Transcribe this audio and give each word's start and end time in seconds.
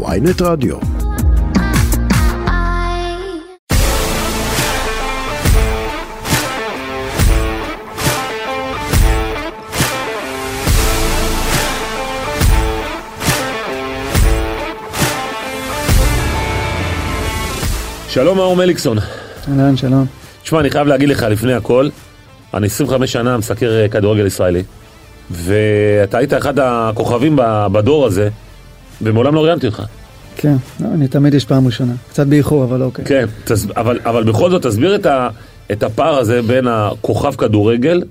ויינט 0.00 0.42
רדיו. 0.42 0.76
שלום 18.08 18.36
מאור 18.36 18.56
מליקסון. 18.56 18.98
אהלן, 19.48 19.76
שלום. 19.76 20.06
תשמע, 20.42 20.60
אני 20.60 20.70
חייב 20.70 20.86
להגיד 20.86 21.08
לך 21.08 21.22
לפני 21.22 21.54
הכל, 21.54 21.88
אני 22.54 22.66
25 22.66 23.12
שנה 23.12 23.38
מסקר 23.38 23.70
אה, 23.70 23.88
כדורגל 23.88 24.26
ישראלי, 24.26 24.62
ואתה 25.30 26.18
היית 26.18 26.32
אחד 26.32 26.58
הכוכבים 26.58 27.38
בדור 27.72 28.06
הזה, 28.06 28.28
ומעולם 29.02 29.34
לא 29.34 29.44
ראיינתי 29.44 29.66
אותך. 29.66 29.82
כן, 30.36 30.54
לא, 30.80 30.86
אני 30.94 31.08
תמיד 31.08 31.34
יש 31.34 31.44
פעם 31.44 31.66
ראשונה. 31.66 31.92
קצת 32.10 32.26
באיחור, 32.26 32.64
אבל 32.64 32.82
אוקיי. 32.82 33.04
כן, 33.04 33.26
תס... 33.44 33.66
אבל, 33.76 33.98
אבל 34.04 34.24
בכל 34.24 34.50
זאת 34.50 34.66
תסביר 34.66 34.94
את, 34.94 35.06
ה... 35.06 35.28
את 35.72 35.82
הפער 35.82 36.18
הזה 36.18 36.42
בין 36.42 36.66
הכוכב 36.66 37.34
כדורגל 37.34 38.02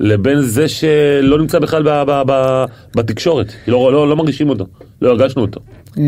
לבין 0.00 0.42
זה 0.42 0.68
שלא 0.68 1.38
נמצא 1.38 1.58
בכלל 1.58 1.82
ב... 1.82 2.02
ב... 2.06 2.22
ב... 2.26 2.64
בתקשורת. 2.94 3.52
לא, 3.66 3.92
לא, 3.92 4.08
לא 4.08 4.16
מרגישים 4.16 4.48
אותו, 4.48 4.66
לא 5.02 5.10
הרגשנו 5.10 5.42
אותו. 5.42 5.60
אה, 5.98 6.02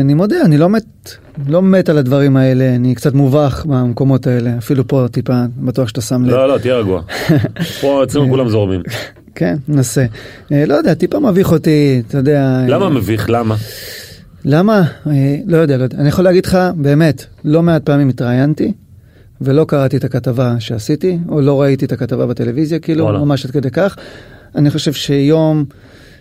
אני 0.00 0.14
מודה, 0.14 0.36
אני 0.44 0.58
לא 0.58 0.68
מת, 0.68 1.14
לא 1.48 1.62
מת 1.62 1.88
על 1.88 1.98
הדברים 1.98 2.36
האלה, 2.36 2.74
אני 2.74 2.94
קצת 2.94 3.14
מובך 3.14 3.64
במקומות 3.68 4.26
האלה, 4.26 4.58
אפילו 4.58 4.88
פה 4.88 5.06
טיפה, 5.10 5.42
בטוח 5.56 5.88
שאתה 5.88 6.00
שם 6.00 6.24
לב. 6.24 6.34
לא, 6.34 6.48
לא, 6.48 6.58
תהיה 6.58 6.76
רגוע. 6.76 7.02
פה 7.80 8.04
אצלנו 8.04 8.28
כולם 8.28 8.48
זורמים. 8.48 8.82
כן, 9.40 9.56
ננסה. 9.68 10.04
אה, 10.52 10.66
לא 10.66 10.74
יודע, 10.74 10.94
טיפה 10.94 11.20
מביך 11.20 11.52
אותי, 11.52 12.02
אתה 12.08 12.18
יודע. 12.18 12.64
למה 12.68 12.84
אה, 12.84 12.90
מביך? 12.90 13.30
למה? 13.30 13.56
למה? 14.44 14.82
אה, 15.06 15.36
לא 15.46 15.56
יודע, 15.56 15.76
לא 15.76 15.82
יודע. 15.82 15.98
אני 15.98 16.08
יכול 16.08 16.24
להגיד 16.24 16.46
לך, 16.46 16.58
באמת, 16.76 17.24
לא 17.44 17.62
מעט 17.62 17.82
פעמים 17.82 18.08
התראיינתי, 18.08 18.72
ולא 19.40 19.64
קראתי 19.64 19.96
את 19.96 20.04
הכתבה 20.04 20.54
שעשיתי, 20.58 21.18
או 21.28 21.40
לא 21.40 21.60
ראיתי 21.60 21.84
את 21.84 21.92
הכתבה 21.92 22.26
בטלוויזיה, 22.26 22.78
כאילו, 22.78 23.04
וואלה. 23.04 23.18
ממש 23.18 23.44
עד 23.44 23.50
כדי 23.50 23.70
כך. 23.70 23.96
אני 24.54 24.70
חושב 24.70 24.92
שיום 24.92 25.64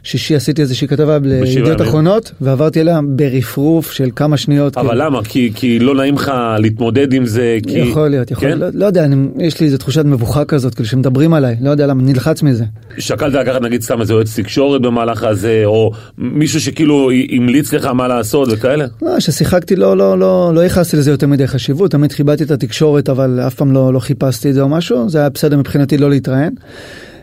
שישי 0.09 0.35
עשיתי 0.35 0.61
איזושהי 0.61 0.87
כתבה 0.87 1.19
בידיעות. 1.19 1.81
אחרונות, 1.81 2.31
ועברתי 2.41 2.81
אליה 2.81 2.99
ברפרוף 3.03 3.91
של 3.91 4.09
כמה 4.15 4.37
שניות. 4.37 4.77
אבל 4.77 4.89
כאילו. 4.89 5.05
למה? 5.05 5.23
כי, 5.23 5.51
כי 5.55 5.79
לא 5.79 5.95
נעים 5.95 6.15
לך 6.15 6.31
להתמודד 6.59 7.13
עם 7.13 7.25
זה? 7.25 7.57
כי... 7.67 7.79
יכול 7.79 8.07
להיות, 8.07 8.31
יכול 8.31 8.49
כן? 8.49 8.57
להיות. 8.57 8.73
לא, 8.73 8.79
לא 8.79 8.85
יודע, 8.85 9.05
אני, 9.05 9.27
יש 9.39 9.59
לי 9.59 9.65
איזו 9.65 9.77
תחושת 9.77 10.05
מבוכה 10.05 10.45
כזאת, 10.45 10.75
כאילו 10.75 10.89
שמדברים 10.89 11.33
עליי, 11.33 11.55
לא 11.61 11.69
יודע 11.69 11.87
למה, 11.87 12.03
נלחץ 12.03 12.43
מזה. 12.43 12.63
שקלת 12.97 13.33
לקחת 13.33 13.61
נגיד 13.61 13.81
סתם 13.81 14.01
איזה 14.01 14.13
יועץ 14.13 14.39
תקשורת 14.39 14.81
במהלך 14.81 15.23
הזה, 15.23 15.61
או 15.65 15.91
מישהו 16.17 16.61
שכאילו 16.61 17.09
המליץ 17.31 17.73
לך 17.73 17.85
מה 17.85 18.07
לעשות 18.07 18.49
וכאלה? 18.51 18.85
לא, 19.01 19.17
כששיחקתי 19.17 19.75
לא, 19.75 19.97
לא, 19.97 20.19
לא, 20.19 20.51
לא 20.55 20.61
ייחסתי 20.61 20.97
לזה 20.97 21.11
יותר 21.11 21.27
מדי 21.27 21.47
חשיבות, 21.47 21.91
תמיד 21.91 22.13
כיבדתי 22.13 22.43
את 22.43 22.51
התקשורת, 22.51 23.09
אבל 23.09 23.39
אף 23.47 23.55
פעם 23.55 23.71
לא, 23.71 23.93
לא 23.93 23.99
חיפשתי 23.99 24.49
את 24.49 24.53
זה 24.53 24.61
או 24.61 24.69
משהו, 24.69 25.09
זה 25.09 25.19
היה 25.19 25.29
בסדר 25.29 25.57
מבחינתי 25.57 25.97
לא 25.97 26.09
להתראיין. 26.09 26.53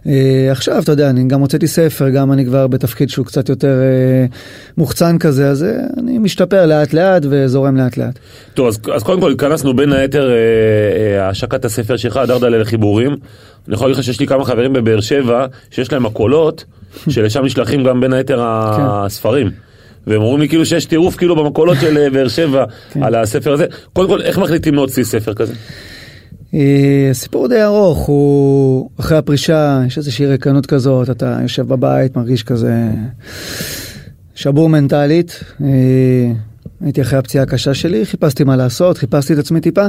Uh, 0.07 0.09
עכשיו, 0.51 0.83
אתה 0.83 0.93
יודע, 0.93 1.11
אני 1.11 1.29
גם 1.29 1.41
הוצאתי 1.41 1.67
ספר, 1.67 2.09
גם 2.09 2.33
אני 2.33 2.45
כבר 2.45 2.67
בתפקיד 2.67 3.11
שהוא 3.11 3.27
קצת 3.27 3.49
יותר 3.49 3.79
uh, 4.31 4.35
מוחצן 4.79 5.19
כזה, 5.19 5.49
אז 5.49 5.63
uh, 5.63 6.01
אני 6.01 6.19
משתפר 6.19 6.67
לאט 6.67 6.93
לאט 6.93 7.23
וזורם 7.31 7.77
לאט 7.77 7.97
לאט. 7.97 8.19
טוב, 8.55 8.67
אז, 8.67 8.79
אז 8.95 9.03
קודם 9.03 9.21
כל 9.21 9.33
התכנסנו 9.33 9.77
בין 9.77 9.93
היתר 9.93 10.31
אה, 10.31 10.37
אה, 10.37 11.29
השקת 11.29 11.65
הספר 11.65 11.97
שלך, 11.97 12.21
דרדלה 12.27 12.59
לחיבורים. 12.59 13.17
אני 13.67 13.75
יכול 13.75 13.87
להגיד 13.87 13.99
לך 13.99 14.05
שיש 14.05 14.21
לי 14.21 14.27
כמה 14.27 14.45
חברים 14.45 14.73
בבאר 14.73 15.01
שבע, 15.01 15.47
שיש 15.71 15.93
להם 15.93 16.03
מקולות, 16.03 16.65
שלשם 17.09 17.45
נשלחים 17.45 17.85
גם 17.85 18.01
בין 18.01 18.13
היתר 18.13 18.43
הספרים. 18.45 19.51
והם 20.07 20.23
אומרים 20.23 20.41
לי 20.41 20.49
כאילו 20.49 20.67
שיש 20.67 20.85
טירוף 20.85 21.17
כאילו 21.17 21.37
במקולות 21.37 21.79
של 21.81 21.99
אה, 21.99 22.11
באר 22.11 22.29
שבע 22.29 22.65
על 23.01 23.15
הספר 23.15 23.53
הזה. 23.53 23.67
קודם 23.93 24.09
כל, 24.09 24.23
איך 24.23 24.39
מחליטים 24.39 24.75
להוציא 24.75 25.05
ספר 25.05 25.35
כזה? 25.35 25.55
אה, 26.55 27.11
סיפור 27.13 27.49
די 27.49 27.63
ארוך, 27.63 27.99
הוא 27.99 28.91
אחרי 29.01 29.19
הפרישה, 29.19 29.83
יש 29.87 29.99
איזושהי 29.99 30.27
ריקנות 30.27 30.67
כזאת, 30.67 31.11
אתה 31.11 31.39
יושב 31.43 31.69
בבית, 31.69 32.17
מרגיש 32.17 32.43
כזה 32.43 32.89
שבור 34.35 34.69
מנטלית. 34.69 35.41
אה, 35.65 36.33
הייתי 36.81 37.03
אחרי 37.03 37.19
הפציעה 37.19 37.45
הקשה 37.45 37.75
שלי, 37.75 38.07
חיפשתי 38.07 38.45
מה 38.45 38.57
לעשות, 38.57 38.99
חיפשתי 38.99 39.33
את 39.33 39.39
עצמי 39.39 39.61
טיפה, 39.61 39.87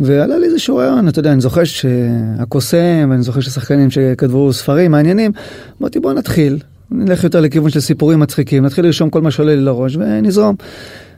ועלה 0.00 0.38
לי 0.38 0.46
איזשהו 0.46 0.76
רעיון, 0.76 1.08
אתה 1.08 1.18
יודע, 1.18 1.32
אני 1.32 1.40
זוכר 1.40 1.64
שהקוסם, 1.64 3.08
ואני 3.10 3.22
זוכר 3.22 3.40
ששחקנים 3.40 3.90
שכתבו 3.90 4.52
ספרים 4.52 4.90
מעניינים, 4.90 5.32
אמרתי 5.80 6.00
בוא 6.00 6.12
נתחיל, 6.12 6.58
נלך 6.90 7.24
יותר 7.24 7.40
לכיוון 7.40 7.70
של 7.70 7.80
סיפורים 7.80 8.20
מצחיקים, 8.20 8.66
נתחיל 8.66 8.84
לרשום 8.84 9.10
כל 9.10 9.22
מה 9.22 9.30
שעולה 9.30 9.54
לי 9.54 9.60
לראש 9.60 9.96
ונזרום. 9.96 10.56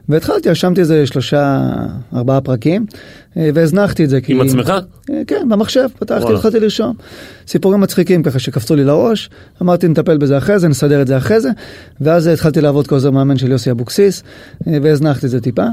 והתחלתי, 0.09 0.51
רשמתי 0.51 0.81
איזה 0.81 1.07
שלושה, 1.07 1.63
ארבעה 2.15 2.41
פרקים, 2.41 2.87
אה, 3.37 3.51
והזנחתי 3.55 4.05
את 4.05 4.11
זה. 4.11 4.21
כי- 4.21 4.33
עם 4.33 4.41
עצמך? 4.41 4.73
אה, 5.11 5.23
כן, 5.27 5.49
במחשב, 5.51 5.89
פתחתי. 5.99 6.25
התחלתי 6.35 6.61
לרשום. 6.61 6.95
סיפורים 7.47 7.81
מצחיקים 7.81 8.23
ככה 8.23 8.39
שקפצו 8.39 8.75
לי 8.77 8.85
לראש, 8.85 9.31
אמרתי 9.63 9.89
נטפל 9.89 10.19
בזה 10.19 10.39
אחרי 10.39 10.59
זה, 10.59 10.69
נסדר 10.69 11.03
את 11.03 11.07
זה 11.07 11.17
אחרי 11.17 11.41
זה, 11.41 11.51
ואז 12.01 12.27
התחלתי 12.27 12.61
לעבוד 12.61 12.87
כעוזר 12.87 13.11
מאמן 13.11 13.39
של 13.39 13.51
יוסי 13.51 13.71
אבוקסיס, 13.71 14.23
אה, 14.69 14.79
והזנחתי 14.83 15.27
את 15.27 15.31
זה 15.31 15.41
טיפה. 15.41 15.65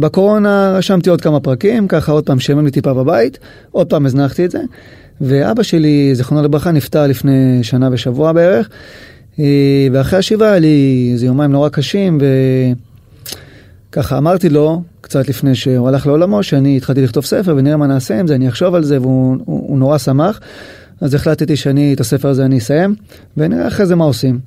בקורונה 0.00 0.72
רשמתי 0.76 1.10
עוד 1.10 1.20
כמה 1.20 1.40
פרקים, 1.40 1.88
ככה 1.88 2.12
עוד 2.12 2.26
פעם 2.26 2.40
שמים 2.40 2.64
לי 2.64 2.70
טיפה 2.70 2.94
בבית, 2.94 3.38
עוד 3.70 3.86
פעם 3.86 4.06
הזנחתי 4.06 4.44
את 4.44 4.50
זה, 4.50 4.58
ואבא 5.20 5.62
שלי, 5.62 6.14
זיכרונו 6.14 6.42
לברכה, 6.44 6.70
נפטר 6.72 7.06
לפני 7.06 7.58
שנה 7.62 7.88
ושבוע 7.92 8.32
בערך, 8.32 8.68
ואחרי 9.92 10.18
השבעה 10.18 10.48
היה 10.50 10.58
לי 10.58 11.10
איזה 11.12 11.26
יומיים 11.26 11.52
נורא 11.52 11.68
קשים, 11.68 12.18
ו... 12.20 12.24
ככה 13.92 14.18
אמרתי 14.18 14.48
לו, 14.48 14.82
קצת 15.00 15.28
לפני 15.28 15.54
שהוא 15.54 15.88
הלך 15.88 16.06
לעולמו, 16.06 16.42
שאני 16.42 16.76
התחלתי 16.76 17.02
לכתוב 17.02 17.24
ספר 17.24 17.54
ונראה 17.56 17.76
מה 17.76 17.86
נעשה 17.86 18.20
עם 18.20 18.26
זה, 18.26 18.34
אני 18.34 18.48
אחשוב 18.48 18.74
על 18.74 18.84
זה, 18.84 19.00
והוא 19.00 19.36
הוא, 19.44 19.68
הוא 19.68 19.78
נורא 19.78 19.98
שמח. 19.98 20.40
אז 21.00 21.14
החלטתי 21.14 21.56
שאני, 21.56 21.94
את 21.94 22.00
הספר 22.00 22.28
הזה 22.28 22.44
אני 22.44 22.58
אסיים, 22.58 22.94
ונראה 23.36 23.68
אחרי 23.68 23.86
זה 23.86 23.96
מה 23.96 24.04
עושים. 24.04 24.38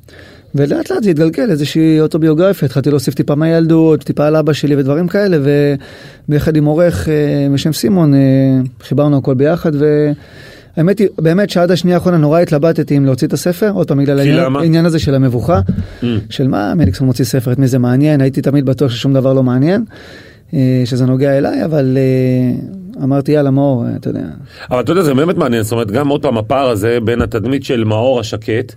ולאט 0.56 0.92
לאט 0.92 1.04
זה 1.04 1.10
התגלגל, 1.10 1.52
איזושהי 1.52 2.00
אוטוביוגרפיה, 2.02 2.66
התחלתי 2.66 2.90
להוסיף 2.90 3.14
טיפה 3.14 3.36
מהילדות, 3.36 4.04
טיפה 4.04 4.28
על 4.28 4.36
אבא 4.36 4.54
שלי 4.54 4.76
ודברים 4.76 5.08
כאלה, 5.08 5.38
וביחד 6.28 6.56
עם 6.56 6.66
עורך 6.66 7.10
אה, 7.10 7.48
בשם 7.54 7.74
סימון, 7.74 8.14
אה, 8.14 8.20
חיברנו 8.82 9.18
הכל 9.18 9.34
ביחד, 9.34 9.72
והאמת 10.78 11.00
היא, 11.00 11.08
באמת 11.18 11.50
שעד 11.50 11.72
השנייה 11.72 11.98
האחרונה 11.98 12.18
נורא 12.18 12.40
התלבטתי 12.40 12.98
אם 12.98 13.06
להוציא 13.06 13.28
את 13.28 13.34
הספר, 13.34 13.72
עוד 13.74 13.88
פעם 13.88 13.98
בגלל? 13.98 14.20
העניין 14.62 14.86
הזה 14.86 15.00
של 15.00 15.16
המבוכה, 15.16 15.62
Mm. 16.02 16.06
של 16.30 16.48
מה 16.48 16.74
מליקסון 16.76 17.08
מוציא 17.08 17.26
ספר, 17.26 17.52
את 17.52 17.60
מי 17.60 17.68
זה 17.68 17.80
מעניין, 17.80 18.22
הייתי 18.22 18.42
תמיד 18.42 18.66
בטוח 18.66 18.92
ששום 18.92 19.14
דבר 19.14 19.34
לא 19.34 19.44
מעניין, 19.44 19.86
אה, 20.54 20.82
שזה 20.86 21.06
נוגע 21.06 21.38
אליי, 21.38 21.66
אבל 21.66 21.98
אה, 21.98 23.04
אמרתי 23.04 23.32
יאללה 23.32 23.52
מאור, 23.52 23.86
אה, 23.86 23.96
אתה 23.96 24.10
יודע, 24.10 24.22
אבל 24.72 24.80
אתה 24.80 24.92
יודע, 24.92 25.02
זה 25.02 25.14
באמת 25.14 25.38
מעניין, 25.38 25.64
זאת 25.64 25.72
אומרת, 25.72 25.92
גם 25.92 26.08
עוד 26.08 26.22
פעם 26.22 26.38
הפער 26.38 26.70
הזה 26.70 26.98
בין 27.04 27.22
התדמית 27.22 27.64
של 27.64 27.84
מאור 27.84 28.20
השקט, 28.20 28.76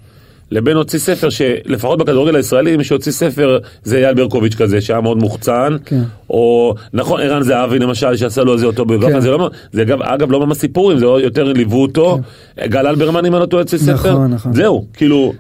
לבין 0.50 0.76
הוציא 0.76 0.98
ספר 0.98 1.28
שלפחות 1.30 1.98
בכדורגל 1.98 2.36
הישראלי, 2.36 2.76
מי 2.76 2.84
שהוציא 2.84 3.12
ספר 3.12 3.58
זה 3.84 3.96
אייל 3.96 4.14
ברקוביץ' 4.14 4.54
כזה, 4.54 4.80
שהיה 4.80 5.00
מאוד 5.00 5.18
מוחצן, 5.18 5.76
כן. 5.84 6.02
או 6.30 6.74
נכון, 6.92 7.20
ערן 7.20 7.42
זהבי 7.42 7.78
למשל, 7.78 8.16
שעשה 8.16 8.44
לו 8.44 8.52
איזה 8.52 8.66
אוטוביוגרפיה, 8.66 9.14
כן. 9.14 9.20
זה 9.20 9.30
לא, 9.30 9.50
זה 9.72 9.82
אגב, 9.82 10.02
אגב 10.02 10.30
לא 10.30 10.46
ממש 10.46 10.56
סיפורים, 10.56 10.98
זה 10.98 11.04
יותר 11.04 11.44
ליוו 11.52 11.82
אותו, 11.82 12.18
גל 12.66 12.86
אלברמן 12.86 13.26
אם 13.26 13.34
אני 13.34 13.40
לא 13.40 13.46
טועה 13.46 13.62
הוציא 13.62 13.78
ספר, 13.78 13.96
כן. 13.96 14.10
נכון, 14.10 14.30
נכון. 14.30 14.52
זהו, 14.54 14.84
כאילו, 14.92 15.32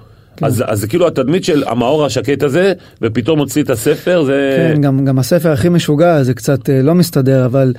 אז, 0.42 0.64
אז 0.66 0.80
זה 0.80 0.86
כאילו 0.86 1.06
התדמית 1.06 1.44
של 1.44 1.64
המאור 1.66 2.04
השקט 2.04 2.42
הזה, 2.42 2.72
ופתאום 3.02 3.38
הוציא 3.38 3.62
את 3.62 3.70
הספר, 3.70 4.22
זה... 4.24 4.70
כן, 4.74 4.80
גם, 4.80 5.04
גם 5.04 5.18
הספר 5.18 5.52
הכי 5.52 5.68
משוגע, 5.68 6.22
זה 6.22 6.34
קצת 6.34 6.70
אה, 6.70 6.82
לא 6.82 6.94
מסתדר, 6.94 7.46
אבל 7.46 7.72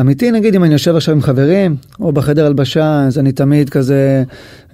אמיתי, 0.00 0.30
נגיד, 0.30 0.54
אם 0.54 0.64
אני 0.64 0.72
יושב 0.72 0.96
עכשיו 0.96 1.14
עם 1.14 1.22
חברים, 1.22 1.76
או 2.00 2.12
בחדר 2.12 2.46
הלבשה, 2.46 3.04
אז 3.06 3.18
אני 3.18 3.32
תמיד 3.32 3.70
כזה, 3.70 4.22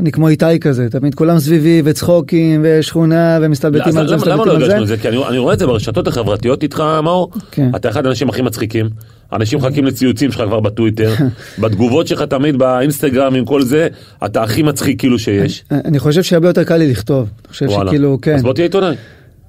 אני 0.00 0.12
כמו 0.12 0.28
איתי 0.28 0.60
כזה, 0.60 0.90
תמיד 0.90 1.14
כולם 1.14 1.38
סביבי, 1.38 1.82
וצחוקים, 1.84 2.60
ושכונה, 2.64 3.38
ומסתלבטים 3.42 3.88
אז 3.88 3.96
על 3.96 4.08
זה, 4.08 4.14
למה, 4.14 4.14
לא 4.14 4.16
מסתלבטים 4.16 4.50
הרגשנו 4.50 4.76
על 4.76 4.82
את 4.82 4.88
זה. 4.88 4.96
זה? 4.96 5.02
כי 5.02 5.08
אני, 5.08 5.16
אני 5.28 5.38
רואה 5.38 5.54
את 5.54 5.58
זה 5.58 5.66
ברשתות 5.66 6.08
החברתיות 6.08 6.62
איתך, 6.62 6.82
מאור. 7.02 7.30
כן. 7.50 7.70
אתה 7.76 7.88
אחד 7.88 8.06
האנשים 8.06 8.28
הכי 8.28 8.42
מצחיקים. 8.42 8.88
אנשים 9.32 9.58
מחכים 9.58 9.84
לציוצים 9.84 10.32
שלך 10.32 10.42
כבר 10.46 10.60
בטוויטר. 10.60 11.14
בתגובות 11.62 12.06
שלך 12.06 12.22
תמיד 12.22 12.56
באינסטגרם 12.56 13.34
עם 13.34 13.44
כל 13.44 13.62
זה, 13.62 13.88
אתה 14.24 14.42
הכי 14.42 14.62
מצחיק 14.62 14.98
כאילו 14.98 15.18
שיש. 15.18 15.64
אה, 15.72 15.78
אני 15.84 15.98
חושב 15.98 16.22
שהרבה 16.22 16.48
יותר 16.48 16.64
קל 16.64 16.76
לי 16.76 16.90
לכתוב. 16.90 17.28
אני 17.44 17.52
חושב 17.52 17.66
וואלה. 17.66 17.90
שכאילו, 17.90 18.18
כן. 18.22 18.34
אז 18.34 18.42
בוא 18.42 18.52
תהיה 18.52 18.64
עיתונאי. 18.64 18.94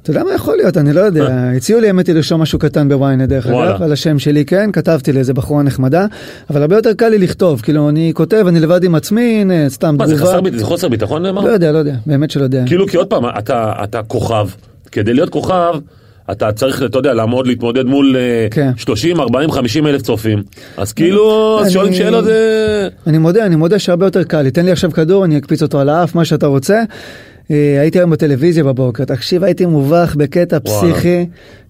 אתה 0.06 0.14
יודע 0.14 0.24
מה 0.24 0.34
יכול 0.34 0.58
להיות, 0.58 0.78
אני 0.78 0.94
לא 0.94 1.02
יודע. 1.02 1.28
הציעו 1.58 1.80
לי, 1.80 1.88
האמת 1.88 2.08
היא, 2.08 2.16
לרשום 2.16 2.42
משהו 2.42 2.60
קטן 2.60 2.90
בוויינט, 2.90 3.30
דרך. 3.30 3.48
אגב, 3.48 3.82
על 3.82 3.92
השם 3.92 4.20
שלי, 4.20 4.46
כן, 4.46 4.70
כתבתי 4.74 5.14
לאיזה 5.14 5.34
בחורה 5.34 5.64
נחמדה, 5.64 6.06
אבל 6.50 6.62
הרבה 6.62 6.76
יותר 6.76 6.94
קל 6.94 7.10
לי 7.10 7.18
לכתוב, 7.18 7.62
כאילו, 7.62 7.90
אני 7.90 8.12
כותב, 8.16 8.46
אני 8.48 8.60
לבד 8.60 8.84
עם 8.84 8.96
עצמי, 8.96 9.38
הנה, 9.42 9.70
סתם 9.70 9.96
מה, 10.00 10.08
תגובה. 10.08 10.42
ביט- 10.42 10.58
זה 10.58 10.66
חוסר 10.66 10.88
ביטחון 10.90 11.24
לא 11.26 11.32
מאור? 11.32 11.48
יודע, 11.50 11.72
לא 11.72 11.78
יודע, 11.78 11.96
באמת 12.06 12.32
שלא 12.32 12.44
יודע. 12.44 12.64
כאילו, 12.66 12.88
כי 12.88 12.98
עוד 12.98 13.08
פעם, 13.08 13.24
אתה 13.40 13.74
אתה 13.84 14.02
כוכב. 14.04 14.48
כדי 14.92 15.14
להיות 15.14 15.30
כוכב, 15.30 15.74
אתה 16.32 16.52
צריך, 16.52 16.84
אתה 16.84 16.98
יודע, 16.98 17.14
לעמוד, 17.14 17.48
להתמודד 17.48 17.86
מול 17.86 18.16
אה, 18.16 18.48
כן. 18.52 18.72
30, 18.78 19.20
40, 19.20 19.52
50 19.52 19.88
אלף 19.88 20.02
צופים. 20.02 20.44
אז 20.78 20.94
כאילו, 20.94 21.60
אז 21.62 21.72
שואלים 21.72 21.94
שאלות 21.94 22.26
זה... 22.26 22.88
אני 23.08 23.18
מודה, 23.18 23.46
אני 23.46 23.56
מודה 23.56 23.80
שהרבה 23.80 24.06
יותר 24.06 24.24
קל 24.24 24.42
לי. 24.42 24.52
תן 24.52 24.66
לי 24.66 24.72
עכשיו 24.72 24.92
כדור, 24.92 25.26
אני 25.26 25.38
אקפיץ 25.38 25.62
אותו 25.62 25.80
על 25.80 25.90
האף, 25.90 26.16
מה 26.16 26.26
שאתה 26.26 26.48
רוצה. 26.48 26.84
אה, 27.52 27.82
הייתי 27.82 28.00
היום 28.00 28.12
בטלוויזיה 28.12 28.64
בבוקר, 28.64 29.06
תקשיב, 29.06 29.44
הייתי 29.44 29.66
מובך 29.66 30.16
בקטע. 30.16 30.60
פסיכי. 30.60 31.26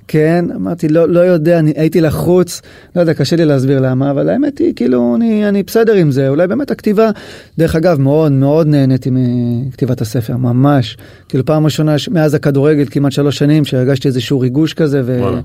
כן, 0.08 0.46
אמרתי, 0.56 0.88
לא, 0.90 1.10
לא 1.10 1.20
יודע, 1.20 1.60
אני, 1.60 1.74
הייתי 1.76 2.02
לחוץ, 2.02 2.62
לא 2.96 3.02
יודע, 3.02 3.14
קשה 3.14 3.36
לי 3.36 3.46
להסביר 3.46 3.80
למה, 3.80 4.12
אבל 4.12 4.30
האמת 4.30 4.58
היא, 4.58 4.74
כאילו, 4.76 5.16
אני, 5.16 5.50
אני 5.50 5.64
בסדר 5.64 5.94
עם 5.94 6.12
זה, 6.12 6.30
אולי 6.30 6.48
באמת 6.48 6.72
הכתיבה, 6.72 7.10
דרך 7.58 7.76
אגב, 7.76 8.00
מאוד 8.00 8.32
מאוד 8.32 8.68
נהניתי 8.68 9.10
מכתיבת 9.14 10.02
הספר, 10.02 10.38
ממש. 10.38 10.98
כאילו, 11.30 11.46
פעם 11.46 11.66
ראשונה, 11.66 11.96
מאז 12.12 12.34
הכדורגל, 12.34 12.86
כמעט 12.92 13.12
שלוש 13.12 13.38
שנים, 13.38 13.66
שהרגשתי 13.66 14.08
איזשהו 14.08 14.40
ריגוש 14.40 14.74
כזה, 14.74 15.02
וואלה. 15.20 15.40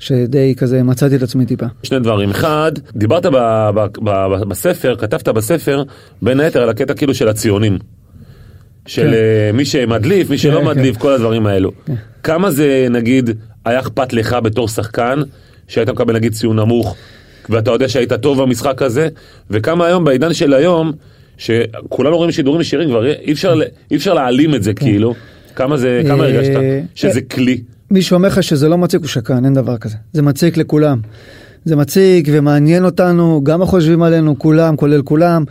ושדי 0.00 0.54
כזה 0.56 0.82
מצאתי 0.82 1.16
את 1.16 1.22
עצמי 1.22 1.46
טיפה. 1.46 1.66
שני 1.82 1.98
דברים. 2.00 2.30
אחד, 2.30 2.72
דיברת 2.96 3.26
ב, 3.26 3.36
ב, 3.74 3.86
ב, 4.02 4.10
ב, 4.10 4.48
בספר, 4.48 4.96
כתבת 4.96 5.28
בספר, 5.28 5.82
בין 6.22 6.40
היתר 6.40 6.62
על 6.62 6.68
הקטע 6.68 6.94
כאילו 6.94 7.14
של 7.14 7.28
הציונים. 7.28 7.78
של 8.86 9.02
כן. 9.02 9.12
אה, 9.12 9.50
מי 9.54 9.64
שמדליף, 9.64 10.30
מי 10.30 10.38
שלא 10.38 10.60
כן, 10.60 10.66
מדליף, 10.66 10.96
כל 10.96 11.12
הדברים 11.12 11.46
האלו. 11.46 11.72
כן. 11.86 11.94
כמה 12.22 12.50
זה, 12.50 12.86
נגיד, 12.90 13.30
היה 13.64 13.80
אכפת 13.80 14.12
לך 14.12 14.36
בתור 14.42 14.68
שחקן, 14.68 15.20
שהיית 15.68 15.88
מקבל 15.88 16.14
נגיד 16.14 16.32
ציון 16.32 16.56
נמוך, 16.56 16.96
ואתה 17.48 17.70
יודע 17.70 17.88
שהיית 17.88 18.12
טוב 18.12 18.42
במשחק 18.42 18.82
הזה, 18.82 19.08
וכמה 19.50 19.86
היום, 19.86 20.04
בעידן 20.04 20.34
של 20.34 20.54
היום, 20.54 20.92
שכולנו 21.38 22.16
רואים 22.16 22.32
שידורים 22.32 22.60
ישירים, 22.60 22.88
כבר 22.88 23.06
אי 23.06 23.32
אפשר, 23.32 23.54
אי 23.90 23.96
אפשר 23.96 24.14
להעלים 24.14 24.54
את 24.54 24.62
זה 24.62 24.74
כאילו, 24.74 25.14
כמה 25.56 25.76
זה, 25.76 26.02
כמה 26.06 26.24
אה, 26.24 26.28
הרגשת 26.28 26.60
שזה 26.94 27.18
אה, 27.18 27.24
כלי? 27.24 27.60
מי 27.90 28.02
שאומר 28.02 28.28
לך 28.28 28.42
שזה 28.42 28.68
לא 28.68 28.78
מציק 28.78 29.00
הוא 29.00 29.08
שקרן, 29.08 29.44
אין 29.44 29.54
דבר 29.54 29.78
כזה. 29.78 29.96
זה 30.12 30.22
מציק 30.22 30.56
לכולם. 30.56 31.00
זה 31.64 31.76
מציק 31.76 32.28
ומעניין 32.32 32.84
אותנו, 32.84 33.40
גם 33.44 33.60
מה 33.60 33.66
חושבים 33.66 34.02
עלינו, 34.02 34.38
כולם, 34.38 34.76
כולל 34.76 35.02
כולם. 35.02 35.44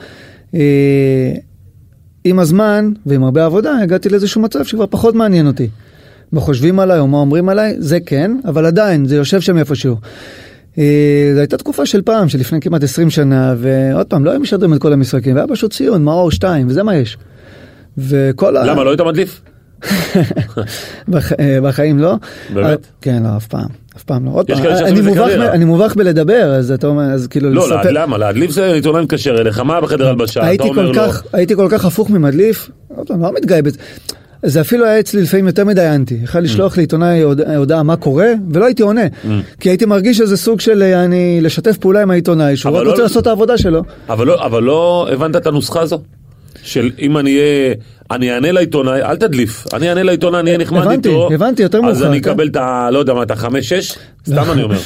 עם 2.23 2.39
הזמן 2.39 2.91
ועם 3.05 3.23
הרבה 3.23 3.45
עבודה 3.45 3.77
הגעתי 3.83 4.09
לאיזשהו 4.09 4.41
מצב 4.41 4.65
שכבר 4.65 4.85
פחות 4.89 5.15
מעניין 5.15 5.47
אותי. 5.47 5.69
מה 6.31 6.41
חושבים 6.41 6.79
עליי 6.79 6.99
או 6.99 7.07
מה 7.07 7.17
אומרים 7.17 7.49
עליי, 7.49 7.75
זה 7.79 7.99
כן, 8.05 8.31
אבל 8.45 8.65
עדיין, 8.65 9.05
זה 9.05 9.15
יושב 9.15 9.41
שם 9.41 9.57
איפשהו. 9.57 9.95
אה, 10.77 11.31
זו 11.33 11.39
הייתה 11.39 11.57
תקופה 11.57 11.85
של 11.85 12.01
פעם, 12.01 12.29
שלפני 12.29 12.61
כמעט 12.61 12.83
20 12.83 13.09
שנה, 13.09 13.55
ועוד 13.57 14.07
פעם, 14.07 14.25
לא 14.25 14.31
היו 14.31 14.39
משדרים 14.39 14.73
את 14.73 14.81
כל 14.81 14.93
המשחקים, 14.93 15.35
והיה 15.35 15.47
פשוט 15.47 15.73
ציון, 15.73 16.03
מאור 16.03 16.31
2, 16.31 16.67
וזה 16.67 16.83
מה 16.83 16.95
יש. 16.95 17.17
וכל 17.97 18.57
ה... 18.57 18.65
למה, 18.65 18.83
לא 18.83 18.89
היית 18.89 19.01
מדליף? 19.01 19.41
אה, 21.39 21.57
בחיים 21.63 21.99
לא. 21.99 22.15
באמת? 22.53 22.65
אה, 22.67 22.75
כן, 23.01 23.23
לא, 23.23 23.37
אף 23.37 23.47
פעם. 23.47 23.80
אף 23.97 24.03
פעם 24.03 24.25
לא. 24.25 24.31
עוד 24.31 24.47
פעם, 24.47 24.57
אני 25.51 25.65
מובך, 25.65 25.95
בלדבר, 25.95 26.55
אז 26.59 26.71
אתה 26.71 26.87
אומר, 26.87 27.03
אז 27.03 27.27
כאילו 27.27 27.49
לא, 27.49 27.61
לספר- 27.63 27.75
להד- 27.75 27.87
למה? 27.93 28.17
להדליף 28.17 28.51
זה 28.51 28.65
עיתונאי 28.73 29.01
מתקשר 29.03 29.41
אליך, 29.41 29.59
מה 29.59 29.81
בחדר 29.81 30.07
הלבשה? 30.09 30.39
אתה 30.39 30.47
הייתי 30.49 30.63
אומר 30.63 30.93
כל 30.93 31.01
לו, 31.01 31.07
כך, 31.11 31.23
הייתי 31.33 31.55
כל 31.55 31.67
כך 31.71 31.85
הפוך 31.85 32.09
ממדליף, 32.09 32.69
עוד 32.95 33.07
פעם, 33.07 33.21
לא 33.21 33.31
מתגאה 33.33 33.61
בזה. 33.61 33.77
זה 34.45 34.61
אפילו 34.61 34.85
היה 34.85 34.99
אצלי 34.99 35.21
לפעמים 35.21 35.47
יותר 35.47 35.65
מדי 35.65 35.87
אנטי. 35.87 36.17
Mm. 36.21 36.23
יכול 36.23 36.41
לשלוח 36.41 36.77
לי 36.77 36.83
עיתונאי 36.83 37.21
הוד- 37.21 37.41
הודעה 37.41 37.83
מה 37.83 37.95
קורה, 37.95 38.27
ולא 38.51 38.65
הייתי 38.65 38.83
עונה. 38.83 39.01
כי 39.59 39.69
הייתי 39.69 39.85
מרגיש 39.85 40.17
שזה 40.17 40.37
סוג 40.37 40.59
של 40.59 40.83
אה, 40.83 41.03
אני 41.05 41.39
לשתף 41.41 41.77
פעולה 41.77 42.01
עם 42.01 42.11
העיתונאי, 42.11 42.55
שהוא 42.57 42.77
רק 42.77 42.83
לא- 42.83 42.89
רוצה 42.89 43.03
לעשות 43.03 43.21
את 43.21 43.27
העבודה 43.27 43.57
שלו. 43.57 43.83
אבל 44.09 44.27
לא, 44.27 44.45
אבל 44.45 44.63
לא 44.63 45.07
הבנת 45.11 45.35
את 45.35 45.47
הנוסחה 45.47 45.81
הזו? 45.81 46.01
של 46.63 46.91
אם 46.99 47.17
אני 47.17 47.39
אהיה, 47.39 47.73
אני 48.11 48.31
אענה 48.31 48.51
לעיתונאי, 48.51 49.03
אל 49.03 49.15
תדליף, 49.15 49.65
אני 49.73 49.89
אענה 49.89 50.03
לעיתונאי, 50.03 50.39
אני 50.39 50.49
אהיה 50.49 50.57
נחמד 50.57 50.81
הבנתי, 50.81 51.09
איתו, 51.09 51.29
הבנתי, 51.33 51.63
יותר 51.63 51.77
אז 51.77 51.83
מאוחר, 51.83 52.07
אני 52.07 52.21
כן. 52.21 52.29
אקבל 52.29 52.47
את 52.47 52.55
ה... 52.55 52.89
לא 52.91 52.99
יודע 52.99 53.13
מה, 53.13 53.23
את 53.23 53.31
החמש-שש? 53.31 53.97
סתם 54.27 54.51
אני 54.51 54.63
אומר. 54.63 54.77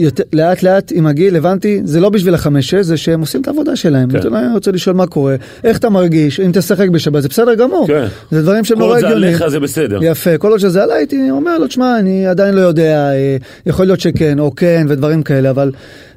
יותר, 0.00 0.22
לאט 0.32 0.62
לאט 0.62 0.92
עם 0.94 1.06
הגיל 1.06 1.36
הבנתי 1.36 1.80
זה 1.84 2.00
לא 2.00 2.08
בשביל 2.08 2.34
החמש-שש 2.34 2.74
זה 2.74 2.96
שהם 2.96 3.20
עושים 3.20 3.40
את 3.40 3.48
העבודה 3.48 3.76
שלהם. 3.76 4.10
כן. 4.10 4.16
עיתונאי 4.16 4.42
רוצה 4.54 4.72
לשאול 4.72 4.96
מה 4.96 5.06
קורה 5.06 5.36
איך 5.64 5.78
אתה 5.78 5.90
מרגיש 5.90 6.40
אם 6.40 6.50
תשחק 6.52 6.88
בשבת 6.88 7.22
זה 7.22 7.28
בסדר 7.28 7.54
גמור. 7.54 7.86
כן. 7.86 8.06
זה 8.30 8.42
דברים 8.42 8.64
שהם 8.64 8.78
כל 8.78 8.82
נורא 8.82 8.94
עוד 8.94 9.00
זה 9.00 9.06
הגיוניים. 9.06 9.34
עליך 9.34 9.48
זה 9.48 9.60
בסדר. 9.60 9.98
יפה 10.02 10.38
כל 10.38 10.50
עוד 10.50 10.60
שזה 10.60 10.82
עליי 10.82 10.96
הייתי 10.96 11.30
אומר 11.30 11.58
לו 11.58 11.66
תשמע 11.66 11.98
אני 11.98 12.26
עדיין 12.26 12.54
לא 12.54 12.60
יודע 12.60 13.12
אה, 13.12 13.36
יכול 13.66 13.86
להיות 13.86 14.00
שכן 14.00 14.38
או 14.38 14.54
כן 14.56 14.86
ודברים 14.88 15.22
כאלה 15.22 15.50
אבל 15.50 15.72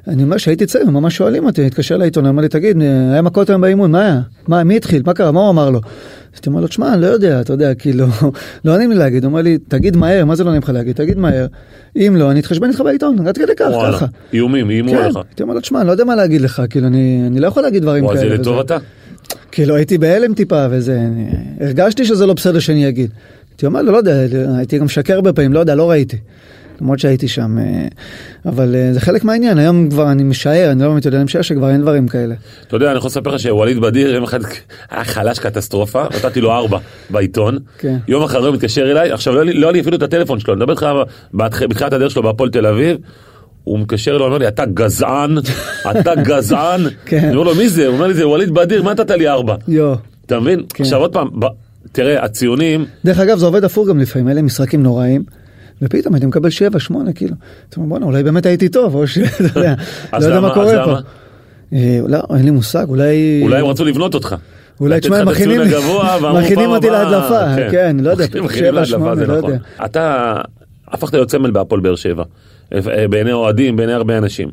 אני 0.08 0.22
אומר 0.22 0.36
שהייתי 0.36 0.66
צעיר 0.66 0.90
ממש 0.90 1.16
שואלים 1.16 1.44
אותי 1.44 1.66
התקשר 1.66 1.96
לעיתונאי 1.96 2.30
אמר 2.30 2.42
לי 2.42 2.48
תגיד 2.48 2.82
אה, 2.82 3.12
היה 3.12 3.22
מכות 3.22 3.50
היום 3.50 3.60
באימון 3.60 3.90
מה 3.90 4.02
היה 4.02 4.20
מה 4.48 4.64
מי 4.64 4.76
התחיל 4.76 5.02
מה 5.06 5.14
קרה 5.14 5.32
מה 5.32 5.40
הוא 5.40 5.50
אמר 5.50 5.70
לו. 5.70 5.80
אז 6.36 6.38
הייתי 6.38 6.48
אומר 6.48 6.60
לו 6.60 6.66
תשמע 6.66 6.92
אני 6.94 7.02
לא 7.02 7.06
יודע 7.06 7.40
אתה 7.40 7.52
יודע 7.52 7.74
כאילו 7.74 8.06
לא 8.64 8.76
נעים 8.76 8.90
לי 8.90 8.96
להגיד 8.96 9.24
הוא 9.24 9.30
אומר 9.30 9.42
לי 9.42 9.58
תגיד 9.68 9.96
מהר 9.96 10.24
מה 10.24 10.34
זה 10.36 10.44
לא 10.44 10.50
נעים 10.50 10.62
לך 10.62 10.68
להגיד 10.68 10.96
תגיד 10.96 11.18
מהר 11.18 11.46
אם 11.96 12.16
לא 12.16 12.30
אני 12.30 12.40
אתחשבן 12.40 12.68
איתך 12.68 12.80
בעיתון 12.80 13.26
עד 13.26 13.38
כדי 13.38 13.52
כך 13.56 13.66
ככה. 13.92 14.06
איומים, 14.32 14.70
איימו 14.70 14.90
כן, 14.90 14.96
עליך. 14.96 15.16
הייתי 15.16 15.42
אומר 15.42 15.54
לו, 15.54 15.60
תשמע, 15.60 15.80
אני 15.80 15.86
לא 15.86 15.92
יודע 15.92 16.04
מה 16.04 16.16
להגיד 16.16 16.40
לך, 16.40 16.62
כאילו, 16.70 16.86
אני, 16.86 17.40
לא 17.40 17.46
יכול 17.46 17.62
להגיד 17.62 17.82
דברים 17.82 18.04
וואי, 18.04 18.16
כאלה. 18.16 18.28
זה 18.28 18.34
וזה." 18.34 18.42
לטובתה. 18.42 18.76
כאילו, 19.52 19.76
הייתי 19.76 19.98
בהלם 19.98 20.34
טיפה, 20.34 20.66
וזה, 20.70 21.00
הרגשתי 21.60 22.04
שזה 22.04 22.26
לא 22.26 22.34
בסדר 22.34 22.58
שאני 22.58 22.88
אגיד. 22.88 23.10
הייתי 23.50 23.66
אומר 23.66 23.82
לו, 23.82 23.92
לא 23.92 23.96
יודע, 23.96 24.16
הייתי 24.58 24.78
גם 24.78 24.84
משקר 24.84 25.14
הרבה 25.14 25.32
פעמים, 25.32 25.52
לא 25.52 25.60
יודע, 25.60 25.74
לא 25.74 25.90
ראיתי. 25.90 26.16
למרות 26.80 26.98
שהייתי 26.98 27.28
שם, 27.28 27.58
אה, 27.58 27.86
אבל 28.46 28.74
אה, 28.74 28.92
זה 28.92 29.00
חלק 29.00 29.24
מהעניין, 29.24 29.58
היום 29.58 29.90
כבר 29.90 30.12
אני 30.12 30.22
משער, 30.22 30.70
אני 30.72 30.82
לא 30.82 30.88
באמת 30.88 31.04
יודע, 31.04 31.16
אני 31.16 31.24
משער 31.24 31.42
שכבר 31.42 31.70
אין 31.70 31.80
דברים 31.82 32.08
כאלה. 32.08 32.34
אתה 32.68 32.76
יודע, 32.76 32.88
אני 32.90 32.96
יכול 32.98 33.08
לספר 33.08 33.30
לך 33.34 33.40
שווליד 33.40 33.80
בדיר 33.80 34.14
יום 34.14 34.24
אחד 34.24 34.38
היה 34.90 35.04
חלש 35.04 35.38
קטסטרופה, 35.38 36.04
נתתי 36.16 36.40
לו 36.40 36.52
ארבע 36.52 36.78
בעיתון, 37.10 37.58
כן. 37.78 37.96
יום 38.08 38.22
אחרי 38.22 38.46
הוא 38.46 38.54
מתקשר 38.54 38.90
אליי, 38.90 39.10
עכשיו 39.12 39.34
לא 39.34 39.40
היה 39.40 39.52
לי- 39.52 39.58
לא 39.60 39.72
לי 39.72 39.80
אפילו 39.80 39.96
את 39.96 40.02
הטלפון 40.02 40.40
שלו, 40.40 40.54
אני 40.54 40.60
מדבר 40.60 40.72
איתך 40.72 40.86
בתחילת 41.68 41.92
הדרך 41.92 42.10
שלו 42.10 42.22
בהפועל 42.22 42.50
תל 42.50 42.66
אביב, 42.66 42.96
הוא 43.64 43.78
מתקשר 43.78 44.10
אליי, 44.16 44.26
אומר 44.26 44.38
לי, 44.38 44.48
אתה 44.48 44.64
גזען, 44.66 45.38
אתה 45.90 46.14
גזען, 46.28 46.80
כן. 47.06 47.18
אני 47.24 47.36
אומר 47.36 47.50
לו, 47.50 47.54
מי 47.54 47.68
זה? 47.68 47.86
הוא 47.86 47.94
אומר 47.94 48.06
לי, 48.06 48.14
זה 48.14 48.28
ווליד 48.28 48.50
בדיר, 48.54 48.82
מה 48.82 48.90
נתת 48.92 49.10
לי 49.10 49.28
ארבע? 49.28 49.54
אתה 50.26 50.40
מבין? 50.40 50.62
כן. 50.74 50.84
עכשיו 50.84 51.00
עוד 51.00 51.12
פעם, 51.12 51.28
תראה, 51.92 52.24
הציונים, 52.24 52.84
דרך 53.04 53.18
אגב, 53.18 53.38
זה 53.38 53.46
עובד 53.46 53.64
הפוך 53.64 53.88
גם 53.88 53.98
לפעמים, 53.98 54.28
אלה 54.28 54.42
משחקים 54.42 54.82
נוראים. 54.82 55.22
ופתאום 55.82 56.14
הייתי 56.14 56.26
מקבל 56.26 56.50
שבע, 56.50 56.78
שמונה, 56.78 57.12
כאילו. 57.12 57.34
אתה 57.68 57.76
אומר, 57.76 57.88
בואנה, 57.88 58.06
אולי 58.06 58.22
באמת 58.22 58.46
הייתי 58.46 58.68
טוב, 58.68 58.94
או 58.94 59.06
שאתה 59.06 59.44
יודע, 59.58 59.74
לא 60.20 60.24
יודע 60.24 60.40
מה 60.40 60.54
קורה 60.54 60.84
פה. 60.84 60.96
אה, 61.72 62.00
לא, 62.08 62.18
אין 62.36 62.44
לי 62.44 62.50
מושג, 62.50 62.86
אולי... 62.88 63.40
אולי 63.42 63.60
הם 63.60 63.66
רצו 63.66 63.84
לבנות 63.84 64.14
אותך. 64.14 64.36
אולי, 64.80 65.00
תשמע, 65.00 65.24
מכינים 65.24 65.60
מכינים 66.34 66.70
אותי 66.70 66.90
להדלפה, 66.90 67.70
כן, 67.70 67.96
לא 68.00 68.10
יודע, 68.10 68.24
מכינים 68.24 68.48
שבע, 68.50 68.70
להדלפה, 68.70 68.86
שמונה, 68.86 69.16
זה 69.16 69.26
לא 69.26 69.38
נכון. 69.38 69.50
יודע. 69.50 69.64
אתה 69.84 70.36
הפכת 70.88 71.14
להיות 71.14 71.30
סמל 71.30 71.50
בהפועל 71.50 71.80
באר 71.80 71.96
שבע, 71.96 72.24
אה, 72.72 73.08
בעיני 73.10 73.32
אוהדים, 73.32 73.76
בעיני 73.76 73.92
הרבה 73.92 74.18
אנשים. 74.18 74.48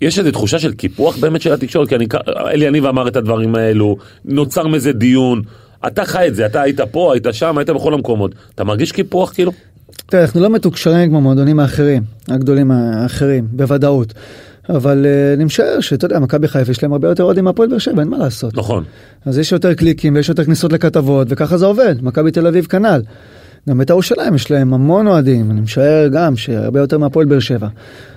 יש 0.00 0.18
איזו 0.18 0.30
תחושה 0.30 0.58
של 0.58 0.72
קיפוח 0.72 1.16
באמת 1.16 1.40
של 1.42 1.52
התקשורת, 1.52 1.88
כי 1.88 1.94
אני, 1.94 2.06
אלי 2.26 2.66
יניב 2.66 2.86
אמר 2.86 3.08
את 3.08 3.16
הדברים 3.16 3.54
האלו, 3.54 3.96
נוצר 4.24 4.66
מזה 4.66 4.92
דיון, 4.92 5.42
אתה 5.86 6.04
חי 6.04 6.26
את 6.28 6.34
זה, 6.34 6.46
אתה 6.46 6.60
היית 6.62 6.80
פה, 6.80 7.12
היית 7.12 7.26
שם, 7.32 7.58
היית 7.58 7.70
בכל 7.70 7.94
המקומות, 7.94 8.34
אתה 8.54 8.64
מרגיש 8.64 8.92
קיפוח 8.92 9.32
כאילו? 9.32 9.52
תראה, 10.10 10.22
אנחנו 10.22 10.40
לא 10.40 10.50
מתוקשרים 10.50 11.08
כמו 11.08 11.18
המועדונים 11.18 11.60
האחרים, 11.60 12.02
הגדולים 12.28 12.70
האחרים, 12.70 13.48
בוודאות. 13.52 14.14
אבל 14.68 15.06
אה, 15.06 15.34
אני 15.34 15.44
משער 15.44 15.80
שאתה 15.80 16.04
יודע, 16.04 16.18
מכבי 16.18 16.48
חיפה 16.48 16.70
יש 16.70 16.82
להם 16.82 16.92
הרבה 16.92 17.08
יותר 17.08 17.22
אוהדים 17.22 17.44
מהפועל 17.44 17.68
באר 17.68 17.78
שבע, 17.78 18.00
אין 18.00 18.08
מה 18.08 18.18
לעשות. 18.18 18.56
נכון. 18.56 18.84
אז 19.26 19.38
יש 19.38 19.52
יותר 19.52 19.74
קליקים 19.74 20.14
ויש 20.14 20.28
יותר 20.28 20.44
כניסות 20.44 20.72
לכתבות, 20.72 21.26
וככה 21.30 21.56
זה 21.56 21.66
עובד. 21.66 21.94
מכבי 22.02 22.30
תל 22.30 22.46
אביב 22.46 22.66
כנ"ל. 22.66 23.00
גם 23.70 23.78
בית"ר 23.78 23.92
ירושלים 23.92 24.34
יש 24.34 24.50
להם 24.50 24.74
המון 24.74 25.06
אוהדים, 25.06 25.50
אני 25.50 25.60
משער 25.60 26.08
גם 26.12 26.36
שהרבה 26.36 26.80
יותר 26.80 26.98
מהפועל 26.98 27.26
באר 27.26 27.38
שבע. 27.38 27.68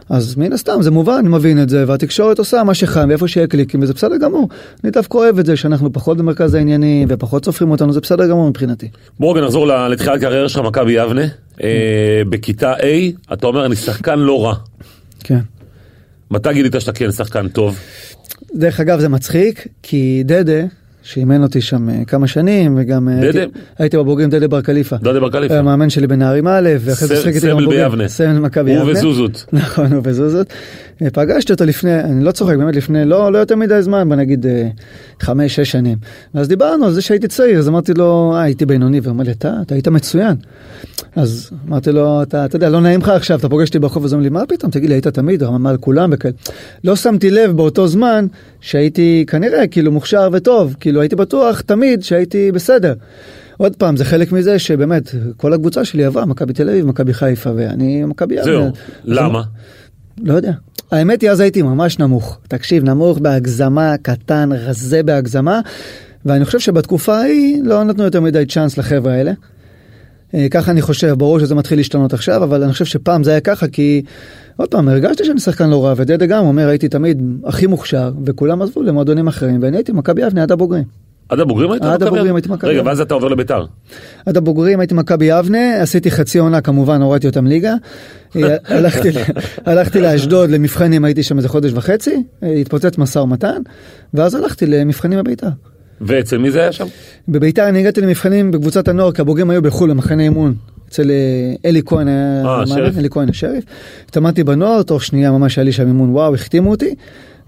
אז 0.09 0.35
מן 0.35 0.53
הסתם 0.53 0.81
זה 0.81 0.91
מובן, 0.91 1.13
אני 1.13 1.29
מבין 1.29 1.61
את 1.61 1.69
זה, 1.69 1.83
והתקשורת 1.87 2.39
עושה 2.39 2.63
מה 2.63 2.73
שחם, 2.73 3.05
ואיפה 3.09 3.27
שיהיה 3.27 3.47
קליקים, 3.47 3.83
וזה 3.83 3.93
בסדר 3.93 4.17
גמור. 4.17 4.49
אני 4.83 4.91
דווקא 4.91 5.17
אוהב 5.17 5.39
את 5.39 5.45
זה 5.45 5.55
שאנחנו 5.55 5.93
פחות 5.93 6.17
במרכז 6.17 6.53
העניינים, 6.53 7.07
ופחות 7.11 7.45
סופרים 7.45 7.71
אותנו, 7.71 7.93
זה 7.93 7.99
בסדר 7.99 8.27
גמור 8.27 8.49
מבחינתי. 8.49 8.89
בואו 9.19 9.41
נחזור 9.41 9.67
לתחילת 9.67 10.19
קריירה 10.19 10.49
שלך, 10.49 10.61
מכבי 10.65 10.91
יבנה. 10.91 11.25
אה, 11.63 12.21
בכיתה 12.29 12.73
A, 12.73 13.33
אתה 13.33 13.47
אומר, 13.47 13.65
אני 13.65 13.75
שחקן 13.75 14.19
לא 14.19 14.45
רע. 14.45 14.55
כן. 15.19 15.39
מתי 16.31 16.53
גילית 16.53 16.75
שאתה 16.79 16.91
כן 16.91 17.11
שחקן 17.11 17.47
טוב? 17.47 17.79
דרך 18.55 18.79
אגב 18.79 18.99
זה 18.99 19.09
מצחיק 19.09 19.67
כי 19.83 20.23
דדה 20.25 20.61
שאימן 21.03 21.43
אותי 21.43 21.61
שם 21.61 21.89
אה, 21.89 22.05
כמה 22.07 22.27
שנים 22.27 22.75
וגם 22.77 23.09
אה? 23.09 23.19
הייתי, 23.21 23.39
הייתי 23.79 23.97
בבוגרים 23.97 24.29
דדה 24.29 24.47
בר 24.47 24.61
כליפה. 24.61 24.95
דדה 24.95 25.19
בר 25.19 25.31
כליפה. 25.31 25.53
היה 25.53 25.61
מאמן 25.63 25.89
שלי 25.89 26.07
בנערים 26.07 26.47
א' 26.47 26.69
ואחרי 26.79 27.07
זה 27.07 27.15
שיחק 27.15 27.27
איתי 27.27 27.39
סמל 27.39 27.49
גם 27.49 27.57
בבוגרים. 27.57 27.83
ביבנה. 27.83 28.07
סמל 28.07 28.39
מכבי 28.39 28.71
יבנה. 28.71 28.83
הוא 28.83 28.91
וזוזות. 28.91 29.45
נכון 29.53 29.93
הוא 29.93 30.01
וזוזות. 30.05 30.53
אה, 31.01 31.09
פגשתי 31.09 31.53
אותו 31.53 31.65
לפני 31.65 31.99
אני 31.99 32.23
לא 32.23 32.31
צוחק 32.31 32.55
באמת 32.55 32.75
לפני 32.75 33.05
לא 33.05 33.31
לא 33.31 33.37
יותר 33.37 33.55
מדי 33.55 33.81
זמן 33.81 34.09
בוא 34.09 34.15
נגיד 34.15 34.45
אה, 34.45 34.69
חמש 35.19 35.55
שש 35.55 35.71
שנים. 35.71 35.97
ואז 36.33 36.47
דיברנו 36.47 36.85
על 36.85 36.91
זה 36.91 37.01
שהייתי 37.01 37.27
צעיר 37.27 37.59
אז 37.59 37.67
אמרתי 37.67 37.93
לו 37.93 38.33
אה, 38.35 38.41
הייתי 38.41 38.65
בינוני 38.65 38.99
והוא 38.99 39.11
אמר 39.11 39.23
לי 39.23 39.31
אתה 39.31 39.53
אתה 39.61 39.75
היית 39.75 39.87
מצוין. 39.87 40.35
אז 41.15 41.49
אמרתי 41.67 41.91
לו 41.91 42.23
אתה 42.23 42.45
אתה 42.45 42.55
יודע 42.55 42.69
לא 42.69 42.81
נעים 42.81 42.99
לך 42.99 43.09
עכשיו 43.09 43.39
אתה 43.39 43.49
פוגש 43.49 43.67
אותי 43.67 43.79
ברחוב 43.79 44.05
אז 44.05 44.13
הוא 44.13 44.17
אומר 44.17 44.23
לי 44.23 44.29
מה 44.29 44.45
פתאום 44.45 44.71
תגיד 44.71 44.89
לי 44.89 44.95
היית 44.95 45.07
תמיד 45.07 45.43
רמה 45.43 45.69
על 45.69 45.77
כולם 45.77 46.09
וכאלה. 46.13 46.33
לא 46.83 46.95
שמתי 46.95 47.31
לב 47.31 47.51
באותו 47.51 47.87
זמן 47.87 48.27
שהייתי 48.61 49.25
כנראה 49.27 49.67
כאילו 49.67 49.91
מוכשר 49.91 50.29
וטוב 50.33 50.75
כאילו 50.79 51.01
הייתי 51.01 51.15
בטוח 51.15 51.61
תמיד 51.61 52.03
שהייתי 52.03 52.51
בסדר. 52.51 52.93
עוד 53.57 53.75
פעם 53.75 53.97
זה 53.97 54.05
חלק 54.05 54.31
מזה 54.31 54.59
שבאמת 54.59 55.15
כל 55.37 55.53
הקבוצה 55.53 55.85
שלי 55.85 56.05
עברה 56.05 56.25
מכבי 56.25 56.53
תל 56.53 56.69
אביב 56.69 56.85
מכבי 56.85 57.13
חיפה 57.13 57.49
ואני 57.55 58.05
מכבי. 58.05 58.43
זהו. 58.43 58.71
למה? 59.05 59.43
לא 60.17 60.33
יודע. 60.33 60.53
האמת 60.91 61.21
היא 61.21 61.29
אז 61.29 61.39
הייתי 61.39 61.61
ממש 61.61 61.99
נמוך. 61.99 62.39
תקשיב 62.47 62.83
נמוך 62.83 63.17
בהגזמה 63.17 63.95
קטן 64.01 64.49
רזה 64.51 65.03
בהגזמה. 65.03 65.61
ואני 66.25 66.45
חושב 66.45 66.59
שבתקופה 66.59 67.17
ההיא 67.17 67.63
לא 67.63 67.83
נתנו 67.83 68.03
יותר 68.03 68.21
מדי 68.21 68.45
צ'אנס 68.45 68.77
לחבר'ה 68.77 69.13
האלה. 69.13 69.31
אה, 70.33 70.47
ככה 70.51 70.71
אני 70.71 70.81
חושב, 70.81 71.13
ברור 71.17 71.39
שזה 71.39 71.55
מתחיל 71.55 71.79
להשתנות 71.79 72.13
עכשיו, 72.13 72.43
אבל 72.43 72.63
אני 72.63 72.71
חושב 72.71 72.85
שפעם 72.85 73.23
זה 73.23 73.31
היה 73.31 73.39
ככה 73.39 73.67
כי, 73.67 74.01
עוד 74.57 74.69
פעם, 74.69 74.87
הרגשתי 74.87 75.25
שאני 75.25 75.39
שחקן 75.39 75.69
לא 75.69 75.85
רע, 75.85 75.93
ודדה 75.97 76.25
גם 76.25 76.45
אומר, 76.45 76.67
הייתי 76.67 76.89
תמיד 76.89 77.21
הכי 77.45 77.67
מוכשר, 77.67 78.11
וכולם 78.25 78.61
עזבו 78.61 78.83
למועדונים 78.83 79.27
אחרים, 79.27 79.59
ואני 79.63 79.77
הייתי 79.77 79.91
מכבי 79.91 80.21
יבנה 80.21 80.43
עד 80.43 80.51
הבוגרים. 80.51 80.83
עד 81.29 81.39
הבוגרים 81.39 81.71
היית 81.71 81.83
עד? 81.83 82.03
הבוגרים 82.03 82.35
הייתי 82.35 82.49
במכבי. 82.49 82.69
רגע, 82.69 82.81
ואז 82.85 83.01
אתה 83.01 83.13
עובר 83.13 83.27
לביתר. 83.27 83.65
עד 84.25 84.37
הבוגרים 84.37 84.79
הייתי 84.79 84.93
מכבי 84.93 85.25
יבנה, 85.25 85.81
עשיתי 85.81 86.11
חצי 86.11 86.39
עונה 86.39 86.61
כמובן, 86.61 87.01
הורדתי 87.01 87.27
אותם 87.27 87.47
ליגה. 87.47 87.73
הלכתי, 88.65 89.09
הלכתי 89.65 90.01
לאשדוד 90.01 90.49
למבחנים, 90.49 91.05
הייתי 91.05 91.23
שם 91.23 91.37
איזה 91.37 91.49
חודש 91.49 91.71
וחצי, 91.73 92.23
התפוצץ 92.41 92.97
משא 92.97 93.19
ומתן, 93.19 93.61
ואז 94.13 94.35
הלכתי 94.35 94.65
למבחנים 94.65 95.19
בביתר. 95.19 95.49
ואצל 96.01 96.37
מי 96.37 96.51
זה 96.51 96.61
היה 96.61 96.71
שם? 96.71 96.85
בביתר 97.27 97.69
אני 97.69 97.79
הגעתי 97.79 98.01
למבחנים 98.01 98.51
בקבוצת 98.51 98.87
הנוער, 98.87 99.11
כי 99.11 99.21
הבוגרים 99.21 99.49
היו 99.49 99.61
בחו"ל 99.61 99.89
במחנה 99.89 100.23
אימון. 100.23 100.53
אצל 100.89 101.11
אה, 101.11 101.15
אלי 101.65 101.81
כהן 101.85 102.07
היה 102.07 102.43
אה, 102.45 102.65
מאמן. 102.65 102.99
אלי 102.99 103.09
כהן 103.09 103.29
השריף. 103.29 103.63
התאמנתי 104.09 104.43
בנוער, 104.43 104.83
תוך 104.83 105.03
שנייה 105.03 105.31
ממש 105.31 105.57
היה 105.57 105.65
לי 105.65 105.71
שם 105.71 105.87
אימון 105.87 106.09
וואו, 106.09 106.33
החתימו 106.33 106.71
אותי, 106.71 106.95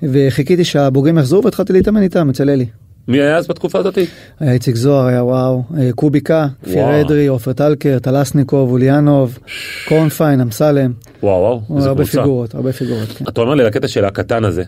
וחיכיתי 0.03 0.63
שהבוגרים 0.63 1.17
יחזרו 1.17 1.43
והתחלתי 1.43 1.73
להתאמן 1.73 2.01
איתם 2.01 2.29
אצל 2.29 2.49
אלי. 2.49 2.65
מי 3.07 3.21
היה 3.21 3.37
אז 3.37 3.47
בתקופה 3.47 3.79
הזאת? 3.79 3.97
היה 4.39 4.53
איציק 4.53 4.75
זוהר, 4.75 5.05
היה 5.05 5.23
וואו, 5.23 5.63
אה, 5.77 5.89
קוביקה, 5.95 6.47
כפיר. 6.63 7.01
אדרי, 7.01 7.27
עופר 7.27 7.53
טלקר, 7.53 7.99
טלסניקוב, 7.99 8.71
אוליאנוב, 8.71 9.39
קורנפיין, 9.87 10.41
אמסלם, 10.41 10.91
וואו 11.23 11.41
וואו, 11.41 11.77
איזה 11.77 11.89
הרבה 11.89 12.03
קבוצה. 12.03 12.21
פיגורות, 12.21 12.55
הרבה 12.55 12.73
פיגורות. 12.73 13.09
כן. 13.09 13.25
אתה 13.29 13.41
אומר 13.41 13.53
לי 13.53 13.63
לקטע 13.63 13.87
של 13.87 14.05
הקטן 14.05 14.45
הזה. 14.45 14.63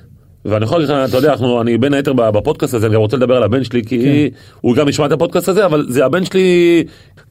ואני 0.46 0.66
יכול 0.66 0.80
להגיד 0.80 0.96
לך, 0.96 1.10
אתה 1.10 1.18
יודע, 1.18 1.32
אנחנו, 1.32 1.62
אני 1.62 1.78
בין 1.78 1.94
היתר 1.94 2.14
בפודקאסט 2.14 2.74
הזה, 2.74 2.88
אני 2.88 2.96
גם 2.96 3.02
רוצה 3.02 3.18
לדבר 3.18 3.36
על 3.36 3.44
הבן 3.44 3.64
שלי, 3.64 3.84
כי 3.86 4.30
כן. 4.32 4.38
הוא 4.62 4.76
גם 4.76 4.90
ישמע 4.90 5.06
את 5.06 5.12
הפודקאסט 5.12 5.50
הזה, 5.50 5.66
אבל 5.66 5.86
זה 5.90 6.06
הבן 6.06 6.26
שלי, 6.26 6.84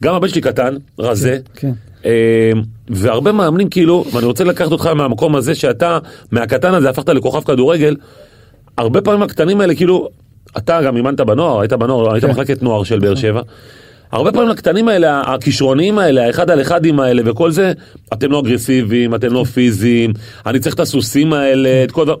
גם 0.03 0.15
הבן 0.15 0.27
שלי 0.27 0.41
קטן, 0.41 0.75
רזה. 0.99 1.37
כן. 1.55 1.71
אה, 2.05 2.51
והרבה 2.89 3.31
מאמנים 3.31 3.69
כאילו, 3.69 4.05
ואני 4.13 4.25
רוצה 4.25 4.43
לקחת 4.43 4.71
אותך 4.71 4.85
מהמקום 4.85 5.35
הזה 5.35 5.55
שאתה, 5.55 5.99
מהקטן 6.31 6.73
הזה 6.73 6.89
הפכת 6.89 7.09
לכוכב 7.09 7.41
כדורגל, 7.41 7.95
הרבה 8.77 9.01
פעמים 9.01 9.21
הקטנים 9.21 9.61
האלה 9.61 9.75
כאילו, 9.75 10.09
אתה 10.57 10.81
גם 10.81 10.95
אימנת 10.95 11.19
בנוער, 11.19 11.59
היית 11.59 11.73
בנוער, 11.73 12.13
היית 12.13 12.25
כן. 12.25 12.31
מחלקת 12.31 12.63
נוער 12.63 12.83
של 12.83 12.99
באר 12.99 13.15
שבע. 13.15 13.41
הרבה 14.11 14.31
פעמים 14.31 14.49
לקטנים 14.49 14.87
האלה, 14.87 15.21
הכישרוניים 15.21 15.99
האלה, 15.99 16.25
האחד 16.25 16.49
על 16.49 16.61
אחדים 16.61 16.99
האלה 16.99 17.21
וכל 17.25 17.51
זה, 17.51 17.73
אתם 18.13 18.31
לא 18.31 18.39
אגרסיביים, 18.39 19.15
אתם 19.15 19.33
לא 19.33 19.43
פיזיים, 19.43 20.13
אני 20.45 20.59
צריך 20.59 20.75
את 20.75 20.79
הסוסים 20.79 21.33
האלה, 21.33 21.83
את 21.83 21.91
כל 21.91 22.05
דבר. 22.05 22.15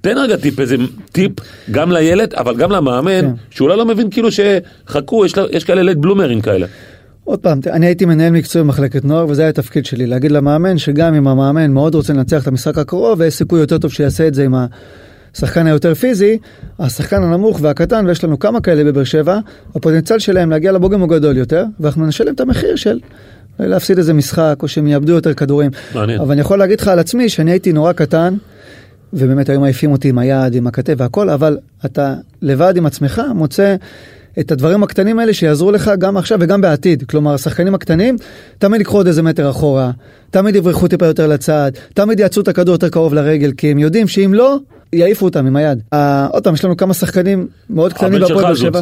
תן 0.00 0.18
רגע 0.18 0.36
טיפ, 0.36 0.60
איזה 0.60 0.76
טיפ, 1.12 1.32
גם 1.70 1.92
לילד, 1.92 2.34
אבל 2.34 2.56
גם 2.56 2.72
למאמן, 2.72 3.20
כן. 3.20 3.30
שאולי 3.50 3.76
לא 3.76 3.86
מבין 3.86 4.10
כאילו 4.10 4.28
שחכו, 4.30 5.26
יש, 5.26 5.34
יש 5.50 5.64
כאלה 5.64 5.82
לית 5.82 5.98
בלומרים 5.98 6.40
כאלה. 6.40 6.66
עוד 7.24 7.38
פעם, 7.38 7.60
אני 7.66 7.86
הייתי 7.86 8.04
מנהל 8.04 8.32
מקצועי 8.32 8.64
במחלקת 8.64 9.04
נוער 9.04 9.26
וזה 9.28 9.42
היה 9.42 9.48
התפקיד 9.48 9.86
שלי, 9.86 10.06
להגיד 10.06 10.32
למאמן 10.32 10.78
שגם 10.78 11.14
אם 11.14 11.28
המאמן 11.28 11.70
מאוד 11.70 11.94
רוצה 11.94 12.12
לנצח 12.12 12.42
את 12.42 12.48
המשחק 12.48 12.78
הקרוב 12.78 13.20
ויש 13.20 13.34
סיכוי 13.34 13.60
יותר 13.60 13.78
טוב 13.78 13.92
שיעשה 13.92 14.28
את 14.28 14.34
זה 14.34 14.44
עם 14.44 14.54
השחקן 15.38 15.66
היותר 15.66 15.94
פיזי, 15.94 16.38
השחקן 16.78 17.22
הנמוך 17.22 17.58
והקטן, 17.62 18.06
ויש 18.06 18.24
לנו 18.24 18.38
כמה 18.38 18.60
כאלה 18.60 18.84
בבאר 18.84 19.04
שבע, 19.04 19.38
הפוטנציאל 19.74 20.18
שלהם 20.18 20.50
להגיע 20.50 20.72
לבוגרים 20.72 21.00
הוא 21.00 21.08
גדול 21.08 21.36
יותר, 21.36 21.64
ואנחנו 21.80 22.06
נשלם 22.06 22.34
את 22.34 22.40
המחיר 22.40 22.76
של 22.76 23.00
להפסיד 23.58 23.98
איזה 23.98 24.14
משחק 24.14 24.56
או 24.62 24.68
שהם 24.68 24.86
יאבדו 24.86 25.12
יותר 25.12 25.34
כדורים. 25.34 25.70
מעניין. 25.94 26.20
אבל 26.20 26.32
אני 26.32 26.40
יכול 26.40 26.58
להגיד 26.58 26.80
לך 26.80 26.88
על 26.88 26.98
עצמי 26.98 27.28
שאני 27.28 27.50
הייתי 27.50 27.72
נורא 27.72 27.92
קטן, 27.92 28.34
ובאמת 29.12 29.48
היו 29.48 29.60
מעיפים 29.60 29.92
אותי 29.92 30.08
עם 30.08 30.18
היד, 30.18 30.54
עם 30.54 30.66
הכתף 30.66 30.94
והכל, 30.96 31.30
אבל 31.30 31.58
אתה 31.84 32.14
לבד 32.42 32.76
עם 32.76 32.86
עצמך 32.86 33.22
מוצא 33.34 33.76
את 34.40 34.52
הדברים 34.52 34.82
הקטנים 34.82 35.18
האלה 35.18 35.34
שיעזרו 35.34 35.70
לך 35.70 35.90
גם 35.98 36.16
עכשיו 36.16 36.38
וגם 36.40 36.60
בעתיד. 36.60 37.02
כלומר, 37.02 37.34
השחקנים 37.34 37.74
הקטנים 37.74 38.16
תמיד 38.58 38.80
ייקחו 38.80 38.96
עוד 38.96 39.06
איזה 39.06 39.22
מטר 39.22 39.50
אחורה, 39.50 39.90
תמיד 40.30 40.56
יברחו 40.56 40.88
טיפה 40.88 41.06
יותר 41.06 41.26
לצד, 41.26 41.72
תמיד 41.94 42.20
יעצו 42.20 42.40
את 42.40 42.48
הכדור 42.48 42.74
יותר 42.74 42.88
קרוב 42.88 43.14
לרגל, 43.14 43.52
כי 43.56 43.70
הם 43.70 43.78
יודעים 43.78 44.08
שאם 44.08 44.34
לא, 44.34 44.58
יעיפו 44.92 45.24
אותם 45.24 45.46
עם 45.46 45.56
היד. 45.56 45.82
עוד 46.30 46.44
פעם, 46.44 46.54
יש 46.54 46.64
לנו 46.64 46.76
כמה 46.76 46.94
שחקנים 46.94 47.46
מאוד 47.70 47.92
קטנים 47.92 48.20
בהפועל 48.20 48.28
שלך 48.28 48.42
באר 48.42 48.54
שבע. 48.54 48.80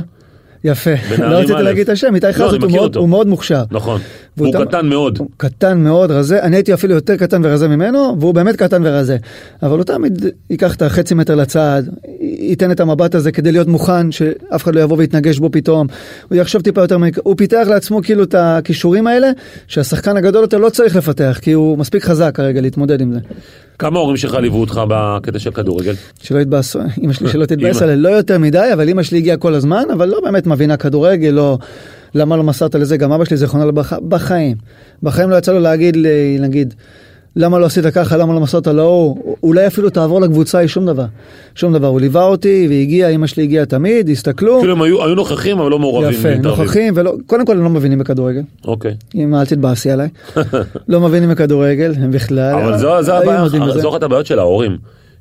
יפה, 0.65 0.91
לא 1.19 1.37
רציתי. 1.37 1.63
להגיד 1.63 1.83
את 1.83 1.89
השם, 1.89 2.15
איתי 2.15 2.27
לא, 2.27 2.33
חזות. 2.33 2.97
הוא 2.97 3.09
מאוד 3.09 3.27
מוכשר. 3.27 3.63
נכון. 3.71 4.01
והוא 4.37 4.49
והוא 4.55 4.65
תם- 4.65 4.69
קטן 4.71 4.87
מאוד. 4.89 5.19
הוא 5.19 5.29
קטן 5.37 5.79
מאוד, 5.81 6.11
רזה, 6.11 6.43
אני 6.43 6.57
הייתי 6.57 6.75
אפילו 6.75 6.95
יותר 6.95 7.17
קטן 7.17 7.41
ורזה 7.45 7.69
ממנו, 7.69 8.17
והוא 8.21 8.35
באמת 8.35 8.57
קטן 8.57 8.83
ורזה. 8.85 9.17
אבל 9.63 9.77
הוא 9.77 9.85
תמיד 9.85 10.25
ייקח 10.51 10.75
את 10.75 10.83
החצי 10.83 11.15
מטר 11.15 11.35
לצד, 11.35 11.83
ייתן 12.21 12.71
את 12.71 12.81
המבט 12.81 13.15
הזה 13.15 13.33
כדי 13.33 13.53
להיות 13.53 13.69
מוכן, 13.69 14.13
שאף 14.13 14.63
אחד 14.65 14.75
לא 14.75 14.81
יבוא 14.81 14.97
ויתנגש 14.99 15.39
בו 15.39 15.51
פתאום. 15.53 15.87
הוא 16.29 16.37
יחשוב 16.39 16.63
טיפה 16.63 16.81
יותר, 16.81 16.97
הוא 17.23 17.35
פיתח 17.37 17.67
לעצמו 17.71 18.03
כאילו 18.03 18.23
את 18.25 18.35
הכישורים 18.39 19.07
האלה, 19.07 19.31
שהשחקן 19.67 20.17
הגדול 20.17 20.43
יותר 20.43 20.59
לא 20.59 20.69
צריך 20.71 20.97
לפתח, 20.97 21.39
כי 21.43 21.53
הוא 21.53 21.79
מספיק 21.79 22.05
חזק 22.05 22.31
כרגע 22.35 22.61
להתמודד 22.61 23.01
עם 23.01 23.13
זה. 23.13 23.19
כמה 23.79 23.99
הורים 23.99 24.17
שלך 24.17 24.35
ליוו 24.35 24.61
אותך 24.61 24.81
בקטע 24.89 25.39
של 25.39 25.51
כדורגל? 25.51 25.95
שלא 26.23 26.39
יתבאסו, 26.39 26.79
אמא 27.03 27.13
שלי 27.13 27.29
שלא 27.29 27.45
תתבאס. 27.51 27.83
עליה, 27.83 27.97
לא 27.97 28.09
יותר 28.09 28.39
מדי, 28.39 28.69
אבל 28.73 28.89
אמא 28.89 29.03
שלי 29.03 29.19
הגיעה 29.19 29.37
כל 29.37 29.55
הזמן, 29.55 29.85
אבל 29.93 30.09
לא 30.09 30.21
באמת 30.25 30.47
מבינה 30.47 30.77
כדורגל, 30.77 31.29
לא, 31.31 31.59
למה 32.15 32.37
לא 32.37 32.43
מסרת 32.43 32.75
לזה, 32.75 32.97
גם 32.97 33.13
אבא 33.13 33.25
שלי 33.25 33.37
זיכרונו 33.37 33.69
לברכה, 33.69 33.97
בחיים. 34.09 34.57
בחיים 35.03 35.31
לא 35.31 35.37
יצא 35.37 35.53
לו 35.53 35.59
להגיד, 35.59 35.97
לי, 35.97 36.39
נגיד, 36.41 36.75
למה 37.37 37.59
לא 37.59 37.67
עשית 37.67 37.87
ככה, 37.87 38.17
למה 38.17 38.35
לא 38.35 38.41
מסרת 38.41 38.67
להוא, 38.67 39.37
אולי 39.43 39.67
אפילו 39.67 39.91
תעבור 39.91 40.21
לקבוצה, 40.21 40.59
היא 40.59 40.69
שום 40.69 40.87
דבר. 40.87 41.05
שום 41.55 41.73
דבר, 41.73 41.87
הוא 41.87 42.01
ליווה 42.01 42.23
אותי 42.23 42.67
והגיע, 42.71 43.09
אמא 43.09 43.27
שלי 43.27 43.43
הגיעה 43.43 43.67
תמיד, 43.67 44.09
הסתכלו, 44.09 44.59
כאילו 44.59 44.73
הם 44.73 44.83
היו 44.83 45.05
היו 45.05 45.15
נוכחים 45.15 45.59
אבל 45.59 45.71
לא 45.71 45.79
מעורבים. 45.79 46.13
יפה. 46.13 46.35
נוכחים, 46.35 46.95
ולא, 46.97 47.15
קודם 47.27 47.47
כל 47.47 47.57
הם 47.57 47.65
לא 47.65 47.71
מבינים 47.71 47.99
בכדורגל, 47.99 48.43
אוקיי. 48.65 48.95
אמא 49.15 49.41
אל 49.41 49.47
תתבאסי 49.47 49.91
עליי, 49.91 50.09
לא 50.89 51.01
מבינים 51.01 51.31
בכדורגל, 51.31 51.93
הם 51.97 52.11
בכלל, 52.11 52.55
אבל 52.55 52.79
זו 52.79 53.13
הבעיה. 53.13 53.49
זו 53.79 53.91
אחת 53.91 54.03
הבעיות 54.03 54.27
של 54.27 54.39
ההורים. 54.39 54.77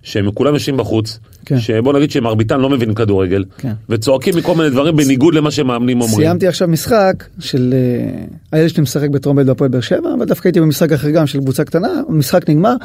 שהם 0.05 0.31
כולם 0.31 0.53
יושבים 0.53 0.77
בחוץ, 0.77 1.19
כן. 1.45 1.59
שבוא 1.59 1.93
נגיד 1.93 2.11
שמרביתם 2.11 2.59
לא 2.59 2.69
מבינים 2.69 2.95
כדורגל, 2.95 3.43
כן. 3.57 3.73
וצועקים 3.89 4.37
מכל 4.37 4.55
מיני 4.55 4.69
דברים 4.69 4.95
בניגוד 4.95 5.33
למה 5.33 5.51
שמאמנים 5.51 6.01
אומרים. 6.01 6.17
סיימתי 6.17 6.47
עכשיו 6.47 6.67
משחק 6.67 7.23
של 7.39 7.73
אה, 7.73 8.25
הילד 8.51 8.69
שלי 8.69 8.83
משחק 8.83 9.09
בטרומבלד 9.09 9.47
בהפועל 9.47 9.69
באר 9.69 9.81
שבע 9.81 10.13
אבל 10.17 10.25
דווקא 10.25 10.47
הייתי 10.47 10.59
במשחק 10.59 10.91
אחר 10.91 11.09
גם 11.09 11.27
של 11.27 11.39
קבוצה 11.39 11.63
קטנה 11.63 11.87
המשחק 12.09 12.49
נגמר. 12.49 12.75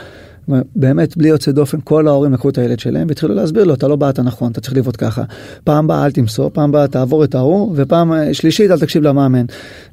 באמת 0.77 1.17
בלי 1.17 1.29
יוצא 1.29 1.53
דופן 1.53 1.79
כל 1.85 2.09
ההורים 2.09 2.33
לקחו 2.33 2.49
את 2.49 2.59
הילד 2.59 2.79
שלהם 2.79 3.09
והתחילו 3.09 3.35
להסביר 3.35 3.65
לו 3.65 3.75
אתה 3.75 3.89
לא 3.89 3.97
באת 3.97 4.21
נכון 4.21 4.53
אתה 4.53 4.61
צריך 4.61 4.77
לבעוט 4.77 4.97
ככה 4.99 5.23
פעם 5.65 5.87
באה 5.87 6.07
אל 6.07 6.11
תמסור 6.11 6.51
פעם 6.51 6.73
באה 6.73 6.89
תעבור 6.89 7.25
את 7.25 7.35
ההוא 7.35 7.73
ופעם 7.77 8.13
אה, 8.13 8.35
שלישית 8.35 8.71
אל 8.71 8.79
תקשיב 8.79 9.03
למאמן. 9.03 9.45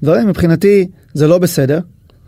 דברים 0.04 0.28
מבחינתי 0.28 0.88
זה 1.14 1.28
לא 1.28 1.38
בסדר 1.38 1.80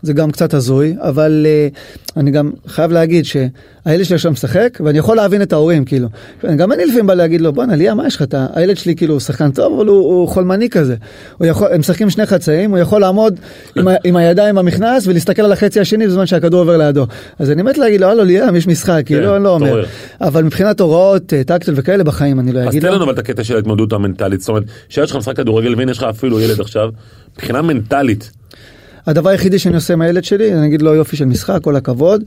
זה 0.02 0.12
גם 0.12 0.30
קצת 0.30 0.54
הזוי, 0.54 0.94
אבל 1.00 1.46
uh, 1.46 2.16
אני 2.16 2.30
גם 2.30 2.50
חייב 2.66 2.92
להגיד 2.92 3.24
שהילד 3.24 4.04
שלי 4.04 4.14
עכשיו 4.14 4.32
משחק, 4.32 4.78
ואני 4.84 4.98
יכול 4.98 5.16
להבין 5.16 5.42
את 5.42 5.52
ההורים, 5.52 5.84
כאילו. 5.84 6.08
גם 6.56 6.72
אני 6.72 6.84
לפעמים 6.84 7.06
בא 7.06 7.14
להגיד 7.14 7.40
לו, 7.40 7.52
בואנה, 7.52 7.76
ליה, 7.76 7.94
מה 7.94 8.06
יש 8.06 8.16
לך? 8.16 8.22
אתה- 8.22 8.46
הילד 8.54 8.76
שלי 8.76 8.94
כאילו 8.96 9.14
הוא 9.14 9.20
שחקן 9.20 9.50
טוב, 9.50 9.74
אבל 9.76 9.86
הוא, 9.86 9.96
הוא 9.98 10.28
חולמני 10.28 10.68
כזה. 10.70 10.96
הוא 11.38 11.46
יכול, 11.46 11.68
הם 11.72 11.80
משחקים 11.80 12.10
שני 12.10 12.26
חצאים, 12.26 12.70
הוא 12.70 12.78
יכול 12.78 13.00
לעמוד 13.00 13.34
עם, 13.76 13.88
ה, 13.88 13.94
עם 14.04 14.16
הידיים 14.16 14.54
במכנס 14.54 15.06
ולהסתכל 15.06 15.42
על 15.42 15.52
החצי 15.52 15.80
השני 15.80 16.06
בזמן 16.06 16.26
שהכדור 16.26 16.60
עובר 16.60 16.76
לידו. 16.76 17.06
אז 17.38 17.50
אני 17.50 17.62
מת 17.62 17.78
להגיד 17.78 18.00
לו, 18.00 18.06
הלו, 18.08 18.24
ליאם, 18.24 18.56
יש 18.56 18.66
משחק, 18.66 19.02
כאילו, 19.06 19.36
אני 19.36 19.44
לא 19.44 19.54
אומר. 19.54 19.84
אבל 20.20 20.44
מבחינת 20.44 20.80
הוראות, 20.80 21.32
אה, 21.34 21.44
טקטל 21.44 21.72
וכאלה, 21.76 22.04
בחיים 22.04 22.40
אני 22.40 22.52
לא 22.52 22.60
אז 22.60 22.68
אגיד 22.68 22.82
תן 22.82 22.88
לו. 22.88 22.94
לנו 22.94 23.04
אבל 23.04 23.12
את 23.12 23.18
הקטע 23.18 23.44
של 23.44 23.56
ההתמודדות 23.56 23.92
המנטלית, 23.92 24.40
זאת 24.40 24.48
אומרת, 24.48 24.62
שהילד 24.88 25.08
שלך 25.08 25.16
משחק 25.16 25.36
כדורגל 25.36 25.74
והנה 25.78 25.90
יש 25.90 25.98
לך 25.98 26.04
אפילו 26.04 26.40
ילד 26.40 26.60
עכשיו, 26.60 26.88
מבחינה 27.36 27.62
מנטלית, 27.62 28.30
הדבר 29.06 29.30
היחידי 29.30 29.58
שאני 29.58 29.74
עושה 29.74 29.92
עם 29.92 30.00
הילד 30.00 30.24
שלי, 30.24 30.54
אני 30.54 30.66
אגיד 30.66 30.82
לו 30.82 30.94
יופי 30.94 31.16
של 31.16 31.24
משחק, 31.24 31.58
כל 31.62 31.76
הכבוד. 31.76 32.24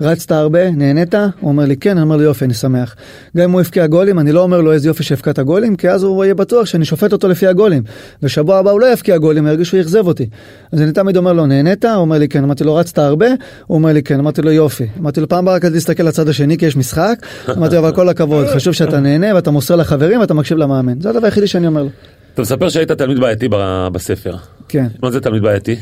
רצת 0.00 0.32
הרבה, 0.32 0.70
נהנית? 0.70 1.14
הוא 1.14 1.50
אומר 1.50 1.64
לי 1.64 1.76
כן, 1.76 1.90
אני 1.90 2.02
אומר 2.02 2.16
לו 2.16 2.22
יופי, 2.22 2.44
אני 2.44 2.54
שמח. 2.54 2.96
גם 3.36 3.44
אם 3.44 3.50
הוא 3.50 3.60
הבקיע 3.60 3.86
גולים, 3.86 4.18
אני 4.18 4.32
לא 4.32 4.42
אומר 4.42 4.60
לו 4.60 4.72
איזה 4.72 4.88
יופי 4.88 5.02
שהבקעת 5.02 5.38
גולים, 5.38 5.76
כי 5.76 5.90
אז 5.90 6.02
הוא 6.02 6.24
יהיה 6.24 6.34
בטוח 6.34 6.66
שאני 6.66 6.84
שופט 6.84 7.12
אותו 7.12 7.28
לפי 7.28 7.46
הגולים. 7.46 7.82
ושבוע 8.22 8.58
הבא 8.58 8.70
הוא 8.70 8.80
לא 8.80 8.92
יבקיע 8.92 9.18
גולים, 9.18 9.46
ירגיש 9.46 9.68
שהוא 9.68 9.80
אכזב 9.80 10.06
אותי. 10.06 10.26
אז 10.72 10.82
אני 10.82 10.92
תמיד 10.92 11.16
אומר 11.16 11.32
לו, 11.32 11.46
נהנית? 11.46 11.84
הוא 11.84 11.94
אומר 11.94 12.18
לי 12.18 12.28
כן, 12.28 12.44
אמרתי 12.44 12.64
לו, 12.64 12.74
רצת 12.74 12.98
הרבה? 12.98 13.26
הוא 13.66 13.76
אומר 13.76 13.92
לי 13.92 14.02
כן, 14.02 14.18
אמרתי 14.18 14.42
לו 14.42 14.52
יופי. 14.52 14.86
אמרתי 15.00 15.20
לו, 15.20 15.28
פעם 15.28 15.44
הבאה 15.44 15.54
רק 15.54 15.64
תסתכל 15.64 16.02
לצד 16.02 16.28
השני 16.28 16.58
כי 16.58 16.66
יש 16.66 16.76
משחק. 16.76 17.18
אמרתי 17.56 17.74
לו, 17.74 17.80
אבל 17.80 17.92
כל 17.92 18.08
הכבוד, 18.08 18.46
חשוב 18.46 18.72
שאתה 18.72 19.00
נהנה 19.00 19.34
ואתה 19.34 19.50
מוסר 19.50 19.76
לחברים 19.76 20.20
ואתה 20.20 20.34
מקשיב 20.34 20.58
למאמן. 20.58 21.00
זה 21.00 21.10
הדבר 21.10 21.24
היחידי 21.24 21.46
שאני 21.46 21.66
אומר 21.66 21.82
לו. 21.82 21.88
אתה 22.34 22.42
מספר 22.42 22.68
שהיית 22.68 22.92
תלמיד 22.92 23.20
בעייתי 23.20 23.48
בספר, 23.92 24.36
כן. 24.68 24.86
מה 25.02 25.10
זה 25.10 25.20
תלמיד 25.20 25.42
בעייתי? 25.42 25.76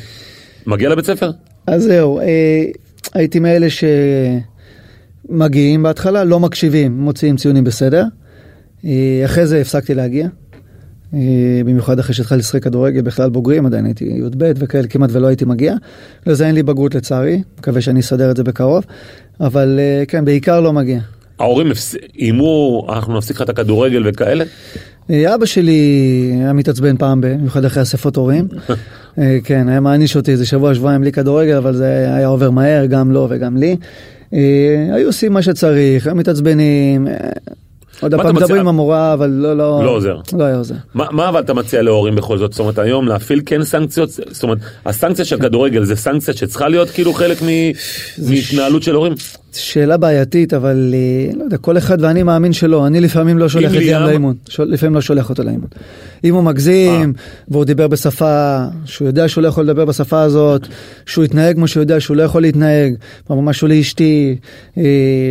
מגיע 0.67 0.89
לבית 0.89 1.07
ספר? 1.07 1.31
אז 1.67 1.83
זהו, 1.83 2.21
אה, 2.21 2.65
הייתי 3.15 3.39
מאלה 3.41 3.67
שמגיעים 5.31 5.83
בהתחלה, 5.83 6.25
לא 6.25 6.41
מקשיבים, 6.41 7.01
מוציאים 7.01 7.37
ציונים 7.37 7.65
בסדר. 7.65 8.05
אה, 8.85 9.23
אחרי 9.25 9.47
זה 9.47 9.61
הפסקתי 9.61 9.95
להגיע. 9.95 10.29
אה, 11.15 11.19
במיוחד 11.65 11.99
אחרי 11.99 12.15
שהתחלתי 12.15 12.39
לשחק 12.39 12.63
כדורגל 12.63 13.01
בכלל 13.01 13.31
בוגרים, 13.31 13.67
עדיין 13.67 13.85
הייתי 13.85 14.05
י"ב 14.05 14.53
וכאלה, 14.57 14.89
כמעט 14.89 15.11
ולא 15.13 15.27
הייתי 15.27 15.45
מגיע. 15.45 15.75
לזה 16.27 16.47
אין 16.47 16.55
לי 16.55 16.63
בגרות 16.63 16.95
לצערי, 16.95 17.43
מקווה 17.59 17.81
שאני 17.81 18.01
אסדר 18.01 18.31
את 18.31 18.37
זה 18.37 18.45
בקרוב. 18.45 18.85
אבל 19.41 19.81
כן, 20.09 20.25
בעיקר 20.25 20.61
לא 20.61 20.73
מגיע. 20.73 21.01
ההורים 21.39 21.67
איימו, 22.19 22.87
אנחנו 22.93 23.19
נפסיק 23.19 23.37
לך 23.37 23.43
את 23.43 23.49
הכדורגל 23.49 24.03
וכאלה? 24.07 24.45
אבא 25.11 25.47
שלי 25.47 26.31
היה 26.41 26.53
מתעצבן 26.53 26.97
פעם, 26.97 27.21
במיוחד 27.21 27.65
אחרי 27.65 27.83
אספות 27.83 28.17
הורים. 28.17 28.49
אה, 29.19 29.39
כן, 29.45 29.69
היה 29.69 29.81
מעניש 29.81 30.17
אותי 30.17 30.33
איזה 30.33 30.47
שבוע, 30.47 30.75
שבועיים 30.75 31.01
בלי 31.01 31.13
כדורגל, 31.13 31.57
אבל 31.57 31.75
זה 31.75 31.87
היה 32.17 32.27
עובר 32.27 32.51
מהר, 32.51 32.87
גם 32.87 33.13
לו 33.13 33.27
וגם 33.31 33.57
לי. 33.57 33.77
אה, 34.35 34.39
היו 34.95 35.07
עושים 35.07 35.33
מה 35.33 35.43
שצריך, 35.43 36.07
היו 36.07 36.15
מתעצבנים. 36.17 37.09
אה, 37.09 37.15
עוד 38.01 38.15
פעם? 38.15 38.37
מדברים 38.37 38.61
עם 38.61 38.69
המורה, 38.69 39.13
אבל 39.13 39.31
לא, 39.31 39.57
לא, 39.57 39.81
לא 39.85 39.91
עוזר. 39.91 40.17
לא 40.39 40.45
היה 40.45 40.57
עוזר. 40.57 40.75
מה, 40.95 41.05
מה 41.11 41.29
אבל 41.29 41.41
אתה 41.41 41.55
מציע 41.55 41.83
להורים 41.83 42.15
בכל 42.15 42.39
זאת? 42.39 42.53
זאת 42.53 42.61
אומרת 42.61 42.79
היום 42.79 43.09
להפעיל 43.09 43.41
כן 43.47 43.65
סנקציות? 43.65 44.11
זאת 44.11 44.43
אומרת, 44.43 44.59
הסנקציה 44.87 45.25
של 45.25 45.39
כדורגל 45.41 45.85
זה 45.85 45.97
סנקציה 45.97 46.35
שצריכה 46.35 46.69
להיות 46.69 46.91
כאילו 46.91 47.13
חלק 47.13 47.43
מ... 47.43 47.47
מהתנהלות 48.31 48.83
של 48.83 48.95
הורים? 48.95 49.13
שאלה 49.53 49.97
בעייתית, 49.97 50.55
אבל 50.55 50.95
לא 51.37 51.45
יודע, 51.45 51.57
כל 51.57 51.79
אחד 51.79 51.99
ואני 52.01 52.23
מאמין 52.23 52.53
שלא. 52.53 52.87
אני 52.87 53.01
לפעמים 53.01 53.39
לא 53.39 53.49
שולח 53.49 53.71
את 53.73 53.77
ליאם- 53.77 54.03
לאימון. 54.03 54.35
לפעמים 54.59 54.95
לא 54.95 55.01
שולח 55.01 55.31
אותו 55.31 55.43
לאימון. 55.43 55.69
אם 56.25 56.35
הוא 56.35 56.43
מגזים, 56.43 57.13
והוא 57.49 57.65
דיבר 57.65 57.89
בשפה, 57.89 58.59
שהוא 58.85 59.07
יודע 59.07 59.29
שהוא 59.29 59.43
לא 59.43 59.49
יכול 59.49 59.65
לדבר 59.65 59.85
בשפה 59.85 60.23
הזאת, 60.23 60.67
שהוא 61.07 61.25
יתנהג 61.25 61.57
כמו 61.57 61.69
שהוא 61.69 61.81
יודע 61.81 62.01
שהוא 62.01 62.17
לא 62.17 62.23
יכול 62.23 62.43
להתנהג, 62.43 62.95
אמר 63.31 63.41
משהו 63.41 63.69
לאשתי, 63.69 64.37
אה, 64.79 64.83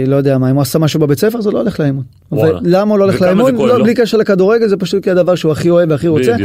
לא 0.07 0.15
יודע 0.15 0.37
מה, 0.37 0.49
אם 0.49 0.55
הוא 0.55 0.61
עשה 0.61 0.79
משהו 0.79 0.99
בבית 0.99 1.19
ספר, 1.19 1.41
זה 1.41 1.51
לא 1.51 1.59
הולך 1.59 1.79
לאימון. 1.79 2.03
ולמה 2.31 2.91
הוא 2.91 2.99
לא 2.99 3.03
הולך 3.03 3.21
לאימון? 3.21 3.55
לא? 3.55 3.83
בלי 3.83 3.93
קשר 3.93 4.17
לכדורגל, 4.17 4.67
זה 4.67 4.77
פשוט 4.77 5.03
כי 5.03 5.11
הדבר 5.11 5.35
שהוא 5.35 5.51
הכי 5.51 5.69
אוהב 5.69 5.91
והכי 5.91 6.07
רוצה. 6.07 6.35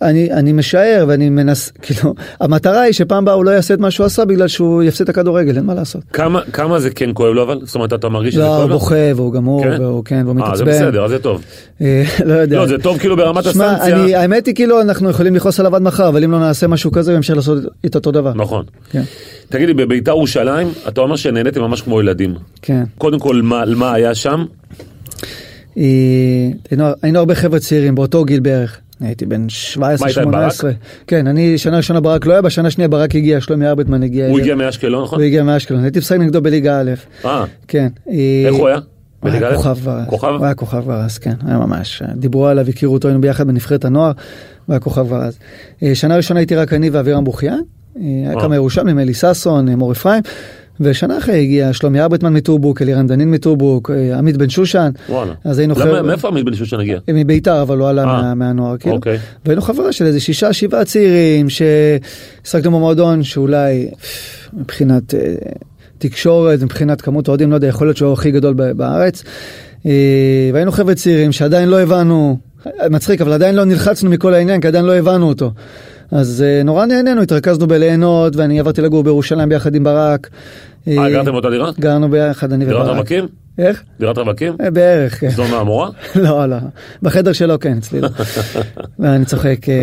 ואני 0.00 0.32
אני 0.32 0.52
משער 0.52 1.04
ואני 1.08 1.30
מנס, 1.30 1.72
כאילו, 1.82 2.14
המטרה 2.40 2.80
היא 2.80 2.92
שפעם 2.92 3.22
הבאה 3.22 3.34
הוא 3.34 3.44
לא 3.44 3.50
יעשה 3.50 3.74
את 3.74 3.78
מה 3.78 3.90
שהוא 3.90 4.06
עשה 4.06 4.24
בגלל 4.24 4.48
שהוא 4.48 4.82
יפסיד 4.82 5.04
את 5.04 5.08
הכדורגל, 5.08 5.56
אין 5.56 5.64
מה 5.64 5.74
לעשות. 5.74 6.02
כמה, 6.12 6.40
כמה 6.52 6.80
זה 6.80 6.90
כן 6.90 7.10
כואב 7.14 7.34
לו 7.34 7.42
אבל? 7.42 7.60
זאת 7.64 7.74
אומרת 7.74 7.92
אתה 7.92 8.08
מרגיש 8.08 8.34
שזה 8.34 8.42
לא, 8.42 8.46
כואב 8.48 8.60
הוא 8.60 8.68
לו? 8.70 8.78
בוכה 8.78 8.94
והוא 9.16 9.32
גמור, 9.32 9.62
כן? 9.64 9.76
והוא 9.82 10.04
כן, 10.04 10.22
והוא 10.26 10.40
אה, 10.40 10.56
זה 10.56 10.64
מתעצבן. 10.64 10.86
בסדר, 10.88 11.04
אז 11.04 11.10
זה 11.10 11.18
טוב. 11.18 11.42
אה, 11.80 12.04
לא 12.24 12.32
יודע. 12.34 12.56
לא, 12.56 12.66
זה 12.66 12.78
טוב 12.78 12.98
כאילו 12.98 13.16
ברמת 13.16 13.44
שמע, 13.44 13.70
הסנקציה. 13.72 14.04
אני- 14.04 14.14
האמת 14.14 14.46
היא 14.46 14.54
כאילו 14.54 14.80
אנחנו 14.80 15.10
יכולים 15.10 15.34
לכעוס 15.34 15.60
עליו 15.60 15.76
עד 15.76 15.82
מחר, 15.82 16.08
אבל 16.08 16.24
אם 16.24 16.30
לא 16.32 16.38
נעשה 16.38 16.66
משהו 16.66 16.92
כזה, 16.92 17.10
הוא 17.10 17.16
ימשיך 17.16 17.36
לעשות 17.36 17.58
את 17.86 17.94
אותו 17.94 18.10
דבר. 18.12 18.32
נכון. 18.34 18.64
כן, 18.90 19.02
תגיד 19.48 19.68
לי, 19.68 19.74
בביתר 19.74 20.10
ירושלים, 20.10 20.68
אתה 20.88 21.00
אומר 21.00 21.16
שנהניתם 21.16 21.60
ממש 21.60 21.80
כמו 21.80 22.00
ילדים. 22.00 22.34
כן. 22.62 22.84
קודם 22.98 23.18
כל, 23.18 23.40
מה, 23.42 23.64
מה 23.76 23.92
היה 23.94 24.14
שם? 24.14 24.44
אה, 25.78 25.82
היינו- 26.70 26.84
היינו 27.02 27.18
הרבה 27.18 27.34
חבר'ה 27.34 27.58
צעירים 27.58 27.94
באותו 27.94 28.24
גיל 28.24 28.40
בערך. 28.40 28.78
הייתי 29.00 29.26
בן 29.26 29.48
17, 29.48 30.06
מה, 30.06 30.06
היית 30.06 30.18
עם 30.18 30.24
ברק? 30.24 30.52
18. 30.52 30.70
כן, 31.06 31.26
אני 31.26 31.58
שנה 31.58 31.76
ראשונה 31.76 32.00
ברק 32.00 32.26
לא 32.26 32.32
היה, 32.32 32.42
בשנה 32.42 32.70
שנייה 32.70 32.88
ברק 32.88 33.14
הגיע, 33.14 33.40
שלומי 33.40 33.66
ארבטמן 33.66 34.02
הגיע. 34.02 34.28
הוא 34.28 34.40
הגיע 34.40 34.54
מאשקלון, 34.54 35.02
נכון? 35.02 35.18
הוא 35.18 35.26
הגיע 35.26 35.42
מאשקלון, 35.42 35.82
הייתי 35.82 35.98
משחק 35.98 36.16
נגדו 36.16 36.42
בליגה 36.42 36.80
א'. 36.80 36.90
אה, 37.24 37.44
כן. 37.68 37.88
איך 38.46 38.54
הוא 38.54 38.68
היה? 38.68 38.78
הוא 39.20 39.30
היה? 39.30 39.54
כוכב 39.56 39.74
כבר 39.80 39.98
אז. 39.98 40.06
כוכב? 40.08 40.28
הוא 40.28 40.44
היה 40.44 40.54
כוכב 40.54 40.82
כבר 40.82 40.94
אז, 40.94 41.18
כן, 41.18 41.34
היה 41.46 41.58
ממש. 41.58 42.02
דיברו 42.16 42.46
עליו, 42.46 42.68
הכירו 42.68 42.94
אותו, 42.94 43.08
היינו 43.08 43.20
ביחד 43.20 43.46
בנבחרת 43.46 43.84
הנוער, 43.84 44.12
הוא 44.66 44.72
היה 44.72 44.80
כוכב 44.80 45.06
כבר 45.06 45.22
אז. 45.22 45.38
אה, 45.82 45.94
שנה 45.94 46.16
ראשונה 46.16 46.40
הייתי 46.40 46.56
רק 46.56 46.72
אני 46.72 46.90
ואבירם 46.90 47.24
בוכיאן, 47.24 47.60
אה, 47.96 48.02
היה 48.02 48.34
אה. 48.34 48.40
כמה 48.40 48.54
ירושלמים, 48.54 48.98
אלי 48.98 49.14
ששון, 49.14 49.68
מור 49.68 49.92
אפרים, 49.92 50.22
ושנה 50.80 51.18
אחרי 51.18 51.40
הגיע 51.40 51.72
שלומי 51.72 52.00
ארבטמן 52.00 52.32
מטורבוק, 52.32 52.82
אלירן 52.82 53.06
דנין 53.06 53.30
מטורבוק, 53.30 53.90
אה, 53.90 54.18
עמית 54.18 54.36
בן 54.36 54.48
שושן, 54.48 54.90
וואלה. 55.08 55.32
אז 55.44 55.58
היינו 55.58 55.74
חבר'ה- 55.74 56.02
מאיפה 56.02 56.28
עמית 56.28 56.44
בן 56.44 56.54
שושן 56.54 56.80
הגיע? 56.80 56.98
מביתר, 57.10 57.62
אבל 57.62 57.78
הוא 57.78 57.88
עלה 57.88 58.02
אה. 58.02 58.06
מה- 58.06 58.34
מהנוער, 58.34 58.76
כאילו. 58.76 58.94
אוקיי. 58.96 59.18
והיינו 59.46 59.62
חברה 59.62 59.92
של 59.92 60.06
איזה 60.06 60.20
שישה, 60.20 60.52
שבעה 60.52 60.84
צעירים 60.84 61.46
ששחקנו 61.50 62.70
במועדון 62.70 63.22
שאולי 63.22 63.88
מבחינת 64.52 65.14
אה, 65.14 65.34
תקשורת, 65.98 66.62
מבחינת 66.62 67.00
כמות 67.00 67.28
אוהדים, 67.28 67.50
לא 67.50 67.54
יודע, 67.54 67.66
יכול 67.68 67.86
להיות 67.86 67.96
שהוא 67.96 68.12
הכי 68.12 68.30
גדול 68.30 68.54
בארץ. 68.54 69.22
אה, 69.86 69.92
והיינו 70.52 70.72
חבר'ה 70.72 70.94
צעירים 70.94 71.32
שעדיין 71.32 71.68
לא 71.68 71.80
הבנו, 71.80 72.38
מצחיק, 72.90 73.20
אבל 73.20 73.32
עדיין 73.32 73.54
לא 73.54 73.64
נלחצנו 73.64 74.10
מכל 74.10 74.34
העניין, 74.34 74.60
כי 74.60 74.66
עדיין 74.68 74.84
לא 74.84 74.92
הבנו 74.94 75.28
אותו. 75.28 75.50
אז 76.10 76.44
אה, 76.46 76.62
נורא 76.62 76.86
נהנינו, 76.86 77.22
התרכזנו 77.22 77.66
בליהנות, 77.66 78.36
ואני 78.36 78.60
עברתי 78.60 78.82
לגור 78.82 79.02
בירושלים 79.04 79.48
ביחד 79.48 79.74
עם 79.74 79.84
ברק. 79.84 80.28
אה, 80.88 81.10
גרתם 81.10 81.32
באותה 81.32 81.50
דירה? 81.50 81.70
גרנו 81.80 82.08
ביחד, 82.10 82.52
אני 82.52 82.64
דירת 82.64 82.80
וברק. 82.82 82.96
רווקים? 82.96 83.26
איך? 83.58 83.82
דירת 84.00 84.18
רווקים? 84.18 84.56
אה, 84.60 84.70
בערך, 84.70 85.20
כן. 85.20 85.30
סדום 85.30 85.50
מהמורה? 85.50 85.90
לא, 86.22 86.46
לא. 86.46 86.56
בחדר 87.02 87.32
שלו 87.32 87.60
כן, 87.60 87.76
אצלי 87.78 88.00
לא. 88.00 88.08
אני 89.14 89.24
צוחק. 89.24 89.68
אה, 89.68 89.74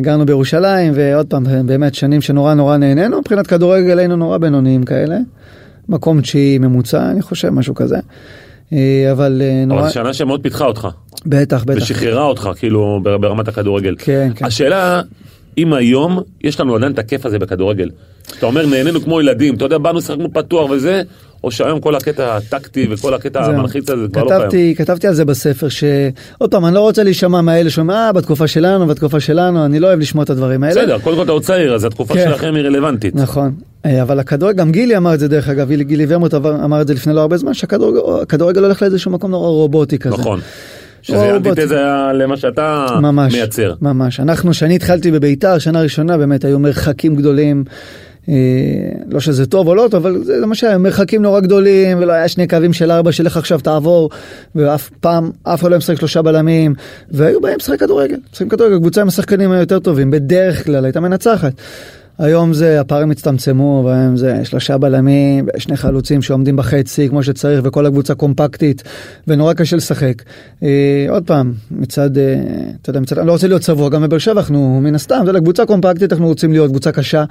גרנו 0.00 0.26
בירושלים, 0.26 0.92
ועוד 0.96 1.26
פעם, 1.26 1.44
באמת 1.66 1.94
שנים 1.94 2.20
שנורא 2.20 2.54
נורא 2.54 2.76
נהנינו. 2.76 3.18
מבחינת 3.20 3.46
כדורגל 3.46 3.98
היינו 3.98 4.16
נורא 4.16 4.38
בינוניים 4.38 4.82
כאלה. 4.82 5.16
מקום 5.88 6.20
תשיעי 6.20 6.58
ממוצע, 6.58 7.10
אני 7.10 7.22
חושב, 7.22 7.48
משהו 7.50 7.74
כזה. 7.74 7.96
אה, 8.72 8.78
אבל 9.12 9.42
אה, 9.44 9.48
אבל 9.62 9.66
נורא... 9.66 9.86
זו 9.86 9.92
שנה 9.94 10.12
שמאוד 10.14 10.42
פיתחה 10.42 10.64
אותך. 10.64 10.88
בטח, 11.26 11.64
בטח. 11.64 11.82
ושחררה 11.82 12.22
אותך 12.22 12.50
כאילו 12.56 13.00
בר- 13.02 13.18
ברמת 13.18 13.48
הכדורגל. 13.48 13.94
כן, 13.98 14.30
כן. 14.34 14.44
השאלה 14.44 15.00
אם 15.58 15.72
היום 15.72 16.18
יש 16.44 16.60
לנו 16.60 16.76
עדיין 16.76 16.92
את 16.92 16.98
הכיף 16.98 17.26
הזה 17.26 17.38
בכדורגל. 17.38 17.90
אתה 18.38 18.46
אומר 18.46 18.66
נהנינו 18.66 19.00
כמו 19.00 19.20
ילדים, 19.20 19.54
אתה 19.54 19.64
יודע 19.64 19.78
באנו 19.78 20.00
שחקנו 20.00 20.32
פתוח 20.32 20.70
וזה, 20.70 21.02
או 21.44 21.50
שהיום 21.50 21.80
כל 21.80 21.94
הקטע 21.94 22.36
הטקטי 22.36 22.86
וכל 22.90 23.14
הקטע. 23.14 23.44
המלחיץ 23.44 23.90
הזה 23.90 24.08
כבר 24.12 24.24
לא 24.24 24.48
קיים. 24.50 24.74
כתבתי, 24.74 25.06
על 25.06 25.14
זה 25.14 25.24
בספר, 25.24 25.68
שעוד 25.68 26.50
פעם, 26.50 26.66
אני 26.66 26.74
לא 26.74 26.80
רוצה 26.80 27.02
להישמע 27.02 27.40
מאלה 27.40 27.70
שאומרים, 27.70 27.98
אה, 27.98 28.12
בתקופה 28.12 28.46
שלנו, 28.46 28.86
בתקופה 28.86 29.20
שלנו, 29.20 29.64
אני 29.64 29.80
לא 29.80 29.86
אוהב 29.86 29.98
לשמוע 30.00 30.24
את 30.24 30.30
הדברים 30.30 30.64
האלה. 30.64 30.82
בסדר, 30.82 30.98
קודם 30.98 31.16
כל 31.16 31.22
אתה 31.22 31.32
עוד 31.32 31.42
צעיר 31.42 31.74
אז 31.74 31.84
התקופה 31.84 32.14
כן. 32.14 32.24
שלכם 32.24 32.54
היא 32.54 32.64
רלוונטית. 32.64 33.14
נכון, 33.14 33.52
אה, 33.86 34.02
אבל 34.02 34.18
הכדורגל, 34.18 34.58
גם 34.58 34.72
גילי 34.72 34.96
אמר 34.96 35.14
את 35.14 35.20
זה 35.20 35.28
דרך 35.28 35.48
אגב, 35.48 35.72
גילי, 35.72 36.06
ורמוט 36.08 36.34
אמר 36.34 36.80
את 36.80 36.86
זה 36.86 36.94
לפני 36.94 37.14
לא 37.14 37.20
הרבה 37.20 37.36
זמן, 37.36 37.54
שהכדורגל 37.54 38.64
הולך 38.64 38.82
לאיזשהו 38.82 39.10
מקום 39.10 39.30
נורא 39.30 39.48
רובוטי 39.48 39.98
כזה. 39.98 40.14
נכון. 40.14 40.40
שזה 41.02 41.38
בוא, 41.38 41.50
אנטיתזה 41.50 41.80
למה 42.14 42.36
שאתה 42.36 42.86
ממש, 43.02 43.34
מייצר. 43.34 43.74
ממש. 43.82 44.20
אנחנו, 44.20 44.50
כשאני 44.50 44.76
התחלתי 44.76 45.10
בביתר, 45.10 45.58
שנה 45.58 45.80
ראשונה, 45.80 46.18
באמת 46.18 46.44
היו 46.44 46.58
מרחקים 46.58 47.16
גדולים. 47.16 47.64
אה, 48.28 48.34
לא 49.10 49.20
שזה 49.20 49.46
טוב 49.46 49.68
או 49.68 49.74
לא 49.74 49.88
טוב, 49.90 50.06
אבל 50.06 50.24
זה 50.24 50.46
מה 50.46 50.54
שהיה, 50.54 50.78
מרחקים 50.78 51.22
נורא 51.22 51.40
גדולים, 51.40 51.98
ולא 51.98 52.12
היה 52.12 52.28
שני 52.28 52.48
קווים 52.48 52.72
של 52.72 52.90
ארבע 52.90 53.12
שלך 53.12 53.36
עכשיו 53.36 53.60
תעבור, 53.60 54.10
ואף 54.54 54.90
פעם, 55.00 55.30
אף 55.42 55.60
אחד 55.60 55.70
לא 55.70 55.76
משחק 55.76 55.98
שלושה 55.98 56.22
בלמים, 56.22 56.74
והיו 57.10 57.40
באים 57.40 57.56
לשחק 57.56 57.80
כדורגל, 57.80 58.16
משחקים 58.32 58.48
כדורגל, 58.48 58.78
קבוצה 58.78 59.00
עם 59.00 59.08
השחקנים 59.08 59.52
היותר 59.52 59.78
טובים, 59.78 60.10
בדרך 60.10 60.64
כלל 60.64 60.84
הייתה 60.84 61.00
מנצחת. 61.00 61.52
היום 62.20 62.52
זה, 62.52 62.80
הפערים 62.80 63.10
הצטמצמו, 63.10 63.82
והיום 63.86 64.16
זה 64.16 64.44
שלושה 64.44 64.78
בלמים, 64.78 65.46
שני 65.58 65.76
חלוצים 65.76 66.22
שעומדים 66.22 66.56
בחצי 66.56 67.08
כמו 67.08 67.22
שצריך, 67.22 67.60
וכל 67.64 67.86
הקבוצה 67.86 68.14
קומפקטית, 68.14 68.82
ונורא 69.28 69.52
קשה 69.52 69.76
לשחק. 69.76 70.22
אה, 70.62 71.06
עוד 71.08 71.26
פעם, 71.26 71.52
מצד, 71.70 72.18
אה, 72.18 72.34
אתה 72.82 72.90
יודע, 72.90 73.00
מצד, 73.00 73.18
אני 73.18 73.26
לא 73.26 73.32
רוצה 73.32 73.48
להיות 73.48 73.62
צבוע, 73.62 73.88
גם 73.88 74.02
בבאר 74.02 74.18
שבע 74.18 74.40
אנחנו, 74.40 74.80
מן 74.82 74.94
הסתם, 74.94 75.20
אתה 75.22 75.30
יודע, 75.30 75.40
קבוצה 75.40 75.66
קומפקטית, 75.66 76.12
אנחנו 76.12 76.26
רוצים 76.26 76.52
להיות 76.52 76.70
קבוצה 76.70 76.92
קשה, 76.92 77.24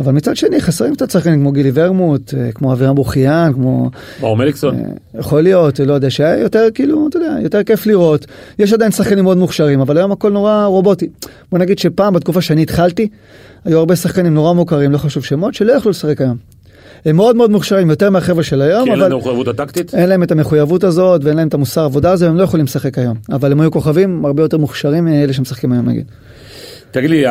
אבל 0.00 0.12
מצד 0.12 0.36
שני, 0.36 0.60
חסרים 0.60 0.94
קצת 0.94 1.10
שחקנים 1.10 1.40
כמו 1.40 1.52
גילי 1.52 1.70
ורמוט, 1.74 2.34
אה, 2.34 2.52
כמו 2.52 2.72
אבירם 2.72 2.94
בוכיאן, 2.94 3.52
כמו... 3.54 3.90
מאור 4.20 4.36
מליקסון. 4.36 4.76
אה, 4.76 5.20
יכול 5.20 5.42
להיות, 5.42 5.80
לא 5.80 5.92
יודע, 5.92 6.10
שהיה 6.10 6.38
יותר 6.38 6.68
כאילו, 6.74 7.08
אתה 7.08 7.18
יודע, 7.18 7.36
יותר 7.42 7.62
כיף 7.62 7.86
לראות. 7.86 8.26
יש 8.58 8.72
עדיין 8.72 8.90
שחקנים 8.90 9.24
מאוד 9.24 9.38
מוכשרים, 9.38 9.80
אבל 9.80 9.96
היום 9.96 10.12
הכל 10.12 10.32
נורא 10.32 10.64
רובוטי. 10.64 11.08
בוא 11.50 11.58
נגיד 11.58 11.78
שפעם, 11.78 12.14
בתקופה 12.14 12.40
שאני 12.40 12.62
התחלתי, 12.62 13.08
היו 13.64 13.78
הרבה 13.78 13.96
שחקנים 13.96 14.34
נורא 14.34 14.52
מוכרים, 14.52 14.92
לא 14.92 14.98
חשוב 14.98 15.24
שמות, 15.24 15.54
שלא 15.54 15.72
יכלו 15.72 15.90
לשחק 15.90 16.20
היום. 16.20 16.36
הם 17.04 17.16
מאוד 17.16 17.36
מאוד 17.36 17.50
מוכשרים, 17.50 17.90
יותר 17.90 18.10
מהחבר'ה 18.10 18.42
של 18.42 18.62
היום, 18.62 18.84
כי 18.84 18.90
אין 18.90 18.98
אבל 18.98 19.08
לנו 19.08 19.18
מחויבות 19.18 19.48
הטקטית? 19.48 19.94
אין 19.94 20.08
להם 20.08 20.22
את 20.22 20.32
המחויבות 20.32 20.84
הזאת 20.84 21.24
ואין 21.24 21.36
להם 21.36 21.48
את 21.48 21.54
המוסר 21.54 21.80
עבודה 21.80 22.12
הזה, 22.12 22.26
והם 22.26 22.36
לא 22.36 22.42
יכולים 22.42 22.66
לשחק 22.66 22.98
היום. 22.98 23.16
אבל 23.32 23.52
הם 23.52 23.60
היו 23.60 23.70
כוכבים 23.70 24.24
הרבה 24.24 24.42
יותר 24.42 24.58
מוכשרים 24.58 25.04
מאלה 25.04 25.32
שמשחקים 25.32 25.72
היום, 25.72 25.88
נגיד. 25.88 26.04
תגיד 26.90 27.10
לי, 27.10 27.24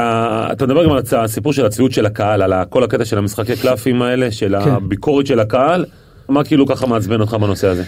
אתה 0.51 0.65
מדבר 0.65 0.83
גם 0.85 0.91
על 0.91 1.01
הסיפור 1.17 1.53
של 1.53 1.65
הציות 1.65 1.91
של 1.91 2.05
הקהל, 2.05 2.41
על 2.41 2.53
כל 2.69 2.83
הקטע 2.83 3.05
של 3.05 3.17
המשחקי 3.17 3.55
קלפים 3.55 4.01
האלה, 4.01 4.31
של 4.31 4.55
כן. 4.63 4.69
הביקורת 4.71 5.27
של 5.27 5.39
הקהל, 5.39 5.85
מה 6.29 6.43
כאילו 6.43 6.67
ככה 6.67 6.87
מעצבן 6.87 7.21
אותך 7.21 7.33
בנושא 7.33 7.67
הזה? 7.67 7.83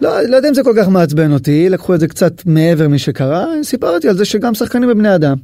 לא, 0.00 0.22
לא 0.22 0.36
יודע 0.36 0.48
אם 0.48 0.54
זה 0.54 0.62
כל 0.62 0.72
כך 0.76 0.88
מעצבן 0.88 1.32
אותי, 1.32 1.68
לקחו 1.68 1.94
את 1.94 2.00
זה 2.00 2.08
קצת 2.08 2.32
מעבר 2.46 2.88
משקרה, 2.88 3.46
סיפרתי 3.62 4.08
על 4.08 4.16
זה 4.16 4.24
שגם 4.24 4.54
שחקנים 4.54 4.90
הם 4.90 4.98
בני 4.98 5.14
אדם. 5.14 5.36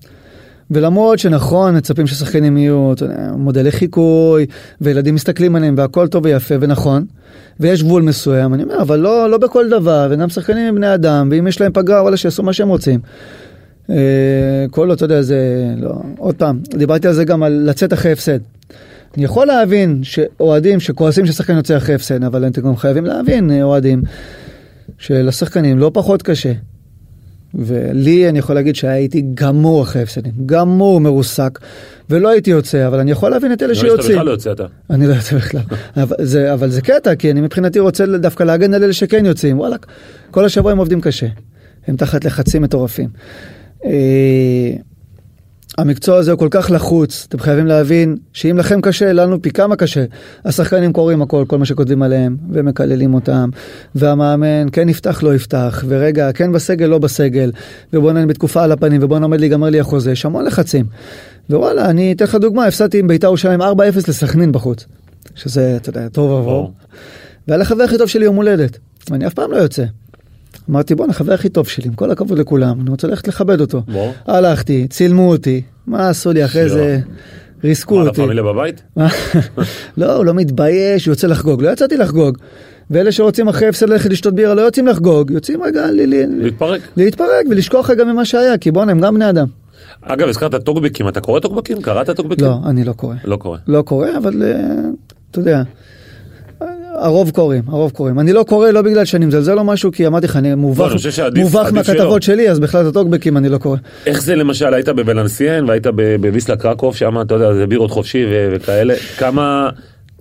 ולמרות 0.70 1.18
שנכון, 1.18 1.76
מצפים 1.76 2.06
ששחקנים 2.06 2.56
יהיו 2.56 2.92
מודלי 3.36 3.72
חיקוי, 3.72 4.46
וילדים 4.80 5.14
מסתכלים 5.14 5.56
עליהם 5.56 5.74
והכל 5.78 6.08
טוב 6.08 6.24
ויפה 6.24 6.54
ונכון, 6.60 7.04
ויש 7.60 7.82
גבול 7.82 8.02
מסוים, 8.02 8.54
אני 8.54 8.62
אומר, 8.62 8.82
אבל 8.82 8.98
לא, 8.98 9.30
לא 9.30 9.38
בכל 9.38 9.68
דבר, 9.68 10.08
וגם 10.10 10.28
שחקנים 10.28 10.66
הם 10.66 10.74
בני 10.74 10.94
אדם, 10.94 11.28
ואם 11.30 11.46
יש 11.46 11.60
להם 11.60 11.72
פגרה, 11.72 12.02
וואלה, 12.02 12.16
שיעשו 12.16 12.42
מה 12.42 12.52
שהם 12.52 12.68
רוצים. 12.68 13.00
אה, 13.90 13.96
כל, 14.70 14.92
אתה 14.92 15.04
יודע, 15.04 15.22
זה, 15.22 15.38
לא, 15.76 15.94
עוד 16.18 16.34
פעם, 16.34 16.60
דיברתי 16.68 17.08
על 17.08 17.14
זה 17.14 17.24
גם 17.24 17.42
על 17.42 17.52
לצאת 17.66 17.92
אחרי 17.92 18.12
הפסד. 18.12 18.38
אני 19.16 19.24
יכול 19.24 19.46
להבין 19.46 20.00
שאוהדים 20.02 20.80
שכועסים 20.80 21.26
ששחקן 21.26 21.56
יוצא 21.56 21.76
אחרי 21.76 21.94
הפסד, 21.94 22.24
אבל 22.24 22.46
אתם 22.46 22.62
גם 22.62 22.76
חייבים 22.76 23.04
להבין, 23.04 23.50
אה, 23.50 23.62
אוהדים, 23.62 24.02
שלשחקנים 24.98 25.78
לא 25.78 25.90
פחות 25.94 26.22
קשה. 26.22 26.52
ולי 27.54 28.28
אני 28.28 28.38
יכול 28.38 28.54
להגיד 28.54 28.76
שהייתי 28.76 29.24
גמור 29.34 29.82
אחרי 29.82 30.02
הפסדים, 30.02 30.32
גמור 30.46 31.00
מרוסק, 31.00 31.58
ולא 32.10 32.28
הייתי 32.28 32.50
יוצא, 32.50 32.86
אבל 32.86 32.98
אני 33.00 33.10
יכול 33.10 33.30
להבין 33.30 33.52
את 33.52 33.62
אלה 33.62 33.72
נראה 33.72 33.82
לי 33.82 33.90
שאתה 33.90 34.02
שיוצאים. 34.02 34.16
בכלל 34.16 34.26
לא 34.26 34.30
יוצא 34.30 34.52
אתה. 34.52 34.64
אני 34.90 35.06
לא 35.06 35.14
יוצא 35.14 35.36
בכלל, 35.36 35.60
אבל 35.96 36.16
זה, 36.22 36.52
אבל 36.52 36.70
זה 36.70 36.80
קטע, 36.80 37.14
כי 37.14 37.30
אני 37.30 37.40
מבחינתי 37.40 37.78
רוצה 37.78 38.06
דווקא 38.06 38.42
להגן 38.42 38.74
על 38.74 38.84
אלה 38.84 38.92
שכן 38.92 39.26
יוצאים, 39.26 39.58
וואלה, 39.58 39.76
כל 40.30 40.44
השבוע 40.44 40.72
הם 40.72 40.78
עובדים 40.78 41.00
קשה. 41.00 41.26
הם 41.86 41.96
תחת 41.96 42.24
לחצים 42.24 42.62
מטורפים. 42.62 43.08
המקצוע 45.78 46.16
הזה 46.16 46.32
הוא 46.32 46.38
כל 46.38 46.48
כך 46.50 46.70
לחוץ, 46.70 47.26
אתם 47.28 47.38
חייבים 47.38 47.66
להבין 47.66 48.16
שאם 48.32 48.58
לכם 48.58 48.80
קשה, 48.80 49.12
לנו 49.12 49.42
פי 49.42 49.50
כמה 49.50 49.76
קשה. 49.76 50.04
השחקנים 50.44 50.92
קוראים 50.92 51.22
הכל, 51.22 51.44
כל 51.48 51.58
מה 51.58 51.64
שכותבים 51.64 52.02
עליהם, 52.02 52.36
ומקללים 52.50 53.14
אותם, 53.14 53.50
והמאמן 53.94 54.66
כן 54.72 54.88
יפתח, 54.88 55.22
לא 55.22 55.34
יפתח, 55.34 55.84
ורגע, 55.88 56.32
כן 56.32 56.52
בסגל, 56.52 56.86
לא 56.86 56.98
בסגל, 56.98 57.52
ובואנה 57.92 58.26
בתקופה 58.26 58.64
על 58.64 58.72
הפנים, 58.72 59.00
ובואנה 59.04 59.24
עומד 59.24 59.40
להיגמר 59.40 59.70
לי 59.70 59.80
החוזה, 59.80 60.12
יש 60.12 60.24
המון 60.24 60.44
לחצים. 60.44 60.86
ווואלה, 61.50 61.90
אני 61.90 62.12
אתן 62.12 62.24
לך 62.24 62.34
דוגמה, 62.34 62.66
הפסדתי 62.66 62.98
עם 62.98 63.08
בית"ר 63.08 63.26
ירושלים 63.26 63.62
4-0 63.62 63.64
לסכנין 64.08 64.52
בחוץ, 64.52 64.86
שזה, 65.34 65.76
אתה 65.76 65.88
יודע, 65.88 66.08
טוב 66.08 66.32
עבור. 66.32 66.72
והיה 67.48 67.58
לחבר 67.58 67.82
הכי 67.82 67.98
טוב 67.98 68.08
שלי 68.08 68.24
יום 68.24 68.36
הולדת, 68.36 68.78
ואני 69.10 69.26
אף 69.26 69.34
פעם 69.34 69.52
לא 69.52 69.56
יוצא. 69.56 69.84
אמרתי 70.70 70.94
בואנה 70.94 71.12
חבר 71.12 71.32
הכי 71.32 71.48
טוב 71.48 71.68
שלי 71.68 71.88
עם 71.88 71.94
כל 71.94 72.10
הכבוד 72.10 72.38
לכולם 72.38 72.80
אני 72.80 72.90
רוצה 72.90 73.08
ללכת 73.08 73.28
לכבד 73.28 73.60
אותו. 73.60 73.82
בוא. 73.92 74.12
הלכתי 74.26 74.86
צילמו 74.90 75.30
אותי 75.30 75.62
מה 75.86 76.08
עשו 76.08 76.32
לי 76.32 76.44
אחרי 76.44 76.68
זה 76.68 76.98
ריסקו 77.64 77.96
מה, 77.96 78.02
אותי. 78.08 78.22
לפמיליה 78.22 78.42
בבית? 78.42 78.82
לא 79.98 80.16
הוא 80.16 80.24
לא 80.24 80.34
מתבייש 80.34 81.06
הוא 81.06 81.12
יוצא 81.12 81.26
לחגוג 81.26 81.62
לא 81.62 81.68
יצאתי 81.70 81.96
לחגוג. 81.96 82.38
ואלה 82.90 83.12
שרוצים 83.12 83.48
אחרי 83.48 83.68
הפסד 83.68 83.88
ללכת 83.88 84.10
לשתות 84.10 84.34
בירה 84.34 84.54
לא 84.54 84.60
יוצאים 84.62 84.86
לחגוג 84.86 85.30
יוצאים 85.30 85.62
רגע 85.62 85.86
להתפרק. 85.90 86.80
להתפרק 86.96 87.46
ולשכוח 87.50 87.90
רגע 87.90 88.04
ממה 88.04 88.24
שהיה 88.24 88.58
כי 88.58 88.70
בואנה 88.70 88.92
הם 88.92 89.00
גם 89.00 89.14
בני 89.14 89.30
אדם. 89.30 89.46
אגב, 90.02 90.28
הזכרת 90.28 90.54
טוקבקים, 90.54 91.08
אתה 91.08 91.20
קורא 91.20 91.40
טוקבקים? 91.40 91.82
קראת 91.82 92.10
טוקבקים? 92.10 92.44
לא 92.46 92.58
אני 92.66 92.84
לא 92.84 92.92
קורא. 92.92 93.14
לא 93.24 93.36
קורא. 93.36 93.58
לא 93.66 93.82
קורא 93.82 94.08
אבל 94.18 94.42
אה, 94.42 94.80
אתה 95.30 95.38
יודע. 95.40 95.62
הרוב 96.98 97.30
קוראים, 97.30 97.62
הרוב 97.68 97.90
קוראים. 97.90 98.20
אני 98.20 98.32
לא 98.32 98.42
קורא 98.48 98.70
לא 98.70 98.82
בגלל 98.82 99.04
שאני 99.04 99.26
מזלזל 99.26 99.58
או 99.58 99.64
משהו, 99.64 99.92
כי 99.92 100.06
אמרתי 100.06 100.26
לך, 100.26 100.36
אני 100.36 100.54
מובך, 100.54 100.92
שעדיף- 101.10 101.42
מובך 101.42 101.60
עדיף 101.66 101.72
מהכתבות 101.74 102.22
שלי, 102.22 102.50
אז 102.50 102.60
בכלל 102.60 102.82
את 102.82 102.96
הטוקבקים 102.96 103.36
אני 103.36 103.48
לא 103.48 103.58
קורא. 103.58 103.76
איך 104.06 104.22
זה 104.22 104.36
למשל, 104.36 104.74
היית 104.74 104.88
בבלנסיין 104.88 105.64
והיית 105.64 105.86
בוויסלה 106.20 106.56
קרקוב, 106.56 106.96
שם 106.96 107.20
אתה 107.20 107.34
יודע, 107.34 107.54
זה 107.54 107.66
בירות 107.66 107.90
חופשי 107.90 108.24
ו- 108.30 108.48
וכאלה, 108.52 108.94
כמה... 109.18 109.68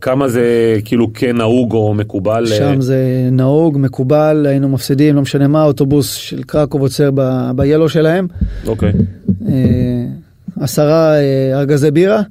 כמה 0.02 0.28
זה 0.28 0.44
כאילו 0.86 1.14
כן 1.14 1.38
נהוג 1.38 1.74
או 1.74 1.94
מקובל? 1.94 2.46
אה, 2.52 2.58
שם 2.58 2.82
זה 2.82 2.98
נהוג, 3.32 3.78
מקובל, 3.80 4.46
היינו 4.50 4.70
מפסידים, 4.70 5.16
לא 5.16 5.22
משנה 5.22 5.48
מה, 5.48 5.64
אוטובוס 5.64 6.14
של 6.14 6.44
קרקוב 6.44 6.82
עוצר 6.82 7.10
ב- 7.14 7.52
ב-Yellow 7.56 7.88
שלהם, 7.90 8.28
אוקיי. 8.68 8.92
אה, 9.48 9.54
עשרה 10.60 11.16
אה, 11.16 11.22
ארגזי 11.60 11.92
בירה, 11.92 12.22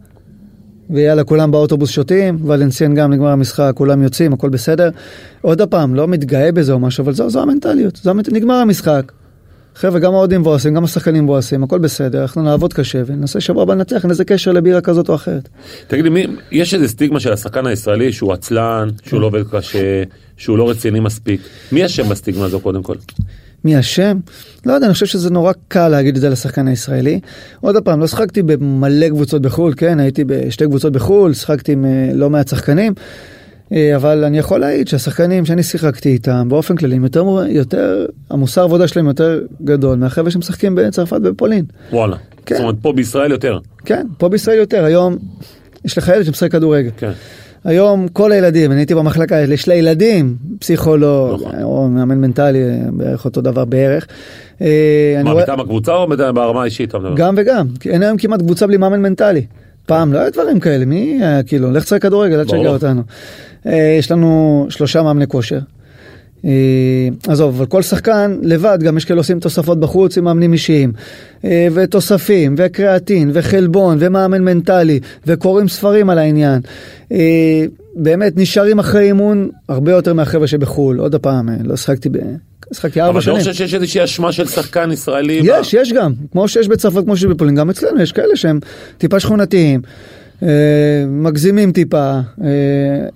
ויאללה, 0.91 1.25
כולם 1.25 1.51
באוטובוס 1.51 1.91
שותים, 1.91 2.39
ולנסיין 2.47 2.95
גם 2.95 3.13
נגמר 3.13 3.29
המשחק, 3.29 3.73
כולם 3.75 4.03
יוצאים, 4.03 4.33
הכל 4.33 4.49
בסדר. 4.49 4.91
עוד 5.41 5.63
פעם, 5.63 5.95
לא 5.95 6.09
מתגאה 6.09 6.53
בזה 6.53 6.73
או 6.73 6.79
משהו, 6.79 7.03
אבל 7.05 7.13
זו, 7.13 7.31
זו 7.31 7.43
המנטליות, 7.43 7.97
זו, 8.03 8.11
המנ- 8.11 8.33
נגמר 8.33 8.55
המשחק. 8.55 9.13
חבר'ה, 9.75 10.01
גם 10.01 10.13
האוהדים 10.15 10.41
מבואסים, 10.41 10.75
גם 10.75 10.85
השחקנים 10.85 11.25
מבואסים, 11.25 11.63
הכל 11.65 11.79
בסדר, 11.79 12.23
אנחנו 12.23 12.43
נעבוד 12.43 12.73
קשה 12.73 13.03
וננסה 13.07 13.41
שבוע 13.41 13.63
הבא 13.63 13.75
לנצח, 13.75 14.03
אין 14.03 14.11
איזה 14.11 14.25
קשר 14.25 14.53
לבירה 14.53 14.81
כזאת 14.81 15.09
או 15.09 15.15
אחרת. 15.15 15.49
תגיד 15.87 16.05
לי, 16.05 16.11
מי- 16.11 16.27
יש 16.53 16.75
איזה 16.75 16.89
סטיגמה 16.89 17.21
של 17.21 17.33
השחקן 17.33 17.67
הישראלי 17.67 18.13
שהוא 18.13 18.33
עצלן, 18.33 18.89
שהוא 19.03 19.21
לא 19.21 19.27
עובד 19.27 19.43
קשה, 19.51 20.03
שהוא 20.37 20.59
לא 20.59 20.71
רציני 20.71 21.01
מספיק. 21.01 21.41
מי 21.73 21.87
אשם 21.87 22.09
בסטיגמה 22.09 22.45
הזו 22.45 22.61
קודם 22.61 22.83
כל? 22.83 22.95
מי 23.65 23.79
אשם? 23.79 24.19
לא 24.67 24.73
יודע, 24.73 24.87
אני 24.87 24.95
חושב 24.95 25.07
שזה 25.07 25.31
נורא 25.31 25.53
קל 25.69 25.89
להגיד 25.89 26.15
את 26.15 26.21
זה 26.21 26.29
לשחקן 26.29 26.69
הישראלי. 26.69 27.21
עוד 27.61 27.85
פעם, 27.85 28.01
לא 28.01 28.07
שחקתי 28.07 28.43
במלא 28.43 29.09
קבוצות 29.09 29.43
בחו"ל, 29.43 29.75
כן, 29.77 30.01
הייתי 30.01 30.25
בשתי 30.25 30.65
קבוצות 30.65 30.93
בחו"ל, 30.93 31.35
שחקתי 31.35 31.73
עם 31.73 31.85
אה, 31.85 32.11
לא 32.15 32.31
מעט 32.31 32.49
שחקנים, 32.49 32.95
אה, 33.73 33.97
אבל 33.97 34.25
אני 34.25 34.39
יכול 34.39 34.61
להעיד 34.61 34.89
שהשחקנים 34.89 35.45
שאני 35.45 35.63
שיחקתי 35.63 36.09
איתם, 36.09 36.49
באופן 36.49 36.77
כללי, 36.77 36.97
הם 36.97 37.05
יותר, 37.05 37.25
יותר, 37.49 38.07
המוסר 38.31 38.63
עבודה 38.63 38.89
שלהם 38.89 39.07
יותר 39.07 39.41
גדול 39.65 39.99
מהחבר'ה 39.99 40.31
שמשחקים 40.31 40.75
בצרפת 40.75 41.17
ובפולין. 41.25 41.65
וואלה. 41.93 42.17
כן. 42.47 42.55
זאת 42.55 42.63
אומרת, 42.63 42.77
פה 42.83 42.93
בישראל 42.93 43.31
יותר. 43.31 43.59
כן, 43.85 44.07
פה 44.19 44.29
בישראל 44.29 44.59
יותר, 44.59 44.85
היום 44.85 45.17
יש 45.85 45.99
לך 45.99 46.09
ילד 46.09 46.23
שמשחק 46.25 46.53
כדורגל. 46.53 46.91
כן. 46.97 47.13
היום 47.65 48.09
כל 48.09 48.33
הילדים, 48.33 48.73
אני 48.73 48.81
הייתי 48.81 48.95
במחלקה, 48.95 49.37
יש 49.41 49.69
לילדים 49.69 50.37
פסיכולוג, 50.59 51.41
נכון. 51.41 51.63
או 51.63 51.89
מאמן 51.89 52.19
מנטלי, 52.19 52.61
בערך 52.93 53.25
אותו 53.25 53.41
דבר 53.41 53.65
בערך. 53.65 54.07
אה, 54.63 55.21
מה, 55.25 55.33
רואה- 55.33 55.43
מטעם 55.43 55.61
הקבוצה 55.61 55.93
או 55.95 56.07
ברמה 56.35 56.63
האישית? 56.63 56.95
גם 57.17 57.35
וגם, 57.39 57.67
אין 57.87 58.03
היום 58.03 58.19
כמעט 58.19 58.41
קבוצה 58.41 58.67
בלי 58.67 58.77
מאמן 58.77 59.01
מנטלי. 59.03 59.47
פעם 59.87 60.13
לא 60.13 60.19
היה 60.19 60.31
דברים 60.31 60.61
כאלה, 60.61 60.85
מי 60.85 61.19
היה 61.23 61.43
כאילו, 61.43 61.71
לך 61.71 61.85
תשחק 61.85 62.03
כדורגל, 62.03 62.39
אל 62.39 62.45
תשגע. 62.45 62.69
אותנו. 62.69 63.03
אה, 63.67 63.97
יש 63.99 64.11
לנו 64.11 64.67
שלושה 64.69 65.03
מאמני 65.03 65.27
כושר. 65.27 65.59
אה, 66.45 66.51
עזוב, 67.29 67.55
אבל 67.57 67.67
כל 67.67 67.83
שחקן 67.83 68.39
לבד, 68.43 68.79
גם 68.83 68.97
יש 68.97 69.05
כאלה 69.05 69.21
עושים 69.21 69.41
תוספות 69.41 69.81
בחוץ 69.81 70.19
עם 70.19 70.25
מאמנים 70.25 70.53
אישיים, 70.53 70.93
אה, 71.45 71.69
ותוספים, 71.75 72.55
וקריאטין, 72.59 73.31
וחלבון, 73.35 73.97
ומאמן 74.01 74.45
מנטלי, 74.45 75.01
וקוראים 75.27 75.69
ספרים 75.69 76.11
על 76.11 76.19
העניין. 76.19 76.61
אה, 77.13 77.65
באמת, 77.95 78.33
נשארים 78.37 78.79
אחרי 78.79 79.05
אימון 79.05 79.49
הרבה 79.69 79.93
יותר 79.93 80.15
מהחבר'ה 80.15 80.47
שבחו"ל. 80.47 80.99
עוד 80.99 81.17
פעם, 81.17 81.49
לא 81.65 81.77
שחקתי 81.77 82.09
ב... 82.09 82.17
שחקתי 82.73 83.01
אבל 83.01 83.07
ארבע 83.07 83.21
אתה 83.21 83.31
לא 83.31 83.41
שנים. 83.41 83.53
חושב 83.53 83.65
שיש 83.65 83.75
איזושהי 83.75 84.05
אשמה 84.05 84.33
של 84.33 84.47
שחקן 84.47 84.93
ישראלי? 84.93 85.41
יש, 85.45 85.75
יש 85.75 85.93
גם, 85.93 86.13
כמו 86.33 86.49
שיש 86.49 86.69
בצרפת, 86.69 87.05
כמו 87.05 87.17
שיש 87.17 87.27
בפולין, 87.27 87.55
גם 87.55 87.71
אצלנו 87.71 88.03
יש 88.03 88.13
כאלה 88.13 88.37
שהם 88.37 88.61
טיפה 88.99 89.21
שכונתיים, 89.21 89.81
מגזימים 91.09 91.73
טיפה, 91.73 92.11
אה, 92.45 92.49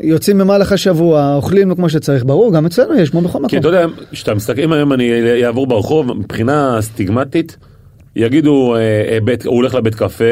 יוצאים 0.00 0.38
במהלך 0.38 0.72
השבוע, 0.72 1.34
אוכלים 1.34 1.74
כמו 1.74 1.88
שצריך, 1.88 2.24
ברור, 2.24 2.52
גם 2.52 2.66
אצלנו 2.66 2.94
יש, 2.94 3.10
כמו 3.10 3.20
בכל 3.20 3.38
כי 3.38 3.44
מקום. 3.44 3.58
אתה 3.58 3.68
יודע, 3.68 3.86
כשאתה 4.10 4.34
מסתכל, 4.34 4.62
אם 4.62 4.72
היום 4.72 4.92
אני 4.92 5.44
אעבור 5.46 5.66
ברחוב, 5.66 6.12
מבחינה 6.12 6.78
סטיגמטית, 6.80 7.56
יגידו, 8.16 8.74
אה, 8.74 8.80
אה, 8.80 9.18
בית, 9.24 9.46
הוא 9.46 9.54
הולך 9.56 9.74
לבית 9.74 9.94
קפה, 9.94 10.24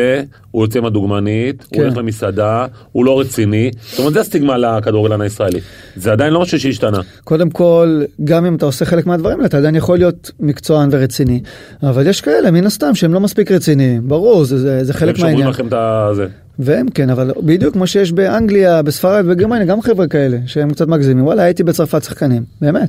הוא 0.51 0.63
יוצא 0.63 0.79
עם 0.79 0.85
הדוגמנית, 0.85 1.63
הוא 1.63 1.69
כן. 1.73 1.83
הולך 1.83 1.97
למסעדה, 1.97 2.67
הוא 2.93 3.05
לא 3.05 3.21
רציני. 3.21 3.71
זאת 3.91 3.99
אומרת, 3.99 4.13
זה 4.13 4.21
הסטיגמה 4.21 4.59
לכדורגלן 4.59 5.21
הישראלי. 5.21 5.61
זה 5.97 6.13
עדיין 6.13 6.33
לא 6.33 6.41
משהו 6.41 6.61
שהשתנה. 6.61 6.99
קודם 7.25 7.51
כל, 7.51 8.03
גם 8.25 8.45
אם 8.45 8.55
אתה 8.55 8.67
עושה 8.67 8.85
חלק 8.85 9.07
מהדברים 9.07 9.37
האלה, 9.37 9.47
אתה 9.47 9.59
עדיין 9.59 9.75
יכול 9.75 9.99
להיות 9.99 10.31
מקצוען 10.41 10.89
ורציני, 10.93 11.41
אבל 11.83 12.07
יש 12.07 12.21
כאלה, 12.21 12.51
מן 12.51 12.67
הסתם, 12.67 12.95
שהם 12.95 13.15
לא 13.15 13.21
מספיק 13.21 13.51
רציניים, 13.51 14.09
ברור, 14.09 14.45
זה, 14.45 14.59
זה, 14.59 14.85
זה 14.85 14.93
חלק 14.93 15.09
הם 15.09 15.17
שומרים 15.17 15.35
מהעניין. 15.35 15.51
לכם 15.51 15.67
את. 15.67 16.17
זה. 16.17 16.27
והם 16.59 16.89
כן, 16.89 17.11
אבל 17.11 17.31
בדיוק 17.43 17.73
כמו 17.73 17.87
שיש 17.87 18.13
באנגליה, 18.13 18.83
בספרד 18.83 19.25
וגרמניה, 19.29 19.65
גם 19.65 19.83
חבר'ה 19.83 20.07
כאלה 20.07 20.39
שהם 20.47 20.71
קצת 20.71 20.89
מגזימים. 20.89 21.25
וואלה, 21.25 21.43
הייתי 21.43 21.63
בצרפת 21.63 22.03
שחקנים, 22.03 22.43
באמת. 22.61 22.89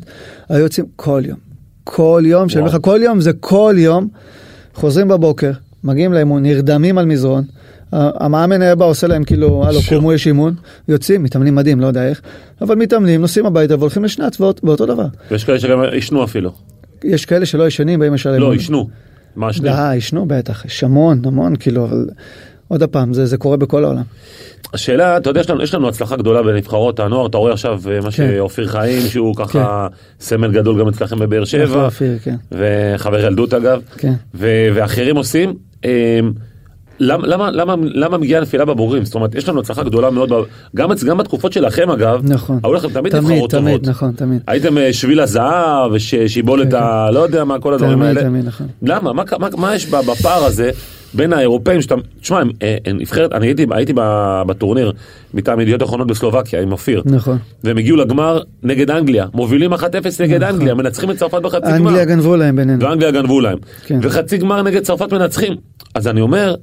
היו 0.50 0.64
יוצאים 0.64 0.86
כל 0.96 1.22
יום. 1.26 1.38
כל 1.84 2.24
יום, 2.26 2.50
שאני 2.50 2.62
אומר 2.62 2.72
לך 2.72 2.78
כל 2.82 3.00
יום, 3.04 3.22
זה 3.22 3.34
כל 3.34 3.76
יום. 3.78 4.08
חוזרים 4.76 5.08
בבוקר, 5.08 5.52
מגיעים 5.84 6.14
לאימון, 6.14 6.44
נרדמים 6.44 6.98
על 6.98 7.06
מזרון. 7.06 7.44
המאמן 7.92 8.62
היה 8.62 8.76
בא, 8.76 8.86
עושה 8.86 9.08
להם 9.08 9.24
כאילו, 9.24 9.66
הלו. 9.68 9.80
קומו 9.90 10.14
יש 10.14 10.28
אימון, 10.28 10.54
יוצאים, 10.88 11.24
מתאמנים 11.24 11.56
מדהים, 11.56 11.80
לא 11.80 11.88
יודע 11.88 12.08
איך, 12.10 12.22
אבל 12.62 12.76
מתאמנים, 12.76 13.22
נוסעים 13.22 13.46
הביתה 13.46 13.76
והולכים 13.80 14.04
לשנץ 14.04 14.40
ואות- 14.42 14.64
באותו 14.64 14.86
דבר. 14.86 15.06
ויש 15.32 15.44
כאלה 15.44 15.60
שגם 15.60 15.82
עישנו 15.82 16.24
אפילו. 16.24 16.52
יש 17.04 17.26
כאלה 17.26 17.46
שלא 17.46 17.68
ישנים, 17.68 18.00
באים 18.00 18.14
ישר 18.14 18.30
לא, 18.32 18.38
לאימון. 18.38 18.54
עישנו. 18.58 18.90
מה 19.36 19.48
השני? 19.48 19.70
לא, 19.70 19.94
ישנו 19.96 20.26
בטח, 20.28 20.66
יש 20.66 20.84
המון, 20.84 21.22
המון, 21.26 21.56
כאילו, 21.56 21.86
אבל 21.86 22.08
עוד 22.68 22.84
פעם, 22.84 23.14
זה, 23.14 23.26
זה 23.26 23.38
קורה 23.38 23.58
בכל 23.58 23.84
העולם. 23.84 24.04
השאלה, 24.74 25.18
אתה 25.18 25.30
יודע, 25.30 25.40
יש 25.40 25.50
לנו, 25.50 25.64
יש 25.64 25.74
לנו 25.74 25.88
הצלחה 25.88 26.16
גדולה 26.16 26.44
בנבחרות 26.44 27.00
הנוער, 27.00 27.26
אתה 27.26 27.38
רואה 27.38 27.54
עכשיו 27.54 27.82
אה, 27.92 27.98
מה 28.02 28.12
כן. 28.12 28.12
שאופיר 28.12 28.68
חיים, 28.68 29.08
שהוא 29.08 29.36
ככה 29.36 29.88
סמל 30.20 30.52
גדול 30.52 30.80
גם 30.80 30.88
אצלכם 30.88 31.20
בבאר 31.20 31.46
שבע, 31.46 31.86
אופיר, 31.86 32.18
כן. 32.24 32.36
וחבר 32.52 33.20
ילדות 33.20 33.54
אגב, 33.54 33.82
כן. 33.98 34.14
ו- 34.36 34.68
ואחרים 34.74 35.16
עושים. 35.16 35.54
אה, 35.86 36.20
למה, 37.00 37.28
למה, 37.28 37.52
למה, 37.52 37.76
למה 37.86 38.18
מגיעה 38.18 38.42
נפילה 38.42 38.66
בבוגרים? 38.66 39.06
זאת 39.06 39.16
אומרת, 39.16 39.36
יש 39.36 39.50
לנו 39.50 39.60
הצלחה 39.60 39.84
גדולה 39.84 40.10
מאוד, 40.10 40.30
גם, 40.76 40.90
גם 41.06 41.18
בתקופות 41.18 41.54
שלכם 41.54 41.90
אגב, 41.90 42.22
נכון. 42.24 42.60
היו 42.64 42.74
לכם 42.74 42.90
תמיד 42.90 43.12
תמיד, 43.12 43.32
נבחרות 43.32 43.52
תמיד, 43.52 43.76
טובות. 43.76 43.88
נכון, 43.88 44.12
תמיד. 44.12 44.42
הייתם 44.48 44.78
אה, 44.78 44.94
שביל 44.94 45.20
הזהב, 45.20 45.92
ושיבולת 45.92 46.72
כן, 46.72 46.78
ה... 46.78 47.12
לא 47.12 47.20
יודע 47.20 47.44
מה, 47.44 47.60
כל 47.60 47.74
הדברים 47.74 47.94
תמיד, 47.94 48.08
האלה. 48.08 48.22
תמיד, 48.24 48.46
נכון. 48.46 48.68
למה? 48.82 49.14
מה, 49.14 49.24
מה, 49.40 49.48
מה 49.58 49.76
יש 49.76 49.86
בפער 49.90 50.44
הזה 50.46 50.72
בין 51.16 51.34
האירופאים 51.34 51.82
שאתה... 51.82 51.96
תשמע, 52.22 52.42
אה, 52.62 52.78
נבחרת, 52.94 53.34
אני 53.34 53.48
הייתי, 53.48 53.66
הייתי 53.72 53.94
בטורניר 54.48 54.92
מטעם 55.34 55.60
ידיעות 55.60 55.84
אחרונות 55.84 56.08
בסלובקיה 56.08 56.62
עם 56.62 56.72
אופיר. 56.72 57.02
נכון. 57.06 57.38
והם 57.64 57.78
הגיעו 57.78 57.98
לגמר 57.98 58.42
נגד 58.64 58.92
אנגליה, 58.92 59.26
מובילים 59.34 59.74
1-0 59.74 59.78
נגד 60.20 60.44
נכון. 60.44 60.56
אנגליה, 60.56 60.74
מנצחים 60.74 61.12
את 61.12 61.18
צרפת 61.18 61.42
בחצי 61.42 61.66
גמר. 61.66 61.78
אנגליה 61.78 62.06
גנבו 62.06 62.36
להם 62.36 62.56
בינינו. 62.56 62.86
ואנגליה 62.86 63.12
גנבו 63.12 63.42
להם. 63.42 63.58
כן. 63.86 64.00
וחצי 64.02 64.38
גמר 64.38 64.62
נגד 64.62 64.84
צרפת 64.84 65.14
מנצחים. 65.14 65.54
אז 65.96 66.08
אני 66.08 66.22
אומר, 66.22 66.56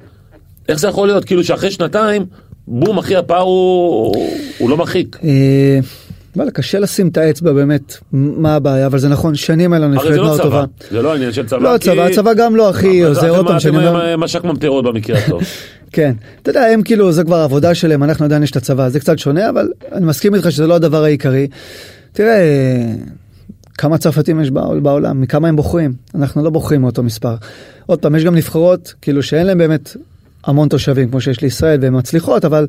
איך 0.69 0.79
זה 0.79 0.89
יכול 0.89 1.09
להיות? 1.09 1.25
כאילו 1.25 1.45
שאחרי 1.45 1.71
שנתיים, 1.71 2.27
בום, 2.69 2.99
אחי, 2.99 3.17
הפער 3.17 3.41
הוא, 3.41 4.15
הוא 4.59 4.71
לא 4.71 4.77
מרחיק. 4.77 5.19
וואלה, 6.37 6.51
קשה 6.51 6.79
לשים 6.79 7.09
את 7.09 7.17
האצבע 7.17 7.53
באמת, 7.53 7.97
מה 8.13 8.55
הבעיה, 8.55 8.87
אבל 8.87 8.99
זה 8.99 9.09
נכון, 9.09 9.35
שנים 9.35 9.73
היה 9.73 9.81
לנו 9.81 9.97
הרי 9.97 10.11
נבחרת 10.11 10.27
לא 10.27 10.35
צבא, 10.37 10.43
טובה. 10.43 10.65
זה 10.91 11.03
לא 11.03 11.15
עניין 11.15 11.33
של 11.33 11.47
צבא. 11.47 11.59
לא, 11.59 11.79
צבא, 11.79 12.05
הצבא 12.05 12.35
גם 12.35 12.57
לא 12.57 12.71
הכי 12.71 13.03
עוזר, 13.03 13.45
פעם, 13.45 13.57
אתם 13.57 14.21
מש"ק 14.21 14.45
ממטרות 14.45 14.85
במקרה 14.85 15.19
הטוב. 15.19 15.43
כן, 15.93 16.13
אתה 16.43 16.51
יודע, 16.51 16.65
הם 16.65 16.83
כאילו, 16.83 17.13
זה 17.13 17.25
כבר 17.25 17.37
עבודה 17.37 17.75
שלהם, 17.75 18.03
אנחנו 18.03 18.25
עדיין 18.25 18.43
יש 18.43 18.51
את 18.51 18.57
הצבא, 18.57 18.89
זה 18.89 19.01
קצת 19.01 19.19
שונה, 19.19 19.49
אבל 19.49 19.69
אני 19.93 20.07
מסכים 20.07 20.35
איתך 20.35 20.53
שזה 20.53 20.67
לא 20.67 20.75
הדבר 20.75 21.05
העיקרי. 21.05 21.47
תראה, 22.13 22.39
כמה 23.79 23.99
צרפתים 23.99 24.41
יש 24.41 24.51
בעולם, 24.83 25.21
מכמה 25.21 25.49
הם 25.49 25.57
בוחרים, 25.57 25.93
אנחנו 26.15 26.45
לא 26.45 26.51
בוחרים 26.51 26.81
מאותו 26.81 27.03
מספר. 27.03 27.35
עוד 27.87 27.99
פעם, 27.99 28.17
יש 28.17 28.25
גם 28.25 28.35
נבחרות, 28.35 28.95
כאילו 29.03 29.23
שאין 29.23 29.47
להם 29.47 29.59
באמת 29.59 29.97
המון 30.45 30.69
תושבים, 30.69 31.11
כמו 31.11 31.21
שיש 31.21 31.41
לישראל, 31.41 31.79
והן 31.83 31.99
מצליחות, 31.99 32.45
אבל 32.45 32.67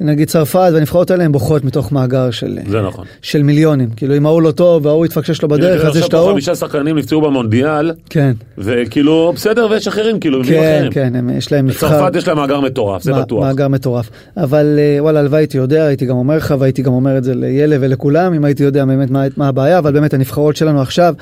נגיד 0.00 0.28
צרפת 0.28 0.70
והנבחרות 0.74 1.10
האלה 1.10 1.24
הן 1.24 1.32
בוחרות 1.32 1.64
מתוך 1.64 1.92
מאגר 1.92 2.30
של, 2.30 2.58
זה 2.68 2.82
נכון. 2.82 3.04
של 3.22 3.42
מיליונים. 3.42 3.88
כאילו 3.96 4.16
אם 4.16 4.26
ההוא 4.26 4.42
לא 4.42 4.50
טוב 4.50 4.86
וההוא 4.86 5.06
יתפקשש 5.06 5.42
לו 5.42 5.48
בדרך, 5.48 5.84
אז 5.84 5.96
יש 5.96 6.06
את 6.08 6.14
ההוא. 6.14 6.30
חמישה 6.32 6.54
שחקנים 6.54 6.98
נפצעו 6.98 7.20
במונדיאל, 7.20 7.92
כן, 8.10 8.32
וכאילו 8.58 9.32
בסדר 9.36 9.66
ויש 9.70 9.88
אחרים 9.88 10.20
כאילו, 10.20 10.44
כן. 10.44 10.88
כן, 10.90 11.12
הם, 11.16 11.30
יש 11.30 11.52
להם 11.52 11.66
מבחר. 11.66 11.88
צרפת 11.88 12.16
יש 12.16 12.28
לה 12.28 12.34
מאגר 12.34 12.60
מטורף, 12.60 13.02
זה 13.02 13.12
מה- 13.12 13.22
בטוח. 13.22 13.44
מאגר 13.44 13.68
מטורף. 13.68 14.10
אבל 14.36 14.78
אה, 14.78 15.02
וואלה, 15.02 15.20
הלוואי 15.20 15.40
הייתי 15.40 15.56
יודע, 15.58 15.84
הייתי 15.86 16.06
גם 16.06 16.16
אומר 16.16 16.36
לך, 16.36 16.54
והייתי 16.58 16.82
גם 16.82 16.92
אומר 16.92 17.18
את 17.18 17.24
זה 17.24 17.34
לילה 17.34 17.76
ולכולם, 17.80 18.34
אם 18.34 18.44
הייתי 18.44 18.62
יודע 18.62 18.84
באמת 18.84 19.10
מה, 19.10 19.22
מה 19.36 19.48
הבעיה, 19.48 19.78
אבל 19.78 19.92
באמת 19.92 20.14
הנבחרות 20.14 20.56
שלנו 20.56 20.80
עכשיו, 20.80 21.14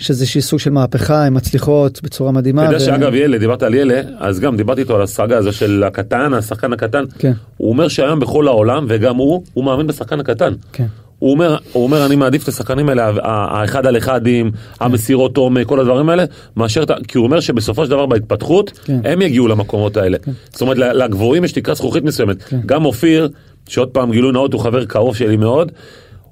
שזה 0.00 0.22
איזשהו 0.22 0.42
סוג 0.42 0.58
של 0.58 0.70
מהפכה, 0.70 1.24
הן 1.24 1.36
מצליחות 1.36 2.00
בצורה 2.02 2.32
מדהימה. 2.32 2.62
אתה 2.62 2.72
יודע 2.72 2.84
ו- 2.84 2.86
שאגב 2.86 3.14
ילד, 3.14 3.40
דיברת 3.40 3.62
על 3.62 3.74
ילד, 3.74 4.06
אז 4.18 4.40
גם 4.40 4.56
דיברתי 4.56 4.80
איתו 4.80 4.96
על 4.96 5.02
הסאגה 5.02 5.38
הזו 5.38 5.52
של 5.52 5.84
הקטן, 5.86 6.34
השחקן 6.34 6.72
הקטן. 6.72 7.04
כן. 7.18 7.32
הוא 7.56 7.68
אומר 7.68 7.88
שהיום 7.88 8.20
בכל 8.20 8.48
העולם, 8.48 8.86
וגם 8.88 9.16
הוא, 9.16 9.42
הוא 9.54 9.64
מאמין 9.64 9.86
בשחקן 9.86 10.20
הקטן. 10.20 10.52
כן. 10.72 10.86
הוא 11.18 11.30
אומר, 11.30 11.56
הוא 11.72 11.84
אומר, 11.84 12.06
אני 12.06 12.16
מעדיף 12.16 12.42
את 12.42 12.48
השחקנים 12.48 12.88
האלה, 12.88 13.10
האחד 13.22 13.86
על 13.86 13.98
אחדים, 13.98 14.50
המסירות 14.80 15.36
עומק, 15.36 15.66
כל 15.66 15.80
הדברים 15.80 16.08
האלה, 16.08 16.24
מאשר, 16.56 16.84
כי 17.08 17.18
הוא 17.18 17.26
אומר 17.26 17.40
שבסופו 17.40 17.84
של 17.84 17.90
דבר 17.90 18.06
בהתפתחות, 18.06 18.78
כן. 18.84 19.00
הם 19.04 19.22
יגיעו 19.22 19.48
למקומות 19.48 19.96
האלה. 19.96 20.18
זאת 20.50 20.60
אומרת, 20.60 20.76
לגבוהים 20.78 21.44
יש 21.44 21.52
תקרת 21.52 21.76
זכוכית 21.76 22.04
מסוימת. 22.04 22.42
כן. 22.42 22.60
גם 22.66 22.84
אופיר, 22.84 23.28
שעוד 23.68 23.88
פעם 23.88 24.12
גילוי 24.12 24.32
נאות, 24.32 24.52
הוא 24.52 24.60
חבר 24.60 24.84
קרוב 24.84 25.16
שלי 25.16 25.36
מאוד, 25.36 25.72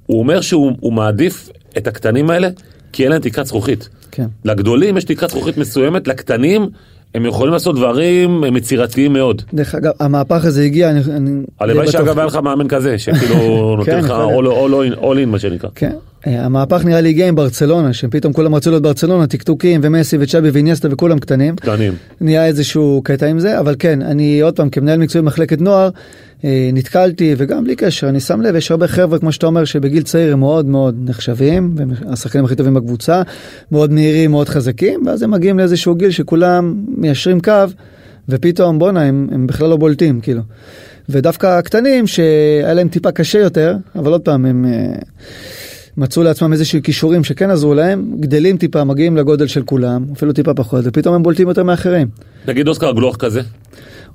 הוא 0.07 0.19
אומר 0.19 0.41
שהוא 0.41 0.73
הוא 0.81 0.93
מעדיף 0.93 1.49
את 1.77 1.87
הקטנים 1.87 2.31
האלה, 2.31 2.49
כי 2.93 3.03
אין 3.03 3.13
להם 3.13 3.21
תקרת 3.21 3.47
זכוכית. 3.47 3.89
כן. 4.11 4.27
לגדולים 4.45 4.97
יש 4.97 5.05
תקרת 5.05 5.31
זכוכית 5.31 5.59
מסוימת, 5.59 6.09
לקטנים 6.09 6.69
הם 7.15 7.27
יכולים 7.27 7.53
לעשות 7.53 7.77
דברים 7.77 8.45
הם 8.45 8.57
יצירתיים 8.57 9.13
מאוד. 9.13 9.43
דרך 9.55 9.75
אגב, 9.75 9.93
המהפך 10.01 10.45
הזה 10.45 10.63
הגיע, 10.63 10.91
אני... 10.91 11.41
הלוואי 11.61 11.91
שאגב 11.91 12.19
היה 12.19 12.27
לך 12.27 12.37
מאמן 12.37 12.69
כזה, 12.69 12.99
שכאילו 12.99 13.37
נותן 13.79 13.99
לך 13.99 14.15
all 15.01 15.17
in 15.23 15.27
מה 15.27 15.39
שנקרא. 15.39 15.71
כן. 15.75 15.93
אה, 16.27 16.45
המהפך 16.45 16.85
נראה 16.85 17.01
לי 17.01 17.09
הגיע 17.09 17.29
עם 17.29 17.35
ברצלונה, 17.35 17.93
שפתאום 17.93 18.33
כולם 18.33 18.55
רצו 18.55 18.71
להיות 18.71 18.83
ברצלונה, 18.83 19.27
טקטוקים 19.27 19.81
ומסי 19.85 20.17
וצ'אבי 20.21 20.51
ואיניאסטה 20.51 20.89
וכולם 20.91 21.19
קטנים. 21.19 21.57
קטנים. 21.57 21.93
נהיה 22.21 22.47
איזשהו 22.47 23.01
קטע 23.05 23.27
עם 23.27 23.39
זה, 23.39 23.61
אבל 23.61 23.75
כן, 23.79 24.03
אני 24.03 24.41
עוד 24.41 24.57
פעם, 24.57 24.71
כמנהל 24.71 24.99
מקצועי 24.99 25.23
במחלקת 25.23 25.61
נוער, 25.61 25.85
אה, 25.85 25.89
נתקלתי, 26.73 27.35
וגם 27.39 27.65
בלי 27.65 27.77
קשר, 27.77 28.09
אני 28.09 28.21
שם 28.21 28.41
לב, 28.41 28.55
יש 28.55 28.71
הרבה 28.71 28.89
חבר'ה, 28.89 29.19
כמו 29.19 29.33
שאתה 29.33 29.47
אומר, 29.47 29.65
שבגיל 29.65 30.03
צעיר 30.03 30.33
הם 30.33 30.41
מאוד 30.41 30.67
מאוד 30.67 30.97
נחשבים, 31.05 31.75
והם 31.77 31.91
השחקנים 32.07 32.45
הכי 32.45 32.57
טובים 32.57 32.75
בקבוצה, 32.75 33.23
מאוד 33.73 33.93
מהירים, 33.93 34.31
מאוד 34.31 34.49
חזקים, 34.49 35.07
ואז 35.07 35.23
הם 35.23 35.31
מגיעים 35.31 35.59
לאיזשהו 35.59 35.95
גיל 35.95 36.11
שכולם 36.11 36.85
מיישרים 36.89 37.41
קו, 37.41 37.53
ופתאום, 38.29 38.79
בואנה, 38.79 39.03
הם, 39.03 39.29
הם 39.33 39.47
בכלל 39.47 39.69
לא 39.69 39.77
בולטים, 39.77 40.21
כאילו. 40.21 40.43
ודווקא 41.09 41.47
הקטנים, 41.47 42.07
שהיה 42.07 42.75
להם 42.75 42.89
טיפה 42.89 43.13
קשה 43.13 43.39
יותר, 43.39 43.77
אבל 43.97 44.13
עוד 44.13 44.21
פעם, 44.21 44.47
הם... 44.47 44.65
אה, 44.65 44.99
מצאו 45.99 46.23
לעצמם 46.23 46.53
איזשהו 46.53 46.83
כישורים 46.83 47.25
שכן 47.25 47.51
עזרו 47.51 47.75
להם, 47.75 48.17
גדלים 48.21 48.57
טיפה, 48.57 48.85
מגיעים 48.85 49.17
לגודל 49.17 49.47
של 49.47 49.63
כולם, 49.63 50.05
אפילו 50.13 50.33
טיפה 50.33 50.55
פחות, 50.55 50.81
ופתאום 50.85 51.15
הם 51.15 51.23
בולטים 51.23 51.49
יותר 51.49 51.63
מאחרים. 51.63 52.09
נגיד 52.49 52.69
אוסקר 52.69 52.93
גלוך 52.93 53.17
כזה, 53.17 53.41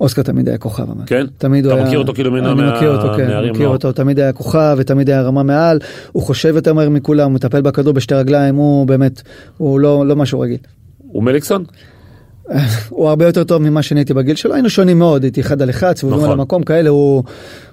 אוסקר 0.00 0.22
תמיד 0.22 0.48
היה 0.48 0.58
כוכב. 0.58 0.82
אבל. 0.82 1.02
כן? 1.06 1.26
תמיד 1.38 1.64
הוא 1.64 1.72
אתה 1.72 1.80
היה... 1.80 1.88
מכיר 1.88 1.98
אותו 1.98 2.14
כאילו 2.14 2.32
מן 2.32 2.46
אני 2.46 2.76
מכיר 2.76 2.96
אותו, 2.96 3.14
כן, 3.16 3.22
מהנערים 3.22 3.50
מכיר 3.50 3.62
נוער. 3.62 3.76
אותו, 3.76 3.92
תמיד 3.92 4.20
היה 4.20 4.32
כוכב 4.32 4.76
ותמיד 4.78 5.10
היה 5.10 5.22
רמה 5.22 5.42
מעל, 5.42 5.78
הוא 6.12 6.22
חושב 6.22 6.52
יותר 6.56 6.72
מהר 6.72 6.88
מכולם, 6.88 7.24
הוא 7.24 7.34
מטפל 7.34 7.60
בכדור 7.60 7.92
בשתי 7.92 8.14
רגליים, 8.14 8.54
הוא 8.54 8.86
באמת, 8.86 9.22
הוא 9.56 9.80
לא, 9.80 10.06
לא 10.06 10.16
משהו 10.16 10.40
רגיל. 10.40 10.58
הוא 10.98 11.22
מליקסון? 11.22 11.64
הוא 12.88 13.08
הרבה 13.08 13.26
יותר 13.26 13.44
טוב 13.44 13.62
ממה 13.62 13.82
שאני 13.82 14.00
הייתי 14.00 14.14
בגיל 14.14 14.36
שלו, 14.36 14.54
היינו 14.54 14.70
שונים 14.70 14.98
מאוד, 14.98 15.22
הייתי 15.22 15.40
אחד 15.40 15.62
על 15.62 15.70
אחד, 15.70 15.96
סיבובים 15.96 16.18
נכון. 16.18 16.30
על 16.32 16.40
המקום 16.40 16.62
כאלה, 16.62 16.90
הוא, 16.90 17.22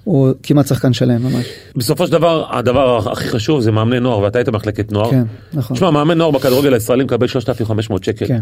הוא 0.04 0.30
כמעט 0.44 0.68
שחקן 0.68 0.94
שלם 0.94 1.24
ממש. 1.24 1.46
בסופו 1.76 2.06
של 2.06 2.12
דבר, 2.12 2.46
הדבר 2.52 3.12
הכי 3.12 3.30
חשוב 3.30 3.62
זה 3.62 3.72
מאמני 3.72 4.00
נוער, 4.00 4.20
ואתה 4.20 4.40
היית 4.40 4.50
במחלקת 4.50 4.92
נוער. 4.92 5.12
כן, 5.12 5.24
נכון. 5.54 5.76
תשמע, 5.76 5.92
מאמן 5.92 6.18
נוער 6.18 6.32
בכדורגל 6.32 6.74
הישראלי 6.74 7.04
מקבל 7.04 7.28
3,500 7.28 8.04
שקל. 8.04 8.28
כן. 8.28 8.40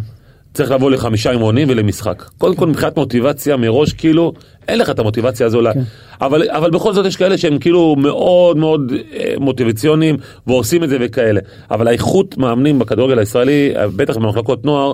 צריך 0.53 0.71
לבוא 0.71 0.91
לחמישה 0.91 1.31
אימונים 1.31 1.67
ולמשחק. 1.69 2.23
קודם 2.38 2.55
כל 2.55 2.67
מבחינת 2.67 2.97
מוטיבציה 2.97 3.57
מראש 3.57 3.93
כאילו 3.93 4.33
אין 4.67 4.79
לך 4.79 4.89
את 4.89 4.99
המוטיבציה 4.99 5.45
הזו, 5.45 5.62
כן. 5.73 5.79
אבל, 6.21 6.49
אבל 6.49 6.71
בכל 6.71 6.93
זאת 6.93 7.05
יש 7.05 7.15
כאלה 7.15 7.38
שהם 7.38 7.59
כאילו 7.59 7.95
מאוד 7.95 8.57
מאוד 8.57 8.93
אה, 9.13 9.33
מוטיבציוניים 9.38 10.17
ועושים 10.47 10.83
את 10.83 10.89
זה 10.89 10.97
וכאלה. 11.01 11.39
אבל 11.71 11.88
האיכות 11.88 12.38
מאמנים 12.38 12.79
בכדורגל 12.79 13.19
הישראלי, 13.19 13.73
אה, 13.75 13.88
בטח 13.88 14.17
במחלקות 14.17 14.65
נוער, 14.65 14.93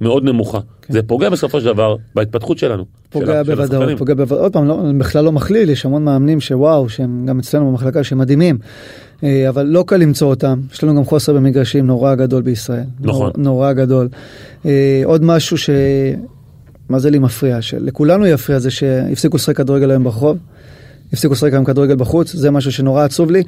מאוד 0.00 0.24
נמוכה. 0.24 0.58
זה 0.88 1.02
פוגע 1.02 1.30
בסופו 1.30 1.60
של 1.60 1.66
דבר 1.66 1.96
בהתפתחות 2.14 2.58
שלנו. 2.58 2.84
כן. 2.84 3.20
פוגע 3.20 3.42
בוודאות. 3.42 3.98
פוגע 3.98 4.14
בוודאות, 4.14 4.40
עוד 4.40 4.52
פעם, 4.52 4.68
לא, 4.68 4.82
בכלל 4.98 5.24
לא 5.24 5.32
מכליל, 5.32 5.70
יש 5.70 5.86
המון 5.86 6.04
מאמנים 6.04 6.40
שוואו, 6.40 6.88
שהם 6.88 7.26
גם 7.26 7.38
אצלנו 7.38 7.70
במחלקה, 7.70 8.04
שהם 8.04 8.18
מדהימים, 8.18 8.58
אה, 9.24 9.48
אבל 9.48 9.66
לא 9.66 9.84
קל 9.86 9.96
למצוא 9.96 10.28
אותם, 10.28 10.60
יש 10.72 10.84
לנו 10.84 10.94
גם 10.96 11.04
חוסר 11.04 11.32
במגרשים 11.32 11.86
נורא 11.86 12.14
גדול 12.14 12.42
בישראל. 12.42 12.84
נכון. 13.00 13.30
נור, 13.36 13.44
נורא 13.44 13.72
גדול. 13.72 14.08
אה, 14.66 15.02
עוד 15.04 15.24
משהו 15.24 15.58
ש... 15.58 15.70
מה 16.88 16.98
זה 16.98 17.10
לי 17.10 17.18
מפריע? 17.18 17.62
שלכולנו 17.62 18.26
יפריע 18.26 18.58
זה 18.58 18.70
שהפסיקו 18.70 19.36
לשחק 19.36 19.56
כדורגל 19.56 19.90
היום 19.90 20.04
ברחוב. 20.04 20.38
הפסיקו 21.12 21.32
לשחק 21.32 21.52
היום 21.52 21.64
כדורגל 21.64 21.96
בחוץ, 21.96 22.32
זה 22.32 22.50
משהו 22.50 22.72
שנורא 22.72 23.04
עצוב 23.04 23.30
לי. 23.30 23.42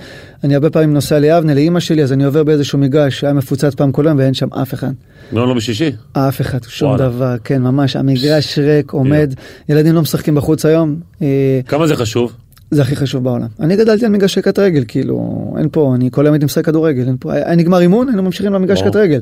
אני 0.45 0.55
הרבה 0.55 0.71
פעמים 0.71 0.95
נוסע 0.95 1.19
ליבנה, 1.19 1.55
לאימא 1.55 1.81
שלי, 1.81 2.03
אז 2.03 2.12
אני 2.12 2.25
עובר 2.25 2.45
באיזשהו 2.45 2.79
מגרש 2.79 3.21
שהיה 3.21 3.33
מפוצץ 3.33 3.75
פעם 3.75 3.92
כל 3.92 4.07
היום 4.07 4.19
ואין 4.19 4.35
שם 4.35 4.49
אף 4.53 4.75
אחד. 4.75 4.92
לא, 5.33 5.49
לא 5.49 5.55
בשישי. 5.55 5.92
אף 6.12 6.40
אחד, 6.40 6.59
שום 6.69 6.88
וואלה. 6.90 7.09
דבר, 7.09 7.37
כן, 7.45 7.62
ממש, 7.62 7.97
המגרש 7.97 8.59
ריק, 8.59 8.90
עומד, 8.90 9.35
ילדים 9.69 9.95
לא 9.95 10.03
משחקים 10.03 10.35
בחוץ 10.35 10.64
היום, 10.64 10.97
אה, 11.23 11.61
כמה 11.69 11.87
זה 11.87 11.97
חשוב? 11.97 12.33
זה 12.71 12.83
הכי 12.83 12.97
חשוב 12.97 13.25
בעולם. 13.25 13.47
אני 13.61 13.77
גדלתי 13.77 14.05
על 14.05 14.12
מגרשי 14.12 14.42
קט 14.42 14.59
רגל, 14.59 14.85
כאילו, 14.88 15.55
אין 15.59 15.69
פה, 15.73 15.92
אני 15.95 16.11
כל 16.11 16.27
היום 16.27 16.33
הייתי 16.33 16.45
משחק 16.45 16.64
כדורגל, 16.64 17.07
אין 17.07 17.16
פה, 17.21 17.33
היה 17.33 17.57
נגמר 17.57 17.81
אימון, 17.81 18.09
היינו 18.09 18.23
ממשיכים 18.23 18.53
למגרש. 18.53 18.83
קט 18.83 18.97
רגל. 18.97 19.21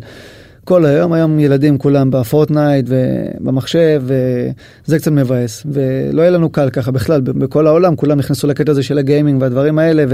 כל 0.65 0.85
היום, 0.87 1.13
היום 1.13 1.39
ילדים 1.39 1.79
כולם 1.79 2.11
ב 2.11 2.19
Fortnite 2.19 2.87
ובמחשב, 2.89 4.03
וזה 4.07 4.99
קצת 4.99 5.11
מבאס. 5.13 5.67
ולא 5.67 6.23
יהיה 6.23 6.31
לנו 6.31 6.49
קל 6.51 6.71
ככה 6.71 6.91
בכלל, 6.91 7.21
בכל 7.21 7.67
העולם 7.67 7.97
כולם 7.97 8.19
נכנסו 8.19 8.47
לקטע 8.47 8.73
הזה 8.73 8.83
של 8.83 8.99
ה 8.99 9.05
gaming 9.05 9.43
והדברים 9.43 9.79
האלה, 9.79 10.05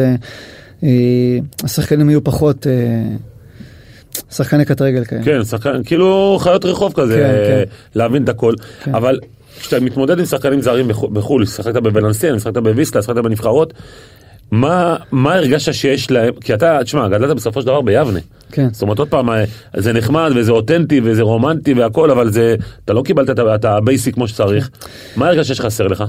והשחקנים 1.63 2.11
יהיו 2.11 2.25
פחות 2.25 2.67
אה, 2.67 2.73
שחקני 4.31 4.65
קט 4.65 4.83
רגל 4.83 5.05
כאלה. 5.05 5.23
כן, 5.23 5.45
שחקן, 5.45 5.83
כאילו 5.85 6.39
חיות 6.41 6.65
רחוב 6.65 6.93
כזה, 6.97 7.15
כן, 7.15 7.65
כן. 7.67 7.99
להבין 7.99 8.25
את 8.25 8.29
הכל. 8.29 8.55
כן. 8.85 8.95
אבל 8.95 9.19
כשאתה 9.61 9.81
מתמודד 9.85 10.19
עם 10.19 10.25
שחקנים 10.25 10.61
זרים 10.61 10.89
בחו- 10.89 11.09
בחו"ל, 11.09 11.47
שחקת 11.47 11.83
בבלנסיה, 11.83 12.39
שחקת 12.41 12.57
בוויסלה, 12.57 13.03
שחקת 13.03 13.19
בנבחרות, 13.25 13.73
מה, 14.51 14.97
מה 15.13 15.35
הרגשת 15.35 15.75
שיש 15.75 16.11
להם, 16.11 16.33
כי 16.41 16.55
אתה, 16.55 16.79
תשמע, 16.85 17.09
גדלת 17.09 17.37
בסופו 17.37 17.61
של 17.61 17.67
דבר 17.67 17.81
ביבנה. 17.81 18.19
כן. 18.53 18.69
זאת 18.73 18.83
אומרת, 18.83 18.99
עוד 18.99 19.09
פעם, 19.09 19.31
אה, 19.31 19.45
זה 19.77 19.93
נחמד 19.93 20.31
וזה 20.37 20.53
אותנטי 20.53 21.01
וזה 21.05 21.23
רומנטי 21.23 21.75
והכל, 21.75 22.11
אבל 22.11 22.31
זה, 22.31 22.55
אתה 22.85 22.93
לא 22.93 23.03
קיבלת 23.03 23.31
את 23.55 23.65
ה 23.65 23.73
basic 23.73 24.15
כמו 24.15 24.29
שצריך. 24.29 24.71
מה 25.17 25.29
הרגשת 25.29 25.47
שיש 25.47 25.61
חסר 25.61 25.87
לך? 25.87 26.05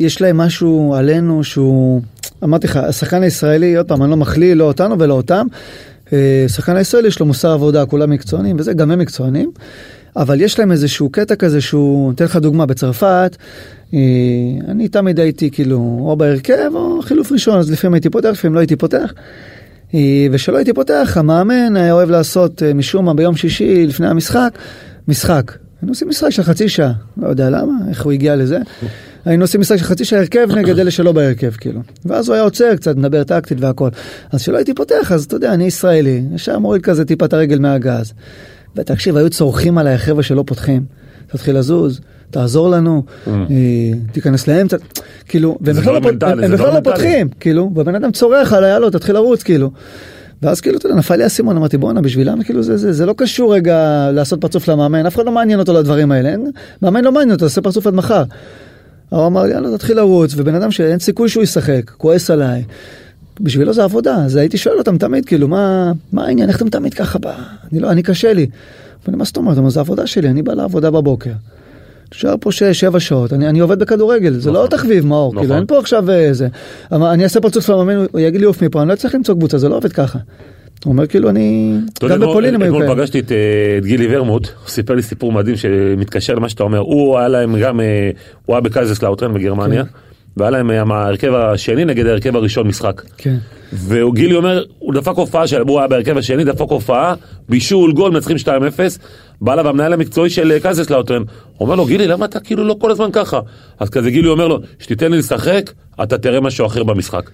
יש 0.00 0.20
להם 0.20 0.36
משהו 0.36 0.94
עלינו 0.98 1.44
שהוא, 1.44 2.02
אמרתי 2.44 2.66
לך, 2.66 2.76
השחקן 2.76 3.22
הישראלי, 3.22 3.76
עוד 3.76 3.88
פעם, 3.88 4.02
אני 4.02 4.10
לא 4.10 4.16
מכליל, 4.16 4.58
לא 4.58 4.64
אותנו 4.64 4.98
ולא 4.98 5.14
אותם. 5.14 5.46
אה, 6.12 6.44
שחקן 6.48 6.76
הישראלי 6.76 7.08
יש 7.08 7.20
לו 7.20 7.26
מוסר 7.26 7.50
עבודה, 7.50 7.86
כולם 7.86 8.10
מקצוענים 8.10 8.56
וזה, 8.58 8.72
גם 8.72 8.90
הם 8.90 8.98
מקצוענים. 8.98 9.50
אבל 10.16 10.40
יש 10.40 10.58
להם 10.58 10.72
איזשהו 10.72 11.10
קטע 11.10 11.36
כזה 11.36 11.60
שהוא, 11.60 12.12
אתן 12.12 12.24
לך 12.24 12.36
דוגמה, 12.36 12.66
בצרפת, 12.66 13.36
אה, 13.94 13.98
אני 14.68 14.88
תמיד 14.88 15.20
הייתי 15.20 15.50
כאילו, 15.50 15.98
או 16.00 16.16
בהרכב 16.16 16.70
או 16.74 17.02
חילוף 17.02 17.32
ראשון, 17.32 17.58
אז 17.58 17.70
לפעמים 17.70 17.94
הייתי 17.94 18.10
פותח, 18.10 18.28
לפעמים 18.28 18.54
לא 18.54 18.60
הייתי 18.60 18.76
פותח. 18.76 19.12
אה, 19.94 20.26
ושלא 20.32 20.56
הייתי 20.56 20.72
פותח, 20.72 21.12
המאמן 21.16 21.76
היה 21.76 21.92
אוהב 21.92 22.10
לעשות 22.10 22.62
אה, 22.62 22.74
משום 22.74 23.04
מה 23.04 23.14
ביום 23.14 23.36
שישי 23.36 23.86
לפני 23.86 24.08
המשחק, 24.08 24.58
משחק. 25.08 25.52
היינו 25.82 25.92
עושים 25.92 26.08
משחק 26.08 26.30
של 26.30 26.42
חצי 26.42 26.68
שעה, 26.68 26.92
לא 27.16 27.28
יודע 27.28 27.50
למה, 27.50 27.72
איך 27.88 28.04
הוא 28.04 28.12
הגיע 28.12 28.36
לזה. 28.36 28.58
היינו 29.24 29.44
עושים 29.44 29.60
משחק 29.60 29.76
של 29.76 29.84
חצי 29.84 30.04
שעה 30.04 30.20
הרכב 30.20 30.48
נגד 30.56 30.78
אלה 30.78 30.90
שלא 30.90 31.12
בהרכב, 31.12 31.50
כאילו. 31.50 31.80
ואז 32.04 32.28
הוא 32.28 32.34
היה 32.34 32.42
עוצר 32.42 32.76
קצת, 32.76 32.96
מדבר 32.96 33.24
טקטית 33.24 33.58
והכל. 33.60 33.88
אז 34.32 34.42
כשלא 34.42 34.56
הייתי 34.56 34.74
פותח, 34.74 35.12
אז 35.12 35.24
אתה 35.24 35.36
יודע, 35.36 35.54
אני 35.54 35.64
ישראלי, 35.64 36.22
ישר 36.34 36.58
מוריד 36.58 36.82
כזה 36.82 37.04
טיפה 37.04 37.24
את 37.24 37.32
הרגל 37.32 37.58
מהגז. 37.58 38.12
ותקשיב, 38.76 39.16
היו 39.16 39.30
צורכים 39.30 39.78
עליי 39.78 39.94
החבר'ה 39.94 40.22
שלא 40.22 40.44
פותחים. 40.46 40.84
תתחיל 41.26 41.58
לזוז, 41.58 42.00
תעזור 42.30 42.70
לנו, 42.70 43.02
אה, 43.26 43.32
תיכנס 44.12 44.48
לאמצע, 44.48 44.76
כאילו, 45.28 45.58
והם 45.60 45.76
בכלל 45.76 45.92
לא 45.92 45.98
לא 46.00 46.04
פות- 46.04 46.12
מנטלי, 46.12 46.44
הם 46.44 46.50
זה 46.50 46.54
בכלל 46.54 46.66
לא 46.66 46.72
לא 46.72 46.78
מנטלי. 46.78 46.92
פותחים, 46.92 47.28
כאילו, 47.40 47.70
והבן 47.74 47.94
אדם 47.94 48.12
צורח 48.12 48.52
עליי, 48.52 48.70
יאללה, 48.70 48.90
תתחיל 48.90 49.14
לרוץ, 49.14 49.42
כאילו. 49.42 49.70
ואז 50.42 50.60
כאילו, 50.60 50.78
אתה 50.78 50.86
יודע, 50.86 50.96
נפל 50.98 51.16
לי 51.16 51.22
האסימון, 51.22 51.56
אמרתי, 51.56 51.78
בואנה, 51.78 52.00
בשבילם, 52.00 52.42
כאילו, 52.42 52.62
זה, 52.62 52.76
זה, 52.76 52.92
זה 52.92 53.06
לא 53.06 53.14
קשור 53.16 53.54
רגע 53.54 54.10
לעשות 54.12 54.40
פרצוף 54.40 54.68
למאמן, 54.68 55.06
אף 55.06 55.14
אחד 55.16 55.24
לא 55.26 55.32
מעניין 55.32 55.58
אותו 55.58 55.72
לדברים 55.72 56.12
האלה, 56.12 56.28
אין, 56.28 56.50
מאמן 56.82 57.04
לא 57.04 57.12
מעניין 57.12 57.30
אותו, 57.30 57.44
תעשה 57.44 57.60
פרצוף 57.60 57.86
עד 57.86 57.94
מחר. 57.94 58.22
הוא 59.08 59.26
אמר 59.26 59.42
לי, 59.42 59.52
יאללה, 59.52 59.76
תתחיל 59.76 59.96
לרוץ, 59.96 60.34
ובן 60.36 60.54
אדם 60.54 60.70
שאין 60.70 60.98
סיכוי 60.98 61.28
שהוא 61.28 61.42
ישחק, 61.42 61.90
כועס 61.96 62.30
עליי. 62.30 62.64
בשבילו 63.40 63.72
זה 63.72 63.84
עבודה, 63.84 64.14
אז 64.24 64.36
הייתי 64.36 64.58
שואל 64.58 64.78
אותם 64.78 64.98
תמיד, 64.98 65.24
כאילו, 65.24 65.48
מה, 65.48 65.92
מה 66.12 66.24
העניין, 66.26 66.48
איך 66.48 66.56
אתם 66.56 66.68
תמיד 66.68 66.94
ככה 66.94 67.18
בא? 67.18 67.34
אני 67.72 67.80
לא, 67.80 67.90
אני 67.90 68.02
קשה 68.02 68.32
לי. 68.32 68.46
ואני, 69.06 69.16
מה 69.16 69.24
זאת 69.24 69.36
אומרת? 69.36 69.58
אבל 69.58 69.70
זה 69.70 69.80
עבודה 69.80 70.06
שלי, 70.06 70.28
אני 70.28 70.42
בא 70.42 70.54
לעבודה 70.54 70.90
בבוקר. 70.90 71.30
נשאר 72.14 72.34
פה 72.40 72.52
שש, 72.52 72.80
שבע 72.80 73.00
שעות, 73.00 73.32
אני, 73.32 73.48
אני 73.48 73.58
עובד 73.60 73.78
בכדורגל, 73.78 74.32
זה 74.32 74.50
לא 74.50 74.64
נכון. 74.66 74.78
תחביב 74.78 75.06
מאור, 75.06 75.32
נכון. 75.32 75.42
כאילו 75.42 75.56
אין 75.56 75.66
פה 75.66 75.78
עכשיו 75.78 76.10
איזה, 76.10 76.48
אבל 76.92 77.06
אני 77.06 77.24
אעשה 77.24 77.40
פרצוף 77.40 77.68
למאמן, 77.68 78.06
הוא 78.12 78.20
יגיד 78.20 78.40
לי 78.40 78.46
עוף 78.46 78.62
מפה, 78.62 78.82
אני 78.82 78.88
לא 78.88 78.94
צריך 78.94 79.14
למצוא 79.14 79.34
קבוצה, 79.34 79.58
זה 79.58 79.68
לא 79.68 79.76
עובד 79.76 79.92
ככה. 79.92 80.18
הוא 80.84 80.92
אומר 80.92 81.06
כאילו 81.06 81.30
אני, 81.30 81.72
גם 82.02 82.12
אתמול- 82.12 82.28
בפולין 82.30 82.54
הם 82.54 82.62
היו 82.62 82.68
אתמול 82.72 82.82
כאלה. 82.86 82.94
פגשתי 82.96 83.18
את, 83.20 83.32
אה, 83.32 83.36
את 83.78 83.84
גילי 83.86 84.16
ורמוט, 84.16 84.46
הוא 84.46 84.68
סיפר 84.68 84.94
לי 84.94 85.02
סיפור 85.02 85.32
מדהים 85.32 85.56
שמתקשר 85.56 86.34
למה 86.34 86.48
שאתה 86.48 86.62
אומר. 86.62 86.78
הוא 86.78 87.18
היה 87.18 87.28
להם 87.28 87.56
גם, 87.60 87.80
אה, 87.80 88.10
הוא 88.46 88.54
היה 88.56 88.60
בקייזרסלאוטרן 88.60 89.34
בגרמניה, 89.34 89.84
כן. 89.84 89.90
והיה 90.36 90.50
להם 90.50 90.70
אה, 90.70 90.82
ההרכב 90.90 91.34
השני 91.34 91.84
נגד 91.84 92.06
ההרכב 92.06 92.36
הראשון 92.36 92.66
משחק. 92.66 93.02
כן, 93.16 93.36
וגילי 93.72 94.34
אומר, 94.34 94.64
הוא 94.78 94.94
דפק 94.94 95.12
הופעה 95.16 95.46
של, 95.46 95.60
הוא 95.60 95.78
היה 95.78 95.88
בהרכב 95.88 96.18
השני, 96.18 96.44
דפק 96.44 96.70
הופעה, 96.70 97.14
בישול, 97.48 97.92
גול, 97.92 98.10
מנצחים 98.10 98.36
2-0, 98.36 98.48
בא 99.40 99.52
אליו 99.52 99.68
המנהל 99.68 99.92
המקצועי 99.92 100.30
של 100.30 100.52
אה, 100.52 100.60
קייזרסלאוטרן, 100.60 101.22
אומר 101.60 101.74
לו, 101.74 101.84
גילי, 101.84 102.06
למה 102.06 102.24
אתה 102.24 102.40
כאילו 102.40 102.64
לא 102.64 102.76
כל 102.80 102.90
הזמן 102.90 103.08
ככה? 103.12 103.40
אז 103.78 103.90
כזה 103.90 104.10
גילי 104.10 104.28
אומר 104.28 104.48
לו, 104.48 104.58
שתיתן 104.78 105.10
לי 105.10 105.18
לשחק, 105.18 105.72
אתה 106.02 106.18
תראה 106.18 106.40
משהו 106.40 106.66
אחר 106.66 106.82
במשחק. 106.82 107.30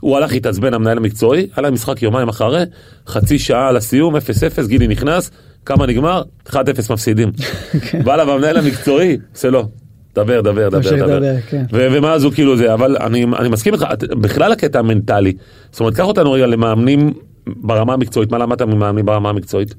הוא 0.00 0.16
הלך 0.16 0.32
להתעצבן, 0.32 0.74
המנהל 0.74 0.96
המקצועי, 0.96 1.40
היה 1.40 1.62
להם 1.62 1.74
משחק 1.74 2.02
יומיים 2.02 2.28
אחרי, 2.28 2.62
חצי 3.06 3.38
שעה 3.38 3.72
לסיום, 3.72 4.16
0-0, 4.16 4.18
גילי 4.66 4.88
נכנס, 4.88 5.30
כמה 5.66 5.86
נגמר? 5.86 6.22
1-0 6.46 6.56
מפסידים. 6.90 7.32
בא 8.04 8.14
אליו 8.14 8.30
המנהל 8.30 8.56
המקצועי, 8.56 9.16
עושה 9.34 9.50
לו, 9.50 9.68
דבר, 10.14 10.40
דבר, 10.40 10.68
דבר, 10.68 10.80
דבר. 10.96 11.06
לדבר, 11.06 11.34
כן. 11.50 11.64
ו- 11.72 11.88
ומה 11.92 12.14
הוא 12.14 12.32
כאילו 12.32 12.56
זה, 12.56 12.74
אבל 12.74 12.96
אני, 13.00 13.24
אני 13.38 13.48
מסכים 13.48 13.74
איתך, 13.74 13.84
בכלל 14.20 14.52
הקטע 14.52 14.78
המנטלי, 14.78 15.32
זאת 15.70 15.80
אומרת, 15.80 15.94
קח 15.94 16.04
אותנו 16.04 16.32
רגע 16.32 16.46
למאמנים 16.46 17.12
ברמה 17.46 17.92
המקצועית, 17.92 18.30
מה 18.30 18.38
למדת 18.38 18.62
ממאמנים 18.62 19.06
ברמה 19.06 19.28
המקצועית? 19.28 19.74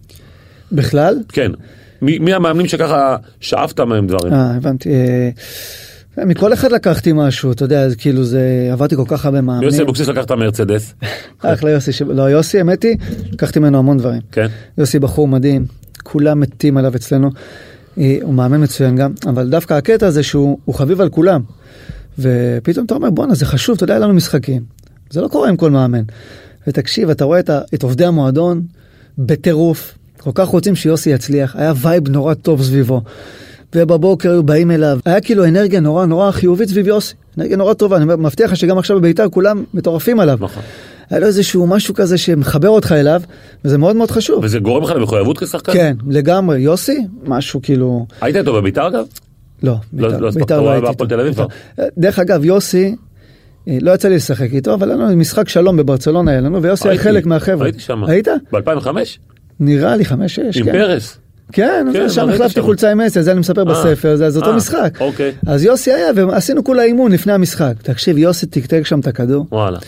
בכלל? 0.72 1.18
כן. 1.30 1.52
מי, 2.02 2.20
מי 2.20 2.34
המאמנים 2.34 2.68
שככה 2.68 3.16
שאפת 3.40 3.80
מהם 3.80 4.08
דברים? 4.08 4.34
אה, 4.34 4.56
הבנתי. 4.56 4.90
אה, 4.90 5.30
מכל 6.26 6.54
אחד 6.54 6.72
לקחתי 6.72 7.12
משהו, 7.16 7.52
אתה 7.52 7.64
יודע, 7.66 7.88
כאילו 7.98 8.24
זה, 8.24 8.70
עברתי 8.72 8.96
כל 8.96 9.04
כך 9.08 9.26
הרבה 9.26 9.42
מאמנים. 9.42 9.64
יוסי 9.64 9.82
אבוקסיס 9.82 10.08
לקח 10.08 10.24
את 10.24 10.32
המרצדס, 10.32 10.94
אחלה 11.44 11.72
יוסי, 11.72 11.92
ש- 11.92 12.02
לא 12.02 12.24
יוסי, 12.24 12.58
האמת 12.58 12.84
היא, 12.84 12.98
לקחתי 13.34 13.60
ממנו 13.60 13.78
המון 13.78 13.98
דברים. 13.98 14.22
כן? 14.32 14.48
יוסי 14.78 15.00
בחור 15.00 15.28
מדהים, 15.28 15.66
כולם 16.04 16.40
מתים 16.40 16.78
עליו 16.78 16.96
אצלנו. 16.96 17.30
אה, 17.98 18.18
הוא 18.22 18.34
מאמן 18.34 18.64
מצוין 18.64 18.96
גם, 18.96 19.12
אבל 19.28 19.50
דווקא 19.50 19.74
הקטע 19.74 20.08
הזה 20.08 20.24
שהוא 20.24 20.58
הוא 20.66 20.76
חביב 20.76 21.02
על 21.02 21.10
כולם. 21.10 21.42
ופתאום 22.20 22.86
אתה 22.86 22.96
אומר, 22.96 23.10
בואנה, 23.10 23.36
זה 23.36 23.46
חשוב, 23.46 23.76
אתה 23.76 23.84
יודע, 23.84 23.94
היה 23.94 24.00
לנו 24.00 24.14
משחקים. 24.14 24.64
זה 25.10 25.22
לא 25.22 25.28
קורה 25.28 25.50
עם 25.50 25.58
כל 25.58 25.72
מאמן. 25.72 26.04
ותקשיב, 26.68 27.10
אתה 27.10 27.26
רואה 27.26 27.40
את, 27.40 27.50
את 27.74 27.84
עובדי 27.84 28.06
המועדון 28.06 28.62
בטירוף, 29.18 29.98
כל 30.18 30.32
כך 30.34 30.48
רוצים 30.48 30.76
שיוסי 30.76 31.10
יצליח, 31.10 31.56
היה 31.56 31.74
vibe 31.82 32.10
נורא 32.10 32.34
טוב 32.34 32.64
סביבו. 32.64 33.02
ובבוקר 33.76 34.32
היו 34.32 34.44
באים 34.44 34.72
אליו, 34.72 35.00
היה 35.06 35.22
כאילו 35.22 35.46
אנרגיה 35.46 35.80
נורא 35.80 36.06
נורא 36.06 36.32
חיובית 36.32 36.70
סביב 36.70 36.88
יוסי, 36.88 37.14
אנרגיה 37.38 37.58
נורא 37.58 37.74
טובה, 37.74 37.98
אני 37.98 38.06
מבטיח 38.06 38.52
לך 38.52 38.58
שגם 38.58 38.78
עכשיו 38.78 38.98
בביתר 38.98 39.30
כולם 39.30 39.64
מטורפים 39.74 40.20
עליו. 40.20 40.38
נכון. 40.42 40.64
היה 41.10 41.20
לו 41.20 41.28
איזשהו 41.28 41.68
משהו 41.68 41.94
כזה 41.94 42.18
שמחבר 42.18 42.70
אותך 42.70 42.92
אליו, 42.92 43.22
וזה 43.66 43.78
מאוד 43.78 43.96
מאוד 43.96 44.12
חשוב. 44.12 44.44
וזה 44.44 44.60
גורם 44.60 44.84
לך 44.84 44.90
למחויבות 44.92 45.38
כשחקן? 45.38 45.74
כן, 45.74 45.96
לגמרי. 46.08 46.60
יוסי, 46.60 47.08
משהו 47.26 47.60
כאילו... 47.64 48.06
היית 48.22 48.36
איתו 48.36 48.54
בביתר 48.54 48.88
אגב? 48.88 49.06
לא, 49.64 49.72
לא- 49.72 50.08
בית"ר- 50.10 50.20
לא 50.22 50.28
הספקת, 50.28 50.42
בית"ר 50.42 50.56
הוא 50.56 50.68
היה 50.70 50.76
הייתי 50.76 50.90
איתו. 50.90 51.06
תל 51.06 51.20
אביב 51.20 51.34
כבר. 51.34 51.48
בית"ר. 51.78 51.84
דרך 51.98 52.20
אגב, 52.20 52.46
יוסי, 52.46 52.96
אה, 53.68 53.78
לא 53.82 53.92
יצא 53.92 54.08
לי 54.08 54.16
לשחק 54.16 54.50
איתו, 54.54 54.74
אבל 54.74 54.90
היה 54.92 54.98
לנו 55.00 55.16
משחק 55.18 55.50
שלום 55.50 55.78
בברצלונה 55.78 56.32
היה 56.32 56.42
לנו, 56.42 56.62
ויוסי 56.64 56.90
היה 56.90 56.98
חלק 57.00 57.26
מהחבר'ה. 57.26 57.66
הייתי 57.66 57.80
שם. 57.80 58.04
היית? 58.04 58.28
ב-2005? 58.52 58.88
נראה 59.60 59.96
לי 59.96 60.06
חמש, 60.06 60.36
שש, 60.36 60.58
עם 60.58 60.66
כן. 60.66 60.72
פרס. 60.72 61.18
כן, 61.52 61.88
כן, 61.94 62.10
שם 62.10 62.30
החלפתי. 62.30 62.62
חולצה 62.62 62.92
עם 62.92 62.98
מסי, 62.98 63.24
זה 63.24 63.32
אני 63.32 63.40
מספר 63.40 63.62
אה, 63.62 63.66
בספר, 63.66 64.16
זה 64.16 64.26
אז 64.26 64.38
אותו 64.38 64.50
אה, 64.52 64.56
משחק. 64.56 64.98
אוקיי. 65.02 65.32
אז 65.48 65.64
יוסי 65.64 65.92
היה, 65.92 66.08
ועשינו 66.16 66.64
כולה 66.64 66.84
אימון 66.84 67.12
לפני 67.12 67.34
המשחק. 67.34 67.74
תקשיב, 67.82 68.18
יוסי 68.18 68.46
טקטק 68.46 68.86
שם 68.86 69.00
את 69.00 69.08
הכדור, 69.08 69.46
וואלה. 69.52 69.80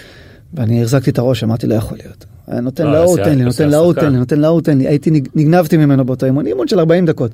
ואני 0.53 0.81
החזקתי 0.81 1.10
את 1.10 1.17
הראש, 1.17 1.43
אמרתי, 1.43 1.67
לא 1.67 1.75
יכול 1.75 1.97
להיות. 1.97 2.25
נותן 2.62 2.86
לא, 2.86 2.91
להוא, 2.93 3.19
יוסי 3.19 3.23
תן 3.23 3.38
לי, 3.38 3.43
נותן 3.45 3.69
להוא, 3.69 3.93
היה 3.93 4.01
תן 4.01 4.12
לי. 4.13 4.19
נותן 4.19 4.39
להוא, 4.39 4.62
תן 4.62 4.77
לי. 4.77 4.88
הייתי, 4.88 5.12
נג- 5.12 5.27
נגנבתי 5.36 5.77
ממנו 5.77 6.05
באותו 6.05 6.25
אימון, 6.25 6.47
אימון 6.47 6.67
של 6.67 6.79
40 6.79 7.05
דקות. 7.05 7.31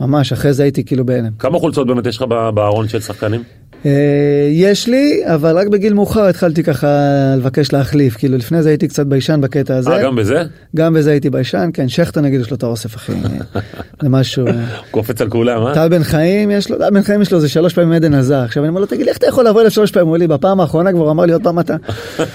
ממש, 0.00 0.32
אחרי 0.32 0.52
זה 0.52 0.62
הייתי 0.62 0.84
כאילו 0.84 1.06
בהלם. 1.06 1.30
כמה 1.38 1.58
חולצות 1.58 1.86
באמת 1.86 2.06
יש 2.06 2.16
לך 2.16 2.22
בארון 2.54 2.88
של 2.88 3.00
שחקנים? 3.00 3.42
אה, 3.86 4.48
יש 4.50 4.88
לי, 4.88 5.22
אבל 5.24 5.58
רק 5.58 5.68
בגיל 5.68 5.94
מאוחר 5.94 6.24
התחלתי 6.24 6.62
ככה 6.62 6.88
לבקש 7.36 7.72
להחליף. 7.72 8.16
כאילו, 8.16 8.36
לפני 8.36 8.62
זה 8.62 8.68
הייתי 8.68 8.88
קצת 8.88 9.06
ביישן 9.06 9.40
בקטע 9.40 9.76
הזה. 9.76 9.90
אה, 9.90 10.02
גם 10.02 10.16
בזה? 10.16 10.42
גם 10.76 10.94
בזה 10.94 11.10
הייתי 11.10 11.30
ביישן, 11.30 11.70
כן, 11.74 11.88
שכטר 11.88 12.20
נגיד 12.20 12.40
יש 12.40 12.50
לו 12.50 12.56
את 12.56 12.62
האוסף 12.62 12.96
אחי, 12.96 13.12
זה 14.02 14.08
משהו. 14.08 14.46
קופץ 14.90 15.20
על 15.20 15.28
כולם, 15.28 15.66
אה? 15.66 15.74
טל 15.74 15.88
בן 15.88 16.02
חיים 16.02 16.50
יש 16.50 16.70
לו, 16.70 16.78
טל 16.78 16.90
בן 16.90 17.02
חיים 17.02 17.22
יש 17.22 17.32
לו 17.32 17.36
איזה 17.36 17.48
שלוש 17.48 17.74
פעמים 17.74 17.92
אדן 17.92 18.14
הזארד. 18.14 18.38
עכשיו 18.38 18.62
אני 18.62 18.68
אומר 18.68 18.80
לו, 18.80 18.86
תגיד 18.86 19.02
לי 19.02 19.08
איך 19.08 19.18
אתה 19.18 19.26
יכול 19.26 19.46
לבוא 19.46 19.60
אליו 19.60 19.70
שלוש 19.70 19.90
פעמים? 19.90 20.06
הוא 20.06 20.08
אומר 20.08 20.18
לי, 20.18 20.26
בפעם 20.26 20.60
האחרונה 20.60 20.92
כבר 20.92 21.10
אמר 21.10 21.24
לי 21.24 21.32
עוד 21.32 21.42
פעם 21.42 21.60
אתה. 21.60 21.76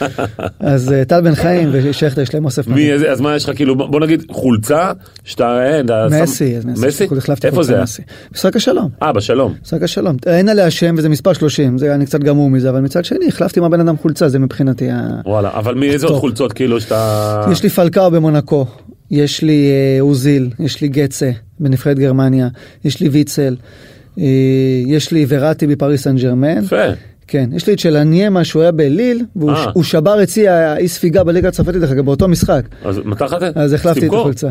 אז 0.59 0.93
אה, 0.93 1.05
טל 1.05 1.21
בן 1.21 1.35
חיים 1.35 1.69
ושכטר 1.71 2.21
יש 2.21 2.33
להם 2.33 2.45
אוסף 2.45 2.67
מאז 2.67 3.21
מה 3.21 3.35
יש 3.35 3.49
לך 3.49 3.55
כאילו, 3.55 3.75
בוא 3.75 3.99
נגיד 3.99 4.23
חולצה, 4.31 4.91
שאתה, 5.23 5.59
מסי, 6.09 6.55
מסי, 6.65 7.07
איפה 7.43 7.63
זה 7.63 7.73
היה? 7.73 7.83
מסי. 7.83 8.01
משחק 8.31 8.55
השלום. 8.55 8.89
אה, 9.03 9.13
בשלום. 9.13 9.53
משחק 9.63 9.83
השלום. 9.83 10.17
אין 10.25 10.49
עליה 10.49 10.71
שם 10.71 10.95
וזה 10.97 11.09
מספר 11.09 11.33
30, 11.39 11.77
זה 11.77 11.95
אני 11.95 12.05
קצת 12.05 12.19
גמור 12.19 12.49
מזה, 12.49 12.69
אבל 12.69 12.79
מצד 12.79 13.05
שני 13.05 13.27
החלפתי 13.27 13.59
מהבן 13.59 13.79
אדם 13.79 13.97
חולצה, 13.97 14.29
זה 14.29 14.39
מבחינתי 14.39 14.89
ה... 14.91 15.07
וואלה, 15.25 15.49
אבל 15.53 15.75
מאיזה 15.75 16.07
עוד. 16.07 16.19
חולצות 16.19 16.53
כאילו 16.53 16.81
שאתה... 16.81 17.45
יש 17.51 17.63
לי 17.63 17.69
פלקאו 17.69 18.11
במונקו, 18.11 18.65
יש 19.11 19.41
לי 19.41 19.69
אה, 19.69 20.01
אוזיל, 20.01 20.49
יש 20.59 20.81
לי 20.81 20.87
גצה 20.87 21.31
בנבחרת 21.59 21.99
גרמניה, 21.99 22.47
יש 22.85 22.99
לי 22.99 23.09
ויצל, 23.09 23.55
אה, 24.19 24.23
יש 24.87 25.11
לי 25.11 25.25
וראטי 25.29 25.67
בפריס 25.67 26.03
סן 26.03 26.15
ג'רמן. 26.15 26.65
כן, 27.27 27.49
יש 27.53 27.67
לי 27.67 27.73
את 27.73 27.79
שלניימה 27.79 28.43
שהוא 28.43 28.61
היה 28.61 28.71
בליל, 28.71 29.25
והוא 29.35 29.51
אה. 29.51 29.83
שבר 29.83 30.23
אצלי 30.23 30.47
האי 30.47 30.87
ספיגה 30.87 31.23
בליגה 31.23 31.47
הצרפתית 31.47 31.81
דרך 31.81 31.91
אגב 31.91 32.05
באותו 32.05 32.27
משחק, 32.27 32.61
אז 32.85 33.01
מתי 33.05 33.25
זה? 33.39 33.51
אז 33.55 33.73
החלפתי 33.73 34.07
את. 34.07 34.13
החולצה. 34.13 34.49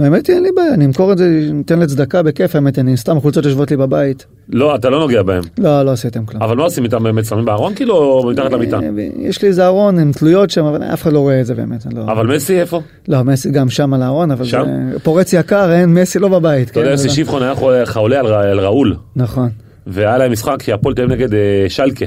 האמת 0.00 0.26
היא 0.26 0.36
אין 0.36 0.42
לי 0.42 0.50
בעיה, 0.56 0.74
אני 0.74 0.84
אמכור 0.84 1.12
את 1.12 1.18
זה, 1.18 1.48
ניתן 1.52 1.78
לצדקה 1.78 2.22
בכיף, 2.22 2.54
האמת 2.54 2.78
אני 2.78 2.96
סתם 2.96 3.16
החולצות 3.16 3.44
יושבות 3.44 3.70
לי 3.70 3.76
בבית. 3.76 4.26
לא, 4.48 4.74
אתה 4.74 4.90
לא 4.90 4.98
נוגע 5.00 5.22
בהם. 5.22 5.42
לא, 5.58 5.82
לא 5.82 5.90
עשיתם 5.90 6.26
כלום. 6.26 6.42
אבל 6.42 6.56
מה 6.56 6.62
עושים 6.62 6.84
איתם 6.84 7.02
באמת? 7.02 7.24
שמים 7.24 7.44
בארון 7.44 7.74
כאילו 7.74 7.94
או 7.96 8.30
מתחת 8.30 8.52
למיטה? 8.52 8.76
אה, 8.76 8.88
יש 9.18 9.42
לי 9.42 9.48
איזה 9.48 9.66
ארון, 9.66 9.98
הן 9.98 10.12
תלויות 10.12 10.50
שם, 10.50 10.64
אבל 10.64 10.82
אף 10.82 11.02
אחד 11.02 11.12
לא 11.12 11.18
רואה 11.18 11.40
את 11.40 11.46
זה 11.46 11.54
באמת. 11.54 11.86
לא... 11.94 12.02
אבל 12.02 12.26
מסי 12.36 12.60
איפה? 12.60 12.80
לא, 13.08 13.22
מסי 13.22 13.50
גם 13.50 13.70
שם 13.70 13.94
על 13.94 14.02
הארון, 14.02 14.30
אבל? 14.30 14.44
זה 14.44 14.58
פורץ 15.02 15.32
יקר, 15.32 15.72
אין 15.72 15.94
מסי 15.94 16.18
לא 16.18 16.28
בבית. 16.28 16.70
אתה 16.70 16.80
יודע, 16.80 16.88
כן, 16.88 16.92
יוסי 16.92 17.08
שיפחון 17.08 17.42
היה 17.42 17.54
חולה- 17.86 18.20
על 18.20 18.60
ראול, 18.60 18.96
נכון. 19.16 19.48
והיה 19.86 20.18
להם 20.18 20.32
משחק 20.32 20.62
שהפועל 20.62 20.94
תל 20.94 21.06
נגד 21.06 21.34
אה, 21.34 21.38
שלקה. 21.68 22.06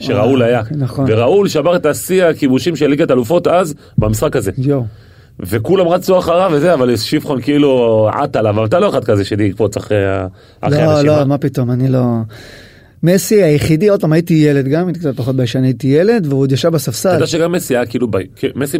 שראול 0.00 0.42
אה, 0.42 0.48
היה, 0.48 0.62
נכון. 0.70 1.04
וראול 1.08 1.48
שבר 1.48 1.76
את 1.76 1.86
השיא 1.86 2.24
הכיבושים 2.24 2.76
של 2.76 2.86
ליגת 2.86 3.10
אלופות 3.10 3.46
אז 3.46 3.74
במשחק 3.98 4.36
הזה, 4.36 4.50
יואו. 4.58 4.84
וכולם 5.46 5.88
רצו 5.88 6.18
אחריו 6.18 6.50
וזה, 6.54 6.74
אבל 6.74 6.96
שיפחון 6.96 7.40
כאילו 7.40 8.08
עט 8.12 8.36
עליו, 8.36 8.54
אבל 8.54 8.64
אתה 8.64 8.78
לא 8.78 8.88
אחד 8.88 9.04
כזה 9.04 9.24
שיקפוץ 9.24 9.76
אחרי 9.76 10.06
ה- 10.06 10.26
אחרי 10.60 10.78
לא, 10.84 10.92
אנשים. 10.92 11.06
לא, 11.06 11.18
אה? 11.18 11.24
מה 11.24 11.38
פתאום, 11.38 11.70
אני 11.70 11.88
לא... 11.88 12.00
מסי 13.02 13.42
היחידי, 13.42 13.88
עוד 13.88 14.00
פעם 14.00 14.12
הייתי 14.12 14.34
ילד 14.34 14.68
גם, 14.68 14.86
הייתי 14.86 15.00
קצת 15.00 15.16
פחות 15.16 15.36
ביישן, 15.36 15.64
הייתי 15.64 15.86
ילד, 15.86 16.26
והוא 16.28 16.40
עוד 16.40 16.52
ישב 16.52 16.68
אתה 16.68 16.76
בספסל. 16.76 17.12
יודע 17.14 17.26
שגם 17.26 17.52
מסי 17.52 17.76
היה 17.76 17.86
כאילו, 17.86 18.08
ב- 18.10 18.18
מסי 18.56 18.78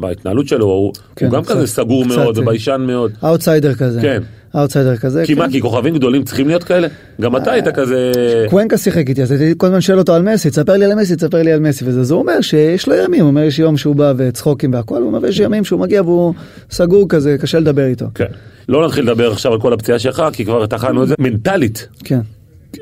בהתנהלות 0.00 0.48
שלו, 0.48 0.66
הוא 0.66 0.92
כן, 1.16 1.28
גם 1.30 1.44
כזה 1.44 1.66
סגור 1.66 2.04
מאוד 2.04 2.36
אה, 2.36 2.42
וביישן 2.42 2.84
מאוד. 2.86 3.12
אאוטסיידר 3.24 3.74
כזה. 3.74 4.00
כן. 4.00 4.22
אאוטסיידר 4.56 4.96
כזה. 4.96 5.22
כי 5.26 5.34
כן. 5.34 5.38
מה, 5.38 5.50
כי 5.50 5.60
כוכבים 5.60 5.94
גדולים 5.94 6.24
צריכים 6.24 6.48
להיות 6.48 6.64
כאלה? 6.64 6.88
גם 7.20 7.36
אתה 7.36 7.52
היית 7.52 7.68
כזה... 7.68 8.12
קואנקה 8.48 8.78
שיחק 8.78 9.08
איתי, 9.08 9.22
אז 9.22 9.30
הייתי 9.30 9.54
כל 9.56 9.66
הזמן 9.66 9.80
שואל 9.80 9.98
אותו 9.98 10.14
על 10.14 10.22
מסי, 10.22 10.50
תספר 10.50 10.72
לי 10.72 10.84
על 10.84 10.94
מסי, 10.94 11.16
תספר 11.16 11.42
לי 11.42 11.52
על 11.52 11.60
מסי 11.60 11.84
וזה, 11.88 12.00
אז 12.00 12.10
הוא 12.10 12.20
אומר 12.20 12.40
שיש 12.40 12.86
לו 12.86 12.94
ימים, 12.94 13.20
הוא 13.20 13.28
אומר 13.28 13.42
יש 13.42 13.58
יום 13.58 13.76
שהוא 13.76 13.96
בא 13.96 14.12
וצחוקים 14.16 14.72
והכל, 14.74 14.96
הוא 14.96 15.06
אומר 15.06 15.18
ויש 15.22 15.38
ימים 15.38 15.64
שהוא 15.64 15.80
מגיע 15.80 16.02
והוא 16.02 16.34
סגור 16.70 17.08
כזה, 17.08 17.36
קשה 17.40 17.60
לדבר 17.60 17.84
איתו. 17.84 18.06
כן. 18.14 18.24
לא 18.68 18.86
נתחיל 18.86 19.04
לדבר 19.04 19.32
עכשיו 19.32 19.52
על 19.52 19.60
כל 19.60 19.72
הפציעה 19.72 19.98
שלך, 19.98 20.22
כי 20.32 20.44
כבר 20.44 20.66
טחנו 20.66 21.02
את 21.02 21.08
זה. 21.08 21.14
מנטלית, 21.18 21.88
כן. 22.04 22.20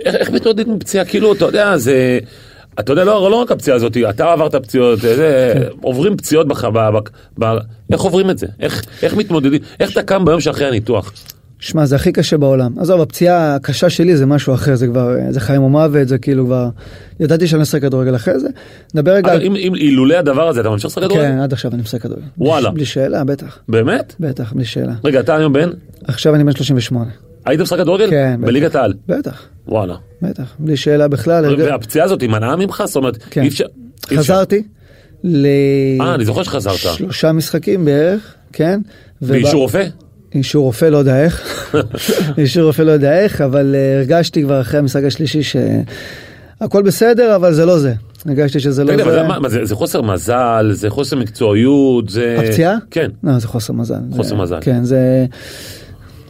איך, 0.05 0.15
איך 0.15 0.31
מתמודדים 0.31 0.71
עם 0.71 0.79
פציעה? 0.79 1.05
כאילו, 1.05 1.33
אתה 1.33 1.45
יודע, 1.45 1.77
זה... 1.77 2.19
אתה 2.81 2.93
יודע, 2.93 3.05
לא, 3.05 3.31
לא 3.31 3.37
רק 3.37 3.51
הפציעה 3.51 3.77
הזאת, 3.77 3.97
אתה 4.11 4.33
עברת 4.33 4.55
פציעות, 4.55 5.01
זה, 5.01 5.53
כן. 5.55 5.63
עוברים 5.81 6.17
פציעות 6.17 6.49
בח... 6.49 6.65
ב, 6.65 6.79
ב, 6.79 6.99
ב, 7.39 7.57
איך 7.93 8.01
עוברים 8.01 8.31
את 8.31 8.39
זה? 8.39 8.47
איך, 8.61 8.85
איך 9.03 9.15
מתמודדים? 9.15 9.61
איך 9.81 9.93
אתה 9.93 10.03
קם 10.03 10.25
ביום 10.25 10.41
שאחרי 10.41 10.67
הניתוח? 10.67 11.13
שמע, 11.61 11.87
זה 11.87 11.97
הכי 11.97 12.13
קשה 12.13 12.37
בעולם. 12.39 12.73
עזוב, 12.79 13.01
הפציעה 13.01 13.55
הקשה 13.55 13.91
שלי 13.91 14.17
זה 14.17 14.27
משהו 14.27 14.55
אחר, 14.55 14.75
זה 14.75 14.87
כבר, 14.87 15.17
זה 15.31 15.41
חיים 15.41 15.63
או 15.63 15.69
מוות, 15.69 16.09
זה 16.09 16.19
כאילו 16.19 16.45
כבר... 16.47 16.69
ידעתי 17.21 17.47
שאני 17.47 17.63
אשחק 17.63 17.83
כדורגל 17.83 18.17
אחרי 18.17 18.41
זה. 18.41 18.49
נדבר 18.95 19.13
רגע... 19.13 19.29
אגב, 19.33 19.41
על- 19.41 19.47
אם, 19.47 19.57
אם 19.57 19.75
אילולא 19.75 20.15
הדבר 20.15 20.49
הזה, 20.49 20.61
אתה 20.61 20.71
ממשיך 20.71 20.87
לשחק 20.87 21.03
כדורגל? 21.03 21.23
כן, 21.25 21.39
עד 21.39 21.53
עכשיו 21.53 21.73
אני 21.75 21.83
משחק 21.83 22.03
כדורגל. 22.03 22.23
וואלה. 22.39 22.71
בלי 22.71 22.85
שאלה, 22.85 23.25
בטח. 23.25 23.59
באמת? 23.69 24.15
בטח, 24.21 24.53
בלי 24.53 24.65
שאלה. 24.65 24.93
רגע, 25.05 25.21
אתה 25.21 25.37
היום 25.37 25.53
בן? 25.53 25.69
עכשיו 26.05 26.35
אני 26.35 26.45
בן 26.45 26.53
38. 26.53 27.11
היית 27.47 27.61
משחק 27.61 27.79
כדורגל? 27.79 28.11
כן. 28.11 28.41
בליגת 28.41 28.75
העל? 28.75 28.95
בטח, 29.09 29.43
וואלה. 29.69 29.95
בטח, 30.23 30.55
בלי 30.59 30.77
שאלה 30.77 31.09
בכלל. 31.09 31.55
והפציעה 31.59 32.05
הזאת 32.05 32.21
היא 32.21 32.29
מנעה 32.31 32.57
ממך? 32.57 32.83
זאת 32.87 32.97
אומרת, 32.97 33.19
כן. 33.31 33.43
אי 33.43 33.49
אפשר... 33.49 33.65
חזרתי, 34.15 34.63
אה, 35.25 36.15
אני 36.15 36.25
זוכר 36.25 36.43
שחזרת. 36.43 36.75
לשלושה 36.75 37.33
משחקים 37.33 37.85
בערך, 37.85 38.35
כן. 38.53 38.81
באישור 39.23 39.61
רופא? 39.63 39.85
אישור 40.35 40.65
רופא 40.65 40.85
לא 40.85 40.97
יודע 40.97 41.25
איך, 41.25 41.43
אישור 42.39 42.63
רופא 42.63 42.83
לא 42.83 42.91
יודע 42.93 43.19
איך, 43.21 43.41
אבל 43.41 43.75
uh, 43.75 43.99
הרגשתי 43.99 44.43
כבר 44.43 44.61
אחרי 44.61 44.79
המשחק 44.79 45.03
השלישי 45.05 45.41
שהכל 45.43 46.83
בסדר, 46.83 47.37
אבל 47.37 47.53
זה 47.53 47.67
לא 47.67 47.79
זה. 47.79 47.93
הרגשתי 48.27 48.61
שזה 48.61 48.85
לא 48.85 48.93
תגיד, 48.93 49.05
זה. 49.05 49.23
מה, 49.23 49.49
זה, 49.49 49.65
זה 49.65 49.75
חוסר 49.75 50.03
מזל, 50.03 50.71
זה 50.73 50.91
חוסר 50.91 51.17
מקצועיות, 51.17 52.09
זה... 52.09 52.37
הפציעה? 52.39 52.77
כן. 52.91 53.11
לא, 53.25 53.39
זה 53.39 53.49
חוסר 53.49 53.73
מזל. 53.73 53.95
חוסר 54.17 54.29
זה, 54.29 54.35
מזל. 54.43 54.59
כן, 54.61 54.85
זה... 54.85 55.27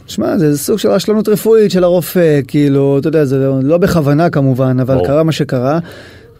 שמע, 0.07 0.37
זה 0.37 0.57
סוג 0.57 0.79
של 0.79 0.89
רשלנות 0.89 1.29
רפואית 1.29 1.71
של 1.71 1.83
הרופא, 1.83 2.39
כאילו, 2.47 2.97
אתה 2.99 3.07
יודע, 3.07 3.25
זה 3.25 3.49
לא, 3.63 3.77
בכוונה 3.77 4.29
כמובן, 4.29 4.77
אבל. 4.79 4.97
קרה 5.05 5.23
מה 5.23 5.31
שקרה, 5.31 5.79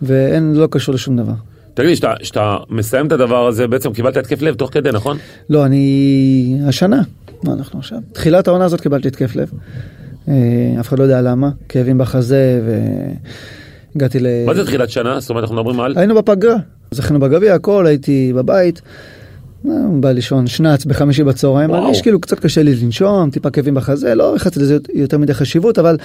ואין, 0.01 0.53
לא 0.55 0.67
קשור 0.71 0.95
לשום 0.95 1.17
דבר. 1.17 1.33
תגיד, 1.73 1.93
כשאתה- 1.93 2.13
כשאתה 2.21 2.57
מסיים 2.69 3.07
את 3.07 3.11
הדבר 3.11 3.47
הזה, 3.47 3.67
בעצם 3.67 3.93
קיבלת 3.93 4.17
התקף 4.17 4.41
לב 4.41 4.55
תוך 4.55 4.69
כדי, 4.73 4.89
נכון? 4.91 5.17
לא, 5.49 5.65
אני... 5.65 6.59
השנה, 6.67 7.01
מה 7.43 7.53
אנחנו 7.53 7.79
עכשיו? 7.79 7.99
תחילת 8.11 8.47
העונה 8.47 8.65
הזאת 8.65 8.81
קיבלתי 8.81 9.07
התקף 9.07 9.35
לב. 9.35 9.51
אה, 10.27 10.33
אף 10.79 10.87
אחד 10.87 10.99
לא 10.99 11.03
יודע 11.03 11.21
למה, 11.21 11.49
כאבים 11.69 11.97
בחזה, 11.97 12.61
והגעתי 13.95 14.19
ל... 14.19 14.27
מה 14.45 14.53
זה 14.53 14.65
תחילת 14.65 14.89
שנה? 14.89 15.19
זאת 15.19 15.29
אומרת, 15.29 15.43
אנחנו 15.43 15.55
מדברים 15.55 15.79
על... 15.79 15.93
היינו 15.97 16.15
בפגרה, 16.15 16.55
זכינו 16.91 17.19
בגביע, 17.19 17.53
הכל, 17.53 17.85
הייתי 17.85 18.33
בבית. 18.35 18.81
אה, 19.67 19.71
בא 19.99 20.11
לישון 20.11 20.47
שנץ 20.47 20.85
בחמישי 20.85 21.23
בצהריים. 21.23 21.69
מרגיש 21.69 22.01
כאילו 22.01 22.21
קצת 22.21 22.39
קשה 22.39 22.63
לי 22.63 22.75
לנשום, 22.75 23.29
טיפה 23.29 23.49
כאבים 23.49 23.75
בחזה, 23.75 24.15
לא 24.15 24.33
ייחסתי 24.33 24.59
לזה 24.59 24.77
יותר 24.93 25.17
מדי 25.17 25.33
חשיבות, 25.33 25.79
אבל 25.79 25.97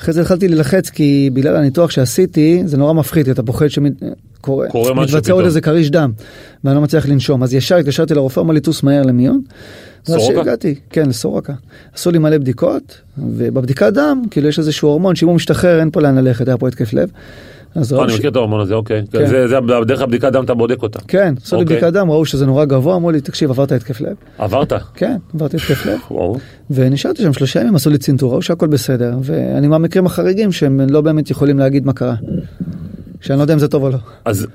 אחרי 0.00 0.14
זה 0.14 0.20
התחלתי 0.20 0.48
להילחץ 0.48 0.90
כי 0.90 1.30
בגלל 1.32 1.56
הניתוח 1.56 1.90
שעשיתי, 1.90 2.62
זה 2.64 2.76
נורא 2.76 2.92
מפחיד, 2.92 3.28
אתה 3.28 3.42
פוחד 3.42 3.66
שקורה, 3.68 4.68
קורה 4.68 4.94
משהו 4.94 5.02
מתבצע 5.02 5.20
פתאום. 5.20 5.38
עוד 5.38 5.44
איזה 5.44 5.60
כריש 5.60 5.90
דם, 5.90 6.12
ואני 6.64 6.76
לא 6.76 6.80
מצליח 6.80 7.08
לנשום, 7.08 7.42
אז 7.42 7.54
ישר 7.54 7.76
התקשרתי 7.76 8.14
לרופא, 8.14 8.40
אמר 8.40 8.54
לי 8.54 8.60
טוס 8.60 8.82
מהר 8.82 9.02
למיון. 9.02 9.40
סורוקה? 10.06 10.24
שהגעתי, 10.24 10.74
כן, 10.90 11.08
לסורוקה. 11.08 11.52
עשו 11.94 12.10
לי 12.10 12.18
מלא 12.18 12.38
בדיקות, 12.38 13.00
ובבדיקת 13.18 13.92
דם, 13.92 14.22
כאילו 14.30 14.48
יש 14.48 14.58
איזשהו 14.58 14.88
הורמון 14.88 15.16
שאם 15.16 15.28
הוא 15.28 15.36
משתחרר 15.36 15.80
אין 15.80 15.90
פה 15.90 16.00
לאן 16.00 16.18
ללכת, 16.18 16.48
היה 16.48 16.56
פה 16.56 16.68
התקף 16.68 16.92
לב. 16.92 17.10
אז 17.74 17.92
אה, 17.92 17.98
ראו 17.98 18.06
אני 18.06 18.14
מכיר 18.14 18.30
את 18.30 18.36
ההורמון 18.36 18.60
הזה, 18.60 18.74
אוקיי. 18.74 19.02
כן. 19.12 19.26
זה, 19.26 19.48
זה 19.48 19.60
בדרך 19.60 20.00
הבדיקת 20.00 20.32
דם 20.32 20.44
אתה 20.44 20.54
בודק 20.54 20.82
אותה. 20.82 20.98
כן, 21.08 21.34
עשו 21.42 21.56
לי 21.56 21.62
אוקיי. 21.62 21.76
בדיקת 21.76 21.92
דם, 21.92 22.10
ראו 22.10 22.24
שזה 22.24 22.46
נורא 22.46 22.64
גבוה, 22.64 22.96
אמרו 22.96 23.10
לי, 23.10 23.20
תקשיב, 23.20 23.50
עברת 23.50 23.72
התקף 23.72 24.00
לב. 24.00 24.14
עברת? 24.38 24.72
כן, 24.94 25.16
עברתי 25.34 25.56
התקף 25.56 25.86
לב. 25.86 25.98
ונשארתי 26.70 27.22
שם 27.22 27.32
שלושה 27.32 27.60
ימים, 27.60 27.74
עשו 27.74 27.90
לי 27.90 27.98
צנתור, 27.98 28.32
ראו 28.32 28.42
שהכל 28.42 28.66
בסדר. 28.66 29.16
ואני 29.22 29.68
מהמקרים 29.68 30.06
החריגים 30.06 30.52
שהם 30.52 30.80
לא 30.90 31.00
באמת 31.00 31.30
יכולים 31.30 31.58
להגיד 31.58 31.86
מה 31.86 31.92
קרה. 31.92 32.14
שאני 33.20 33.38
לא 33.38 33.42
יודע 33.42 33.54
אם 33.54 33.58
זה 33.58 33.68
טוב 33.68 33.82
או 33.82 33.90
לא. 33.90 33.96
אז, 34.24 34.46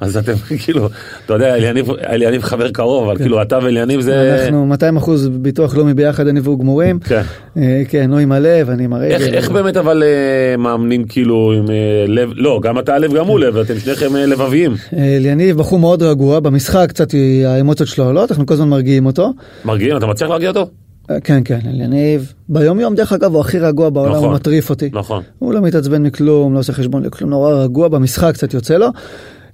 אז 0.00 0.16
אתם 0.16 0.32
כאילו, 0.64 0.88
אתה 1.26 1.34
יודע, 1.34 1.54
אליניב, 1.54 2.42
חבר 2.42 2.70
קרוב, 2.70 3.08
אבל 3.08 3.18
כאילו 3.18 3.42
אתה 3.42 3.58
ואליניב 3.62 4.00
זה... 4.00 4.42
אנחנו 4.42 4.66
200 4.66 4.96
אחוז 4.96 5.28
ביטוח 5.28 5.76
לאומי 5.76 5.94
ביחד, 5.94 6.26
אני 6.26 6.40
והוא 6.40 6.58
גמורים. 6.58 6.98
כן. 6.98 7.22
אה, 7.56 7.82
כן, 7.88 8.12
הוא 8.12 8.20
עם 8.20 8.32
הלב, 8.32 8.70
אני 8.70 8.84
עם 8.84 8.92
הרגל. 8.92 9.14
איך, 9.14 9.22
איך 9.22 9.50
באמת 9.50 9.76
אבל 9.76 10.02
אה, 10.02 10.56
מאמנים 10.56 11.04
כאילו 11.04 11.52
עם 11.56 11.70
אה, 11.70 12.04
לב, 12.08 12.30
לא, 12.34 12.60
גם 12.62 12.78
אתה 12.78 12.98
לב 12.98 13.14
גם 13.14 13.26
הוא 13.26 13.40
לב, 13.40 13.56
אתם 13.56 13.78
שניכם 13.78 14.16
אה, 14.16 14.26
לבביים. 14.26 14.74
אה, 14.96 15.16
אליניב 15.16 15.56
בחור 15.56 15.78
מאוד 15.78 16.02
רגוע, 16.02 16.40
במשחק 16.40 16.86
קצת 16.88 17.08
האמוציות 17.46 17.88
שלו 17.88 18.04
עולות, 18.04 18.30
אנחנו 18.30 18.46
כל 18.46 18.54
הזמן 18.54 18.68
מרגיעים 18.68 19.06
אותו. 19.06 19.32
מרגיעים, 19.64 19.96
אתה 19.96 20.06
מצליח 20.06 20.30
להרגיע 20.30 20.48
אותו? 20.48 20.66
אה, 21.10 21.20
כן, 21.20 21.42
כן, 21.44 21.58
אליניב. 21.66 22.32
ביום 22.48 22.80
יום, 22.80 22.94
דרך 22.94 23.12
אגב, 23.12 23.32
הוא 23.32 23.40
הכי 23.40 23.58
רגוע 23.58 23.90
בעולם, 23.90 24.12
נכון. 24.12 24.24
הוא 24.24 24.34
מטריף 24.34 24.70
אותי. 24.70 24.90
נכון. 24.92 25.22
הוא 25.38 25.54
לא 25.54 25.60
מתעצבן 25.60 26.02
מכלום, 26.02 26.54
לא 26.54 26.58
עושה 26.58 26.72
חשבון 26.72 27.02
לכלום, 27.02 27.30
נורא 27.30 27.52
רגוע, 27.54 27.88
במשחק 27.88 28.34
קצת 28.34 28.54
יוצא 28.54 28.76
לו. 28.76 28.86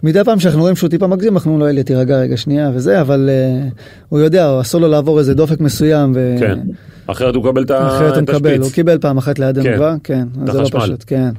מדי 0.03 0.24
פעם 0.24 0.40
שאנחנו 0.40 0.61
רואים 0.61 0.76
שהוא 0.76 0.90
טיפה 0.90 1.07
מגזים, 1.07 1.34
אנחנו 1.34 1.50
אומרים 1.50 1.66
לו, 1.66 1.72
אלי, 1.74 1.82
תירגע 1.84 2.18
רגע 2.18 2.36
שנייה 2.36 2.70
וזה, 2.74 3.00
אבל 3.00 3.30
uh, 3.30 3.74
הוא 4.09 4.20
יודע, 4.20 4.61
אסור 4.61 4.80
לו 4.80 4.88
לעבור 4.88 5.18
איזה 5.18 5.34
דופק 5.34 5.61
מסוים, 5.61 6.12
ו... 6.14 6.34
כן. 6.40 6.59
אחרת 7.07 7.34
הוא 7.34 7.44
מקבל 7.44 7.62
את 7.62 7.70
ה- 7.70 7.88
אחרת 7.88 8.14
הוא 8.14 8.22
מקבל, 8.22 8.50
הוא 8.50 8.61
השפיץ. 8.61 8.74
קיבל 8.74 8.98
פעם 8.98 9.18
אחת 9.18 9.38
לידינו 9.38 9.64
כן. 9.66 9.76
כבר, 9.76 9.94
כן, 10.05 10.28
זה 10.46 10.61
לא. 10.61 10.68
פשוט, 10.72 11.05
כן. 11.07 11.30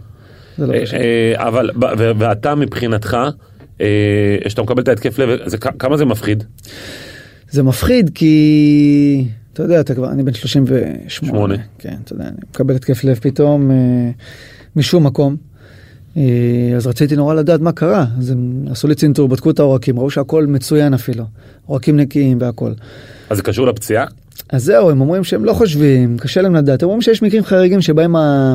זה 0.58 0.68
לא 0.68 0.74
אה, 0.74 0.82
פשוט. 0.82 0.96
אה, 1.00 1.48
אבל, 1.48 1.70
ואתה 2.18 2.56
מבחינתך, 2.56 3.18
אה, 3.82 3.88
כשאתה 4.46 4.62
מקבל 4.62 4.82
את 4.84 4.88
ההתקף 4.88 5.20
לב, 5.20 5.40
זה 5.46 5.58
כמה 5.58 5.98
זה 5.98 6.06
מפחיד? 6.06 6.44
זה 7.50 7.64
מפחיד 7.64 8.12
כי, 8.16 9.26
אתה 9.54 9.64
יודע, 9.64 9.80
אתה 9.80 9.96
כבר, 9.96 10.12
אני 10.12 10.24
בן 10.24 10.34
38, 10.34 11.10
שמונה. 11.10 11.56
כן, 11.80 11.96
אתה 12.04 12.14
יודע, 12.14 12.24
אני 12.24 12.38
מקבל 12.50 12.76
התקף 12.76 13.04
לב 13.04 13.20
פתאום 13.22 13.72
אה, 13.72 13.76
משום 14.76 15.06
מקום. 15.06 15.36
אה, 16.18 16.74
אז 16.76 16.88
רציתי 16.88 17.16
נורא 17.16 17.34
לדעת 17.34 17.60
מה 17.60 17.72
קרה, 17.72 18.06
אז 18.18 18.30
הם 18.30 18.66
עשו 18.72 18.88
לי 18.88 18.96
צנתור, 18.96 19.30
בדקו 19.30 19.50
את 19.50 19.60
העורקים, 19.60 20.00
ראו 20.00 20.10
שהכל 20.10 20.46
מצוין 20.46 20.94
אפילו, 20.94 21.24
עורקים 21.66 21.98
נקיים 21.98 22.38
והכל. 22.42 22.72
אז 23.30 23.38
זה 23.38 23.44
קשור 23.44 23.68
לפציעה? 23.68 24.06
אז 24.50 24.64
זהו, 24.64 24.90
הם 24.90 25.02
אומרים 25.02 25.24
שהם 25.24 25.46
לא 25.46 25.54
חושבים, 25.54 26.18
קשה 26.18 26.42
להם 26.42 26.56
לדעת, 26.56 26.84
הם 26.84 26.90
אומרים 26.90 27.02
שיש 27.02 27.22
מקרים 27.22 27.44
חריגים 27.44 27.82
שבהם 27.82 28.16
ה... 28.16 28.54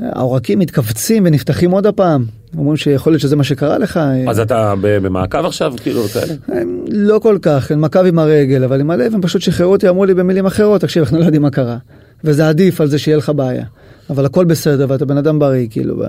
העורקים 0.00 0.58
מתכווצים 0.58 1.22
ונפתחים 1.26 1.70
עוד 1.70 1.86
הפעם, 1.86 2.24
אומרים 2.58 2.76
שיכול 2.76 3.12
להיות 3.12 3.20
שזה 3.20 3.36
מה 3.36 3.44
שקרה 3.44 3.78
לך. 3.78 4.00
אז 4.28 4.40
אתה 4.40 4.74
במעקב 4.80 5.44
עכשיו, 5.44 5.74
כאילו, 5.82 6.02
כאלה? 6.08 6.34
הם 6.48 6.84
לא 6.88 7.18
כל 7.18 7.38
כך, 7.42 7.70
הם 7.70 7.80
מכבי 7.80 8.08
עם 8.08 8.18
הרגל, 8.18 8.64
אבל 8.64 8.80
עם 8.80 8.90
הלב 8.90 9.14
הם 9.14 9.22
פשוט 9.22 9.42
שחררו 9.42 9.72
אותי, 9.72 9.88
אמרו 9.88 10.04
לי 10.04 10.14
במילים 10.14 10.46
אחרות, 10.46 10.80
תקשיב, 10.80 11.02
אנחנו 11.02 11.18
לא 11.18 11.24
יודעים 11.24 11.42
מה 11.42 11.50
קרה. 11.50 11.76
וזה 12.24 12.48
עדיף 12.48 12.80
על 12.80 12.86
זה 12.86 12.98
שיהיה 12.98 13.16
לך 13.16 13.32
בעיה. 13.36 13.64
אבל 14.10 14.24
הכל 14.24 14.44
בסדר, 14.44 14.86
ואתה 14.88 15.04
בן 15.04 15.16
אדם 15.16 15.38
בריא, 15.38 15.66
כאילו, 15.70 16.02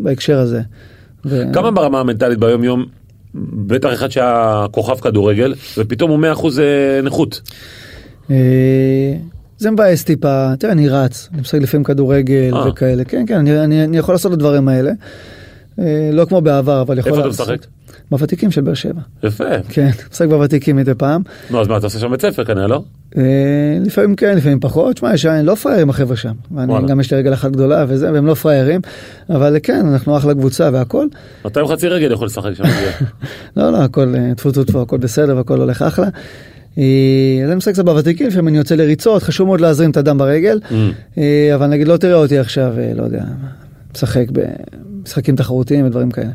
בהקשר 0.00 0.38
הזה. 0.38 0.60
ו... 1.24 1.42
כמה 1.52 1.70
ברמה 1.70 2.00
המנטלית 2.00 2.38
ביום 2.38 2.64
יום, 2.64 2.86
בטח 3.66 3.92
אחד 3.92 4.10
שהיה 4.10 4.66
כוכב 4.70 5.00
כדורגל, 5.00 5.54
ופתאום 5.78 6.10
הוא 6.10 6.18
100% 6.18 6.60
אה, 6.60 7.00
נכות. 7.02 7.40
אה, 8.30 8.36
זה 9.58 9.70
מבאס 9.70 10.04
טיפה, 10.04 10.50
תראה, 10.58 10.72
אני 10.72 10.88
רץ, 10.88 11.28
אני 11.32 11.40
משחק 11.40 11.60
לפעמים 11.60 11.84
כדורגל 11.84 12.50
אה. 12.54 12.68
וכאלה, 12.68 13.04
כן, 13.04 13.24
כן, 13.26 13.34
אני, 13.34 13.60
אני, 13.64 13.84
אני 13.84 13.98
יכול 13.98 14.14
לעשות 14.14 14.32
את 14.32 14.36
הדברים 14.36 14.68
האלה. 14.68 14.92
אה, 15.78 16.10
לא 16.12 16.24
כמו 16.24 16.40
בעבר, 16.40 16.80
אבל 16.80 16.98
יכול 16.98 17.12
איפה 17.12 17.20
אתה. 17.20 17.28
משחק? 17.28 17.66
בוותיקים 18.10 18.50
של 18.50 18.60
באר 18.60 18.74
שבע. 18.74 19.00
יפה. 19.22 19.44
כן, 19.68 19.90
משחק 20.10 20.28
בוותיקים 20.28 20.76
מדי 20.76 20.94
פעם. 20.94 21.22
נו, 21.50 21.60
אז 21.60 21.68
מה, 21.68 21.76
אתה 21.76 21.86
עושה 21.86 21.98
שם 21.98 22.10
בית 22.10 22.22
ספר 22.22 22.44
כנראה, 22.44 22.66
לא? 22.66 22.82
אה, 23.16 23.22
לפעמים 23.86 24.16
כן, 24.16 24.36
לפעמים 24.36 24.60
פחות. 24.60 24.96
שמע, 24.96 25.14
יש 25.14 25.26
לא 25.26 25.54
פראיירים 25.54 25.90
החבר'ה 25.90 26.16
שם. 26.16 26.32
ואני. 26.54 26.72
גם 26.88 27.00
יש 27.00 27.12
לי 27.12 27.18
רגל 27.18 27.32
אחת 27.34 27.50
גדולה 27.50 27.84
וזה, 27.88 28.12
והם 28.12 28.26
לא 28.26 28.34
פראיירים. 28.34 28.80
אבל 29.30 29.56
כן, 29.62 29.86
אנחנו 29.86 30.16
אחלה 30.16 30.34
קבוצה 30.34 30.70
והכל. 30.72 31.06
אתה 31.46 31.60
עם 31.60 31.66
חצי 31.66 31.88
רגל 31.88 32.12
יכול 32.12 32.26
לשחק 32.26 32.54
שם. 32.54 32.64
לא, 33.56 33.72
לא, 33.72 33.82
הכל 33.82 34.14
אה, 34.14 34.34
טפו 34.36 34.50
טפו 34.50 34.64
טפו, 34.64 34.82
הכל 34.82 34.98
בסדר 34.98 35.36
והכל 35.36 35.60
הולך 35.60 35.82
אחלה. 35.82 36.08
אז 36.76 36.82
אני 37.48 37.54
משחק 37.54 37.72
קצת 37.72 37.84
בוותיקים, 37.84 38.26
לפעמים 38.26 38.48
אני 38.48 38.58
יוצא 38.58 38.74
לריצות, 38.74 39.22
חשוב 39.22 39.46
מאוד 39.46 39.60
להזרים 39.60 39.90
את 39.90 39.96
הדם 39.96 40.18
ברגל. 40.18 40.60
Mm. 40.70 41.18
אבל 41.54 41.66
נגיד 41.66 41.88
לא 41.88 41.96
תראה 41.96 42.14
אותי 42.14 42.38
עכשיו, 42.38 42.74
לא 42.94 43.02
יודע, 43.02 43.24
משחק 43.94 44.26
במשחקים 44.32 45.36
תחרותיים 45.36 45.86
ודברים 45.86 46.10
כאלה. 46.10 46.30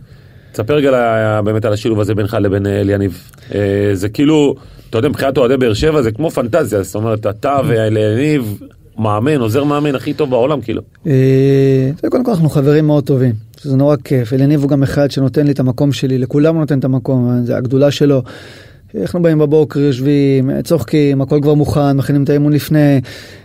תספר 0.52 0.76
רגע 0.76 1.42
באמת 1.42 1.66
על 1.66 1.74
השילוב 1.74 2.00
הזה 2.00 2.16
בינך 2.16 2.38
לבין 2.40 2.68
אה, 2.68 2.82
אליניב. 2.82 3.32
אה, 3.56 3.90
זה 3.94 4.10
כאילו, 4.10 4.56
אתה 4.90 4.98
יודע, 4.98 5.10
מבחינת 5.10 5.38
אוהדי 5.38 5.58
באר 5.58 5.74
שבע 5.74 6.02
זה 6.02 6.12
כמו 6.12 6.32
פנטזיה, 6.32 6.84
זאת 6.84 6.96
אומרת, 6.96 7.28
אתה 7.28 7.60
ואליניב, 7.68 8.60
מאמן, 8.98 9.42
עוזר 9.42 9.64
מאמן 9.64 9.96
הכי 9.96 10.14
טוב 10.14 10.30
בעולם, 10.30 10.62
כאילו. 10.62 10.82
אה, 11.08 12.10
קודם 12.10 12.24
כל 12.24 12.32
אנחנו 12.32 12.50
חברים 12.50 12.88
מאוד 12.88 13.04
טובים, 13.04 13.34
שזה 13.62 13.78
נורא 13.78 13.96
כיף. 14.04 14.34
אליניב 14.34 14.62
הוא 14.62 14.70
גם 14.70 14.84
אחד 14.84 15.12
שנותן 15.12 15.46
לי 15.46 15.52
את 15.52 15.60
המקום 15.60 15.92
שלי, 15.92 16.18
לכולם 16.18 16.56
הוא 16.56 16.62
נותן 16.62 16.80
את 16.80 16.86
המקום, 16.86 17.42
זה 17.44 17.58
הגדולה 17.58 17.92
שלו. 17.92 18.24
אנחנו 19.02 19.22
באים 19.22 19.40
בבוקר, 19.40 19.80
יושבים, 19.80 20.62
צוחקים, 20.62 21.22
הכל 21.22 21.40
כבר 21.42 21.54
מוכן, 21.54 21.98
מכינים 21.98 22.24
את 22.24 22.30
האימון 22.30 22.54
לפני, 22.54 23.02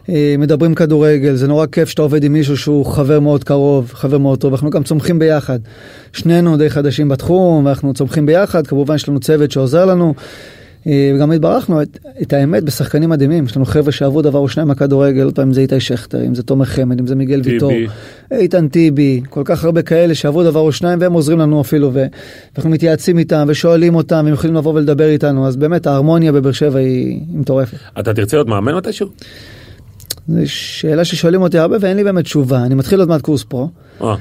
אה, 0.09 0.35
מדברים 0.39 0.75
כדורגל, 0.75 1.35
זה 1.35 1.49
נורא 1.49 1.67
כיף 1.67 1.89
שאתה 1.89 2.03
עובד 2.03 2.25
עם 2.25 2.33
מישהו 2.33 2.57
שהוא 2.57 2.87
חבר 2.87 3.21
מאוד 3.21 3.45
קרוב, 3.45 3.91
חבר 3.95 4.19
מאוד 4.19 4.39
טוב, 4.39 4.53
אנחנו 4.53 4.71
גם 4.71 4.83
צומחים 4.83 5.19
ביחד. 5.19 5.59
שנינו 6.13 6.57
די 6.57 6.71
חדשים 6.71 7.09
בתחום, 7.09 7.67
ואנחנו 7.67 7.95
צומחים 7.95 8.27
ביחד, 8.27 8.67
כמובן 8.67 8.95
יש 8.95 9.09
לנו 9.09 9.21
צוות 9.21 9.51
שעוזר 9.51 9.85
לנו. 9.85 10.15
אה, 10.87 11.13
וגם 11.15 11.33
התברכנו 11.33 11.83
את, 11.83 11.99
את 12.23 12.33
האמת 12.33 12.65
בשחקנים 12.65 13.11
מדהימים, 13.11 13.45
יש 13.45 13.57
לנו 13.57 13.65
חבר'ה 13.65 13.93
שעברו 13.93 14.23
דבר 14.23 14.39
או 14.39 14.49
שניים 14.49 14.69
מהכדורגל, 14.69 15.23
עוד 15.23 15.35
פעם 15.35 15.49
אם 15.49 15.55
זה 15.55 15.61
איתי 15.61 15.81
שכטר, 15.81 16.27
אם 16.27 16.35
זה 16.35 16.43
תומר 16.43 16.65
חמד, 16.65 17.01
אם 17.01 17.07
זה 17.07 17.15
מיגל. 17.15 17.41
ויטור, 17.45 17.73
איתן 18.31 18.69
טיבי, 18.69 19.21
כל 19.31 19.43
כך 19.45 19.65
הרבה 19.65 19.83
כאלה 19.83 20.15
שעברו 20.15 20.45
דבר 20.45 20.61
או 20.61 20.73
שניים 20.73 20.99
והם 21.01 21.13
עוזרים 21.13 21.39
לנו 21.39 21.61
אפילו, 21.61 21.91
ואנחנו 21.93 22.71
מתייעצים 22.71 23.19
איתם 23.19 23.45
ושואלים 23.49 23.95
אותם, 23.95 24.23
והם 24.25 24.35
יכולים 24.35 24.57
לבוא 24.57 24.75
ולדבר 24.75 25.09
איתנו, 25.09 25.47
אז 25.47 25.57
באמת 25.57 25.87
ההרמוניה 25.87 26.33
בבאר 26.33 26.53
שבע 26.53 26.79
היא, 26.79 27.07
היא 27.07 27.39
מטורפת. 27.39 27.79
אתה 28.01 28.15
תרצה 28.15 28.37
להיות 28.37 28.49
מאמן 28.49 28.75
מתישהו? 28.75 29.09
זו 30.29 30.41
שאלה 30.45 31.05
ששואלים 31.05 31.43
אותי 31.43 31.59
הרבה 31.59 31.77
ואין 31.81 31.97
לי 31.97 32.05
באמת 32.05 32.25
תשובה, 32.25 32.65
אני 32.65 32.75
מתחיל 32.75 33.01
עוד 33.01 33.09
מעט 33.09 33.21
קורס 33.21 33.45
פרו. 33.45 33.69
אה, 34.03 34.15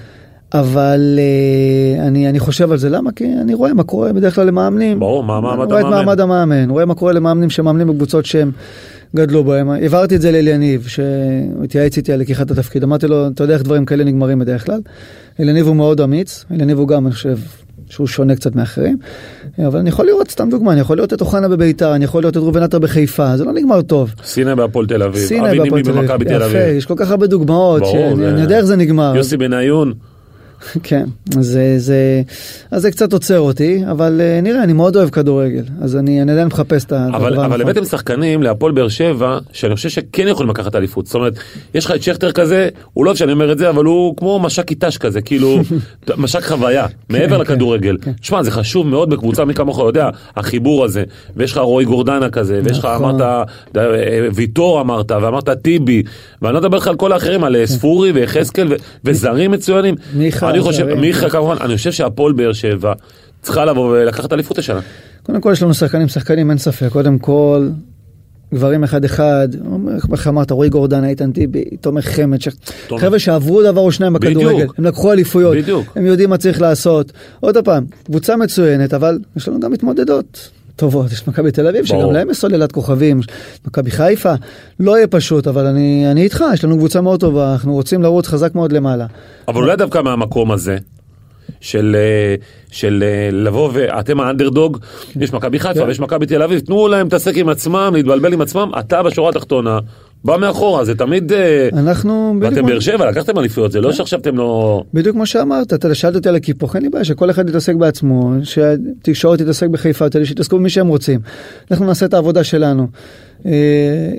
אבל 0.54 1.20
uh, 1.20 2.02
אני, 2.02 2.30
אני 2.30 2.39
חושב 2.39 2.72
על 2.72 2.78
זה, 2.78 2.89
למה? 2.89 3.12
כי 3.12 3.26
אני 3.41 3.54
רואה 3.54 3.74
מה 3.74 3.84
קורה 3.84 4.14
בדרך 4.14 4.36
כלל 4.36 4.48
למאמנים. 4.48 5.00
ברור, 5.00 5.24
מה 5.24 5.41
מעמד 5.41 5.60
אני 5.64 5.72
רואה 5.72 5.80
את 5.80 5.86
המאמן. 5.86 6.06
מעמד 6.06 6.20
המאמן, 6.20 6.70
רואה 6.70 6.86
מה 6.86 6.95
קורה 6.95 7.14
למאמנים 7.14 7.50
שמאמנים 7.50 7.88
בקבוצות 7.88 8.26
שהם 8.26 8.52
גדלו 9.16 9.43
בהם. 9.43 9.70
העברתי 9.70 10.16
את 10.16 10.22
זה 10.22 10.32
לאליניב, 10.32 10.88
שהוא 10.88 11.06
התייעץ 11.64 11.98
איתי 11.98 12.14
על 12.14 12.20
לקיחת 12.20 12.52
התפקיד. 12.52 12.84
אמרתי 12.84 13.08
לו, 13.08 13.28
אתה 13.28 13.43
יודע 13.43 13.54
איך 13.54 13.64
דברים 13.64 13.86
כאלה 13.86 14.04
נגמרים 14.04 14.39
בדרך 14.39 14.66
כלל. 14.66 14.80
אליניב 15.39 15.68
הוא 15.68 15.76
מאוד 15.76 16.02
אמיץ, 16.02 16.45
אליניב 16.52 16.80
הוא 16.80 16.88
גם, 16.88 17.06
אני 17.08 17.14
חושב, 17.14 17.38
שהוא 17.89 18.08
שונה 18.08 18.36
קצת 18.36 18.56
מאחרים. 18.56 18.98
אבל 19.68 19.80
אני 19.80 19.89
יכול 19.89 20.06
לראות, 20.06 20.32
סתם 20.32 20.50
דוגמה, 20.50 20.72
אני 20.74 20.82
יכול 20.82 20.98
לראות 20.98 21.14
את 21.14 21.22
אוחנה 21.22 21.48
בביתר, 21.48 21.95
אני 21.95 22.06
יכול 22.06 22.22
לראות 22.22 22.38
את 22.38 22.41
ראובן 22.41 22.64
עטר 22.64 22.80
בחיפה, 22.80 23.38
זה 23.38 23.45
לא 23.45 23.54
נגמר 23.54 23.82
טוב. 23.82 24.14
סיני 24.24 24.56
בהפועל 24.56 24.86
תל 24.86 25.04
אביב, 25.04 25.24
אבי 25.24 25.39
בהפועל 25.39 25.64
נימי 25.64 25.84
תל 25.84 25.89
אביב, 25.91 26.02
במכבי 26.12 26.26
יפה. 26.36 26.58
יש 26.58 26.86
כל 26.86 26.93
כך 26.98 27.12
הרבה 27.12 27.28
דוגמאות, 27.28 27.82
ברור, 27.82 27.91
שאני 27.93 28.16
זה- 28.16 28.30
אני 28.30 28.41
יודע 28.41 28.58
איך 28.58 28.66
זה 28.66 28.76
נגמר. 28.76 29.14
יוסי 29.16 29.38
בניון, 29.38 29.93
כן, 30.84 31.05
אז 31.38 31.45
זה, 31.45 31.76
זה, 31.78 32.22
אז 32.72 32.82
זה 32.82 32.91
קצת 32.91 33.13
עוצר 33.13 33.39
אותי, 33.39 33.84
אבל 33.91 34.22
אה, 34.22 34.41
נראה, 34.41 34.63
אני 34.63 34.74
מאוד 34.74 34.95
אוהב 34.95 35.09
כדורגל, 35.09 35.63
אז 35.82 35.95
אני, 35.95 36.22
אני 36.22 36.32
עדיין 36.32 36.47
מחפש 36.47 36.86
את 36.86 36.91
הדבר 36.91 37.18
אבל, 37.18 37.39
אבל. 37.39 37.61
הבאתם 37.61 37.86
שחקנים 37.86 38.43
להפועל 38.43 38.72
באר 38.72 38.88
שבע, 38.88 39.38
שאני 39.51 39.76
חושב 39.76 39.89
שכן 39.89 40.28
יכולים 40.28 40.49
לקחת 40.49 40.76
אליפות. 40.76 41.05
זאת 41.05 41.15
אומרת, 41.15 41.34
יש 41.74 41.86
לך 41.86 41.91
את 41.91 42.03
שכטר 42.03 42.32
כזה, 42.32 42.70
הוא 42.93 43.05
לא 43.05 43.09
אוהב 43.09 43.18
שאני 43.18 43.32
אומר 43.32 43.51
את 43.51 43.57
זה, 43.57 43.70
אבל 43.70 43.86
הוא 43.86 44.18
כמו 44.18 44.39
מש"ק 44.39 44.65
קיטש 44.65 44.97
כזה, 44.97 45.22
כאילו, 45.22 45.59
מש"ק 46.18 46.43
חוויה, 46.43 46.86
מעבר 47.09 47.36
כן, 47.36 47.41
לכדורגל. 47.41 47.97
כן. 48.01 48.11
שמע, 48.22 48.43
זה 48.43 48.51
חשוב 48.51 48.88
מאוד 48.88 49.09
בקבוצה, 49.09 49.45
מי 49.45 49.53
כמוך 49.53 49.80
יודע, 49.80 50.09
החיבור 50.36 50.86
הזה, 50.86 51.03
ויש 51.36 51.51
לך 51.51 51.57
רועי 51.57 51.86
גורדנה 51.86 52.30
כזה, 52.30 52.61
ויש 52.63 52.80
לך, 52.80 52.86
נכון. 52.86 53.22
אמרת, 53.22 53.47
אה, 53.78 54.28
ויטור 54.34 54.82
אמרת, 54.82 55.11
ואמרת 55.11 55.49
טיבי, 55.49 56.03
ואני 56.41 56.53
לא 56.53 56.59
מדבר 56.59 56.78
לך 56.78 56.88
על 56.88 56.95
כל 56.95 57.11
האחרים, 57.11 57.43
על 57.43 57.55
אה, 57.55 57.68
ספורי 57.68 58.11
ויחזקאל 58.11 58.68
וזרים 59.03 59.51
מצוינים. 59.51 59.95
מיכה, 60.13 60.51
אני 60.58 60.72
חושב. 60.72 60.93
מיכה 60.93 61.30
כמובן, 61.30 61.55
אני 61.62 61.78
חושב 61.78 61.91
שהפועל 61.91 62.34
באר 62.34 62.53
שבע 62.53 62.93
צריכה 63.41 63.66
לבוא 63.66 63.89
ולקחת 63.91 64.34
אליפות 64.34 64.58
השנה. 64.58 64.80
קודם 65.24 65.41
כל 65.41 65.49
יש 65.53 65.64
לנו 65.64 65.74
שחקנים, 65.74 66.08
שחקנים 66.08 66.49
אין 66.49 66.58
ספק, 66.58 66.88
קודם 66.91 67.20
כל, 67.20 67.70
גברים 68.53 68.84
אחד 68.84 69.05
אחד, 69.05 69.47
איך 70.12 70.28
אמרת, 70.28 70.51
רועי 70.51 70.70
גורדן, 70.70 71.03
איתן 71.03 71.32
טיבי, 71.32 71.64
תומר 71.82 72.01
חמד, 72.01 72.41
ש... 72.41 72.47
חבר'ה 72.97 73.20
שעברו 73.20 73.64
דבר 73.64 73.82
או 73.82 73.91
שניים. 73.91 74.14
בכדורגל, 74.14 74.68
הם 74.78 74.86
לקחו 74.86 75.12
אליפויות, 75.12 75.58
בדיוק. 75.58 75.88
הם 75.95 76.05
יודעים 76.05 76.30
מה 76.30 76.38
צריך 76.38 76.62
לעשות. 76.62 77.12
עוד 77.39 77.58
פעם, 77.58 77.86
קבוצה 78.03 78.36
מצוינת, 78.36 78.93
אבל 78.93 79.20
יש 79.36 79.47
לנו 79.47 79.60
גם 79.60 79.72
מתמודדות. 79.72 80.49
טובות, 80.78 81.11
יש 81.11 81.28
מכבי 81.28 81.51
תל 81.51 81.67
אביב. 81.67 81.86
שגם 81.86 82.11
להם 82.11 82.30
יש 82.30 82.38
סוללת 82.38 82.71
כוכבים, 82.71 83.19
מכבי 83.67 83.91
חיפה, 83.91 84.34
לא 84.80 84.97
יהיה 84.97 85.07
פשוט, 85.07 85.47
אבל 85.47 85.65
אני, 85.65 86.11
אני 86.11 86.21
איתך, 86.21 86.43
יש 86.53 86.63
לנו 86.63 86.78
קבוצה 86.78 87.01
מאוד 87.01 87.19
טובה, 87.19 87.51
אנחנו 87.53 87.73
רוצים 87.73 88.03
לרוץ 88.03 88.28
חזק 88.28 88.55
מאוד 88.55 88.71
למעלה. 88.71 89.05
אבל 89.47 89.61
אולי 89.61 89.75
דווקא 89.75 90.01
מהמקום 90.01 90.51
הזה, 90.51 90.78
של, 91.61 91.95
אה, 91.99 92.36
של 92.71 93.03
אה, 93.07 93.30
לבוא 93.32 93.69
ואתם 93.73 94.19
האנדרדוג, 94.19 94.78
יש 95.19 95.34
מכבי 95.34 95.59
חיפה 95.59 95.80
כן. 95.80 95.88
ויש 95.88 95.99
מכבי 95.99 96.25
תל 96.25 96.41
אביב, 96.43 96.59
תנו 96.59 96.88
להם 96.88 97.05
להתעסק 97.05 97.38
עם 97.38 97.49
עצמם, 97.49 97.91
להתבלבל 97.93 98.34
עם 98.34 98.41
עצמם, 98.41 98.71
אתה 98.80 99.03
בשורה 99.03 99.30
התחתונה, 99.30 99.80
בא 100.28 100.38
מאחורה, 100.38 100.86
זה 100.86 100.95
תמיד... 100.95 101.34
אה, 101.34 101.69
אנחנו... 101.73 102.36
ואתם 102.41 102.55
כמו- 102.55 102.67
באר 102.67 102.80
שבע, 102.80 103.09
לקחתם 103.09 103.39
אליפויות, 103.39 103.71
זה 103.71 103.82
לא 103.82 103.91
שעכשיו 103.91 104.19
אתם 104.19 104.38
לא... 104.38 104.84
בדיוק 104.93 105.15
כמו 105.15 105.25
שאמרת, 105.25 105.73
אתה 105.73 105.95
שאלת 105.95 106.15
אותי 106.15 106.30
על 106.30 106.36
הקיפוח, 106.36 106.75
אין 106.75 106.84
לי 106.84 106.89
בעיה 106.89 107.05
שכל 107.05 107.30
אחד 107.30 107.49
יתעסק 107.49 107.75
בעצמו, 107.75 108.34
שהתקשורת 108.43 109.41
תתעסק 109.41 109.67
בחיפה, 109.67 110.05
שיתעסקו 110.23 110.57
במי 110.57 110.69
שהם 110.69 110.88
רוצים. 110.88 111.19
אנחנו 111.71 111.86
נעשה 111.86 112.05
את 112.05 112.13
העבודה 112.13 112.43
שלנו, 112.43 112.88
אה, 113.45 113.51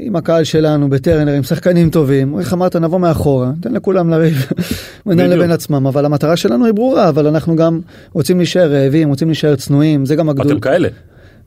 עם 0.01 0.17
הקהל 0.17 0.45
שלנו, 0.45 0.91
בטרנר, 0.91 1.33
עם 1.33 1.43
שחקנים 1.43 1.91
טובים. 1.91 2.39
איך 2.39 2.53
אמרת, 2.53 2.77
נבוא 2.77 2.99
מאחורה, 2.99 3.51
ניתן 3.57 3.73
לכולם 3.73 4.11
לריב 4.11 4.47
בינם. 5.07 5.31
לבין 5.31 5.51
עצמם, 5.51 5.87
אבל 5.87 6.05
המטרה 6.05 6.37
שלנו 6.37 6.65
היא 6.65 6.75
ברורה, 6.75 7.09
אבל 7.09 7.27
אנחנו 7.27 7.57
גם 7.57 7.81
רוצים 8.13 8.37
להישאר 8.39 8.73
רעבים, 8.73 9.09
רוצים 9.09 9.29
להישאר 9.29 9.57
צנועים, 9.57 10.07
זה 10.07 10.17
גם 10.17 10.29
הגדול. 10.29 10.47
אתם 10.53 10.61
כאלה. 10.61 10.89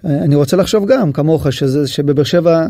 אה, 0.06 0.18
אני 0.24 0.36
רוצה 0.36 0.58
לחשוב 0.58 0.86
גם, 0.92 1.12
כמוך, 1.12 1.54
שזה, 1.54 1.88
שבבאר 1.88 2.24
שבע 2.24 2.66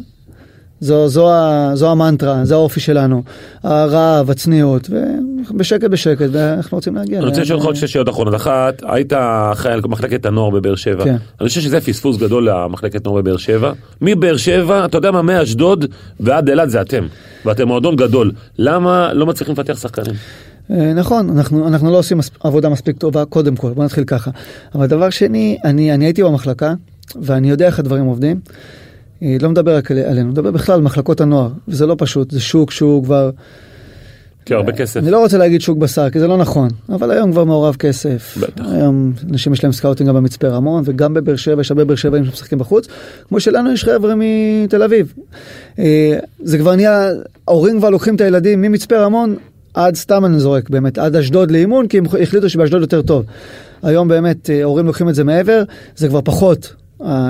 זו, 0.82 1.08
זו, 1.08 1.30
זו 1.74 1.92
המנטרה, 1.92 2.46
זה 2.46 2.54
האופי 2.54 2.80
שלנו, 2.80 3.24
הרעב, 3.64 4.30
הצניעות, 4.30 4.90
ובשקט 4.90 5.84
בשקט, 5.90 6.28
ואנחנו 6.32 6.78
רוצים 6.78 6.96
להגיע. 6.96 7.20
אני 7.20 7.28
רוצה 7.28 7.42
לשאול 7.42 7.58
אותך 7.58 7.66
עוד 7.66 7.76
שתי 7.76 7.88
שאלות 7.88 8.10
אחרונות. 8.10 8.36
אחת, 8.36 8.84
היית 8.88 9.14
אחראי 9.52 9.74
על 9.74 9.82
מחלקת 9.86 10.26
הנוער 10.26 10.50
בבאר 10.50 10.76
שבע. 10.76 11.04
כן. 11.04 11.16
אני 11.42 11.48
חושב 11.48 11.62
שזה 11.62 11.82
פספוס 11.82 12.18
גדול 12.18 12.50
למחלקת 12.50 13.06
נוער 13.06 13.22
בבאר 13.22 13.38
שבע. 13.38 13.72
מבאר 14.02 14.38
שבע, 14.38 14.86
אתה 14.86 14.98
יודע 14.98 15.12
מה, 15.12 15.22
מאשדוד 15.22 15.86
ועד 16.20 16.50
אילת 16.50 16.70
זה 16.70 16.82
אתם. 16.82 17.08
ואתם 17.46 17.68
מועדון 17.68 17.96
גדול. 17.96 18.32
למה 18.58 19.14
לא 19.14 19.26
מצליחים 19.26 19.54
לפתח 19.54 19.80
שחקנים? 19.80 20.16
אה, 20.72 20.94
נכון, 20.94 21.30
אנחנו, 21.30 21.68
אנחנו 21.68 21.92
לא 21.92 21.98
עושים 21.98 22.20
עבודה 22.44 22.70
מספיק 22.70 22.98
טובה, 22.98 23.26
קודם 23.26 23.56
כל, 23.56 23.70
בוא 23.70 23.84
נתחיל 23.84 24.04
ככה. 24.04 24.32
אבל 24.76 24.88
דבר 24.88 25.10
שני, 25.10 25.58
אני, 25.64 25.94
אני 25.94 26.06
הייתי 26.06 26.24
במחלקה, 26.24 26.74
ואני 27.22 27.50
יודע 27.50 27.66
איך 27.66 27.80
הדברים 27.80 28.06
עובדים. 28.06 28.40
אה, 29.24 29.38
לא 29.42 29.50
מדבר 29.50 29.76
רק 29.76 29.92
על- 29.92 30.00
עלינו, 30.00 30.30
מדבר 30.30 30.52
בכלל 30.52 30.76
על 30.76 30.82
מחלקות 30.82 31.22
הנוער, 31.22 31.50
וזה 31.68 31.86
לא 31.86 31.96
פשוט, 31.98 32.32
זה 32.32 32.40
שוק 32.40 32.72
שהוא 32.72 33.04
כבר... 33.04 33.30
כי 34.46 34.54
הרבה 34.54 34.72
כסף. 34.72 34.98
אני 35.00 35.12
לא 35.12 35.20
רוצה 35.20 35.38
להגיד 35.38 35.62
שוק 35.62 35.78
בשר, 35.78 36.10
כי 36.10 36.20
זה 36.20 36.28
לא 36.28 36.38
נכון, 36.38 36.68
אבל 36.90 37.12
היום 37.12 37.32
כבר 37.32 37.44
מעורב 37.44 37.76
כסף. 37.76 38.38
בטח. 38.42 38.64
היום 38.72 39.14
אנשים 39.30 39.54
יש 39.54 39.64
להם 39.64 39.74
scouting 39.74 40.10
גם 40.10 40.16
במצפה 40.16 40.48
רמון, 40.48 40.84
וגם 40.86 41.14
בבאר 41.14 41.36
שבע, 41.36 41.62
יש 41.62 41.72
הרבה 41.72 41.86
באר 41.86 41.96
שבעים 41.96 42.26
שמשחקים 42.26 42.60
בחוץ, 42.60 42.88
כמו 43.28 43.40
שלנו 43.40 43.72
יש 43.74 43.84
חבר'ה 43.84 44.14
מתל 44.18 44.84
אביב. 44.84 45.14
אה, 45.80 46.18
זה 46.44 46.58
כבר 46.58 46.76
נהיה, 46.76 47.10
ההורים 47.48 47.78
כבר 47.80 47.90
לוקחים 47.90 48.16
את 48.16 48.22
הילדים 48.22 48.62
ממצפה 48.62 48.98
רמון 48.98 49.36
עד 49.74 49.96
סתם 49.96 50.26
אני 50.26 50.40
זורק 50.40 50.70
באמת, 50.70 50.98
עד 50.98 51.16
אשדוד 51.16 51.52
לאימון, 51.52 51.88
כי 51.88 51.98
הם 51.98 52.04
החליטו 52.22 52.50
שבאשדוד 52.50 52.82
יותר 52.82 53.02
טוב. 53.02 53.26
היום 53.84 54.08
באמת 54.08 54.50
אה, 54.50 54.62
ההורים 54.62 54.86
לוקחים 54.86 55.10
את 55.10 55.16
זה 55.16 55.24
מעבר, 55.24 55.64
זה 55.96 56.08
כבר 56.08 56.22
פחות. 56.22 56.74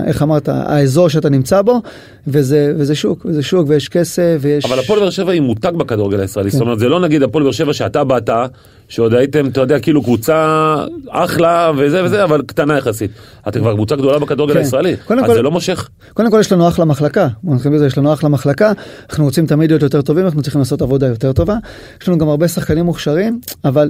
איך 0.08 0.22
אמרת, 0.22 0.50
האזור 0.50 1.10
שאתה 1.10 1.30
נמצא 1.30 1.62
בו, 1.62 1.82
וזה, 2.28 2.74
וזה 2.78 2.96
שוק, 2.96 3.26
וזה 3.26 3.44
שוק, 3.44 3.66
ויש 3.70 3.90
כסף, 3.90 4.38
ויש... 4.42 4.66
אבל 4.66 4.80
הפועל 4.80 5.00
באר 5.00 5.10
שבע 5.10 5.32
היא 5.32 5.42
מותג 5.42 5.72
בכדורגל 5.78 6.20
הישראלי, 6.20 6.52
כן. 6.52 6.58
זאת 6.58 6.62
אומרת 6.62 6.80
זה 6.80 6.90
לא 6.90 7.00
נגיד 7.00 7.24
הפועל 7.24 7.44
באר 7.44 7.52
שבע 7.52 7.74
שאתה 7.74 8.04
באת, 8.04 8.30
שעוד 8.88 9.14
הייתם, 9.14 9.48
אתה 9.48 9.62
יודע, 9.62 9.80
כאילו 9.80 10.04
קבוצה 10.04 10.76
אחלה 11.10 11.72
וזה 11.78 12.04
וזה, 12.04 12.24
אבל 12.24 12.42
קטנה 12.46 12.78
יחסית. 12.78 13.12
אתם 13.48 13.60
כבר 13.60 13.74
קבוצה 13.74 13.96
גדולה 13.96 14.20
בכדורגל 14.20 14.54
כן. 14.54 14.60
הישראלי, 14.60 14.94
אז 14.94 15.26
כל- 15.26 15.34
זה 15.34 15.42
לא 15.42 15.52
מושך. 15.52 15.90
קודם 16.14 16.32
כל 16.32 16.38
יש 16.40 16.52
לנו 16.52 16.68
אחלה 16.68 16.86
מחלקה, 16.86 17.28
בזה, 17.44 17.86
יש 17.88 17.98
לנו 17.98 18.14
אחלה 18.14 18.30
מחלקה, 18.30 18.72
אנחנו 19.10 19.26
רוצים 19.26 19.48
תמיד 19.48 19.72
להיות 19.72 19.84
יותר 19.84 20.02
טובים, 20.02 20.26
אנחנו 20.26 20.42
צריכים 20.42 20.60
לעשות 20.60 20.82
עבודה 20.82 21.08
יותר 21.08 21.34
טובה. 21.34 21.56
יש 22.02 22.08
לנו 22.08 22.18
גם 22.18 22.30
הרבה 22.30 22.48
שחקנים 22.48 22.86
מוכשרים, 22.86 23.40
אבל 23.66 23.90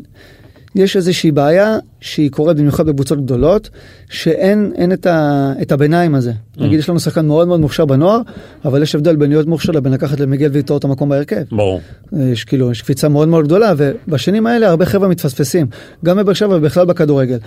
יש 0.75 0.95
איזושהי 0.95 1.31
בעיה 1.31 1.77
שהיא 2.01 2.31
קורית 2.31 2.57
במיוחד 2.57 2.85
בקבוצות 2.85 3.25
גדולות, 3.25 3.69
שאין 4.09 4.71
אין 4.75 4.93
את, 4.93 5.05
ה, 5.05 5.53
את 5.61 5.71
הביניים 5.71 6.15
הזה. 6.15 6.31
נגיד 6.57 6.79
יש 6.79 6.89
לנו 6.89 6.99
שחקן 6.99 7.25
מאוד 7.25 7.47
מאוד 7.47 7.59
מוכשר 7.59 7.85
בנוער, 7.85 8.21
אבל 8.65 8.83
יש 8.83 8.95
הבדל 8.95 9.15
בין 9.15 9.29
להיות 9.29 9.47
מוכשר 9.47 9.71
לבין 9.71 9.91
לקחת 9.93 10.19
למיגל 10.19 10.49
ויטור 10.51 10.77
את 10.77 10.83
המקום 10.83 11.09
בהרכב. 11.09 11.41
ברור. 11.51 11.81
יש 12.19 12.43
כאילו, 12.43 12.71
יש 12.71 12.81
קפיצה 12.81 13.09
מאוד 13.09 13.27
מאוד 13.27 13.45
גדולה, 13.45 13.73
ובשנים 13.77 14.47
האלה 14.47 14.69
הרבה 14.69 14.85
חבר'ה 14.85 15.07
מתפספסים, 15.07 15.67
גם 16.05 16.17
בבאר 16.17 16.33
שבע 16.33 16.55
ובכלל 16.55 16.85
בכדורגל. 16.85 17.37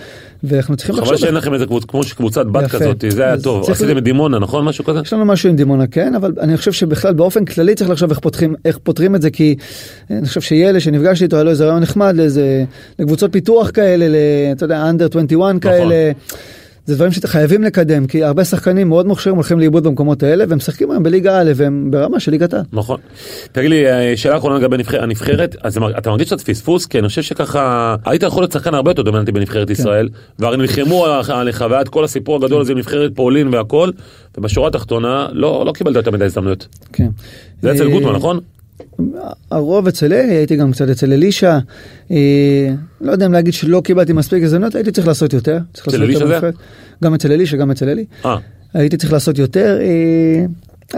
ואנחנו 0.45 0.77
צריכים 0.77 0.95
חבל 0.95 1.17
שאין 1.17 1.35
לכם 1.35 1.55
איזה 1.55 1.67
קבוצה, 1.67 1.87
כמו 1.87 2.01
קבוצת 2.17 2.47
בת 2.47 2.65
יפה. 2.65 2.79
כזאת, 2.79 3.05
זה 3.09 3.25
היה 3.25 3.41
טוב. 3.41 3.65
צריך 3.65 3.77
עשיתם 3.77 3.95
ל- 3.95 3.99
את 3.99 4.05
דימונה, 4.05 4.39
נכון? 4.39 4.65
משהו 4.65 4.85
כזה? 4.85 5.01
יש 5.05 5.13
לנו 5.13 5.25
משהו 5.25 5.49
עם 5.49 5.57
דימונה 5.57 5.87
כן, 5.87 6.15
אבל 6.15 6.33
אני 6.41 6.57
חושב 6.57 6.73
שבכלל 6.73 7.15
באופן 7.15 7.45
כללי 7.45 7.75
צריך 7.75 7.91
לחשוב 7.91 8.11
איך 8.11 8.19
פותחים, 8.19 8.55
איך 8.65 8.79
פותרים 8.83 9.15
את 9.15 9.23
זה, 9.23 9.31
כי 9.31 9.57
אני 10.11 10.27
חושב 10.27 10.41
שילד 10.41 10.81
שנפגשתי 10.81 11.25
איתו 11.25 11.37
היה 11.37 11.45
לו 11.45 11.51
איזה 11.51 11.65
רעיון 11.65 11.83
נחמד 11.83 12.15
לאיזה, 12.17 12.65
לקבוצות 13.15 13.33
פיתוח 13.33 13.71
כאלה, 13.75 14.09
ל- 14.09 14.15
אתה 14.53 14.65
יודע, 14.65 14.89
אנדר 14.91 15.07
21 15.11 15.63
כאלה. 15.63 16.13
זה 16.87 16.95
דברים 16.95 17.13
שאתם 17.13 17.29
חייבים 17.29 17.63
לקדם, 17.63 18.07
כי 18.07 18.25
הרבה 18.25 18.45
שחקנים 18.45 18.89
מאוד 18.89 19.07
מוכשרים 19.07 19.35
הולכים 19.37 19.59
לאיבוד 19.61 19.85
במקומות 19.85 20.23
האלה, 20.23 20.45
והם 20.49 20.57
משחקים 20.59 20.91
היום 20.91 21.03
בליגה 21.03 21.41
א' 21.41 21.53
והם 21.57 21.91
ברמה 21.91 22.21
של 22.21 22.31
ליגת 22.31 22.55
העל. 22.55 22.63
נכון. 22.73 23.01
תגיד 23.53 23.71
לי, 23.71 23.87
אה, 23.87 24.17
שאלה 24.17 24.37
אחרונה 24.37 24.57
לגבי 24.59 24.77
הנבחר- 24.77 25.03
הנבחרת, 25.03 25.57
אז 25.63 25.79
אתה- 25.99 26.11
מרגיש 26.11 26.27
קצת 26.33 26.41
פספוס? 26.41 26.87
כי 26.87 26.99
אני 26.99 27.09
חושב 27.09 27.23
שככה, 27.23 27.97
היית 28.05 28.23
יכול 28.23 28.43
להיות 28.43 28.53
שחקן 28.53 28.75
הרבה 28.75 28.91
יותר 28.91 29.03
דומיננטי 29.03 29.33
בנבחרת 29.33 29.71
ישראל, 29.71 30.09
והרי 30.39 30.57
נלחמו 30.57 31.07
עליך- 31.07 31.31
עליך 31.31 31.65
והיה 31.71 31.83
את 31.83 31.89
כל 31.89 32.05
הסיפור 32.05 32.37
הגדול 32.37 32.61
הזה 32.61 32.73
עם 32.73 32.79
נבחרת 32.79 33.11
פולין 33.15 33.49
והכל, 33.55 33.91
ובשורה 34.39 34.69
התחתונה 34.69 35.27
לא 35.33 35.63
לא 35.67 35.73
קיבלת 35.73 35.97
יותר 35.97 36.11
מדי 36.11 36.25
הזדמנויות. 36.25 36.67
כן. 36.93 37.09
זה 37.63 37.73
אצל 37.73 37.87
אה, 37.87 37.91
גוטמן, 37.93 38.13
נכון? 38.13 38.41
הרוב 39.51 39.87
אצל 39.87 40.13
אלי, 40.13 40.35
הייתי 40.35 40.57
גם 40.57 40.73
קצת 40.73 40.89
אצל 40.89 41.13
אלישע. 41.13 41.59
אה, 42.11 42.75
לא 43.01 43.13
יודע 43.13 43.27
אם 43.27 43.33
להגיד 43.33 43.53
שלא 43.53 43.81
קיבלתי 43.85 44.13
מספיק 44.13 44.43
הזדמנויות, 44.45 44.75
הייתי 44.75 44.93
צריך 44.93 45.07
לעשות 45.07 45.33
יותר. 45.33 45.59
צריך 45.73 45.89
אצל 45.89 46.03
אלישע 46.03 46.27
זה? 46.27 46.51
גם 47.05 47.15
אצל 47.15 47.33
אלישע, 47.33 47.57
גם 47.57 47.71
אצל 47.71 47.89
אלי. 47.89 48.05
אה, 48.25 48.37
הייתי 48.75 48.97
צריך 48.97 49.13
לעשות 49.13 49.39
יותר. 49.39 49.79
אה, 49.81 50.45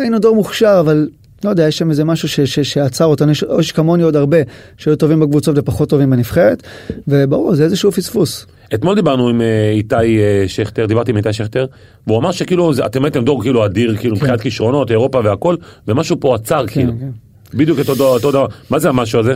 היינו 0.01 0.19
דור 0.19 0.35
מוכשר, 0.35 0.77
אבל 0.81 1.09
לא 1.45 1.51
יודע, 1.51 1.69
יש 1.69 1.79
שם 1.79 1.91
איזה 1.91 2.05
משהו 2.05 2.29
ש, 2.29 2.41
ש, 2.41 2.61
שעצר 2.61 3.05
אותנו. 3.05 3.33
יש, 3.33 3.45
יש 3.61 3.73
כמוני 3.73 4.03
עוד 4.03 4.17
הרבה 4.17 4.39
שהיו 4.77 4.97
טובים 4.97 5.21
בקבוצות 5.21 5.59
ופחות 5.59 5.89
טובים 5.89 6.11
בנבחרת, 6.11 6.63
וברור, 7.09 7.55
זה 7.55 7.65
איזשהו 7.65 7.93
פספוס. 7.93 8.47
אתמול 8.75 8.95
דיברנו 8.95 9.29
עם 9.29 9.41
אה, 9.41 9.71
איתי 9.71 9.95
אה, 9.95 10.45
שכטר, 10.47 10.87
דיברתי 10.87 11.11
עם 11.11 11.17
איתי 11.17 11.33
שכטר, 11.33 11.67
והוא 12.07 12.19
אמר 12.19 12.33
שכאילו 12.33 12.73
אתם 12.87 13.05
הייתם 13.05 13.25
דור 13.25 13.43
כאילו 13.43 13.65
אדיר, 13.65 13.97
כאילו 13.97 14.17
מבחינת 14.17 14.41
כישרונות, 14.41 14.91
אירופה 14.91 15.21
והכל, 15.25 15.57
ומשהו 15.89 16.17
פה 16.21 16.35
עצר 16.35 16.67
כאילו. 16.67 16.93
כן. 17.01 17.26
בדיוק 17.57 17.79
אותו 17.79 17.95
דבר, 17.95 18.07
אותו 18.07 18.31
דבר. 18.31 18.47
מה 18.71 18.79
זה 18.79 18.89
המשהו 18.89 19.21
הזה? 19.21 19.35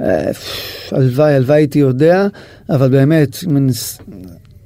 אה, 0.00 0.30
הלוואי, 0.92 1.34
הלוואי 1.34 1.56
הייתי 1.56 1.78
יודע, 1.78 2.26
אבל 2.70 2.88
באמת, 2.88 3.36
אם 3.50 3.56
אני 3.56 3.72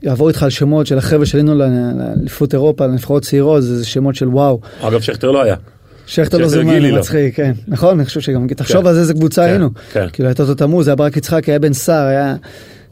אעבור 0.08 0.28
איתך 0.28 0.42
על 0.42 0.50
שמות 0.50 0.86
של 0.86 0.98
החבר'ה 0.98 1.26
שעלינו 1.26 1.54
לאליפות 1.54 2.54
אירופה, 2.54 2.86
לנבחרות 2.86 3.22
צעירות, 3.22 3.62
זה 3.62 3.84
שמות 3.84 4.14
של 4.14 4.28
וואו. 4.28 4.60
אגב, 4.80 5.00
שכטר 5.00 5.30
לא 5.30 5.42
היה. 5.42 5.56
שכטר 6.06 6.38
לא 6.38 6.48
זה 6.48 6.62
לא. 6.62 6.98
מצחיק, 6.98 7.36
כן. 7.36 7.52
נכון, 7.68 7.98
אני 7.98 8.04
חושב 8.04 8.20
שגם, 8.20 8.46
תחשוב 8.48 8.82
כן. 8.82 8.86
על 8.86 8.94
זה, 8.94 9.00
איזה 9.00 9.14
קבוצה 9.14 9.42
כן, 9.42 9.48
היינו. 9.50 9.70
כן. 9.92 10.06
כאילו, 10.12 10.28
הייתה 10.28 10.42
אותו 10.42 10.54
תמוז, 10.54 10.88
היה 10.88 10.94
ברק 10.94 11.16
יצחק, 11.16 11.48
היה 11.48 11.58
בן 11.58 11.72
סער, 11.72 12.06
היה 12.06 12.34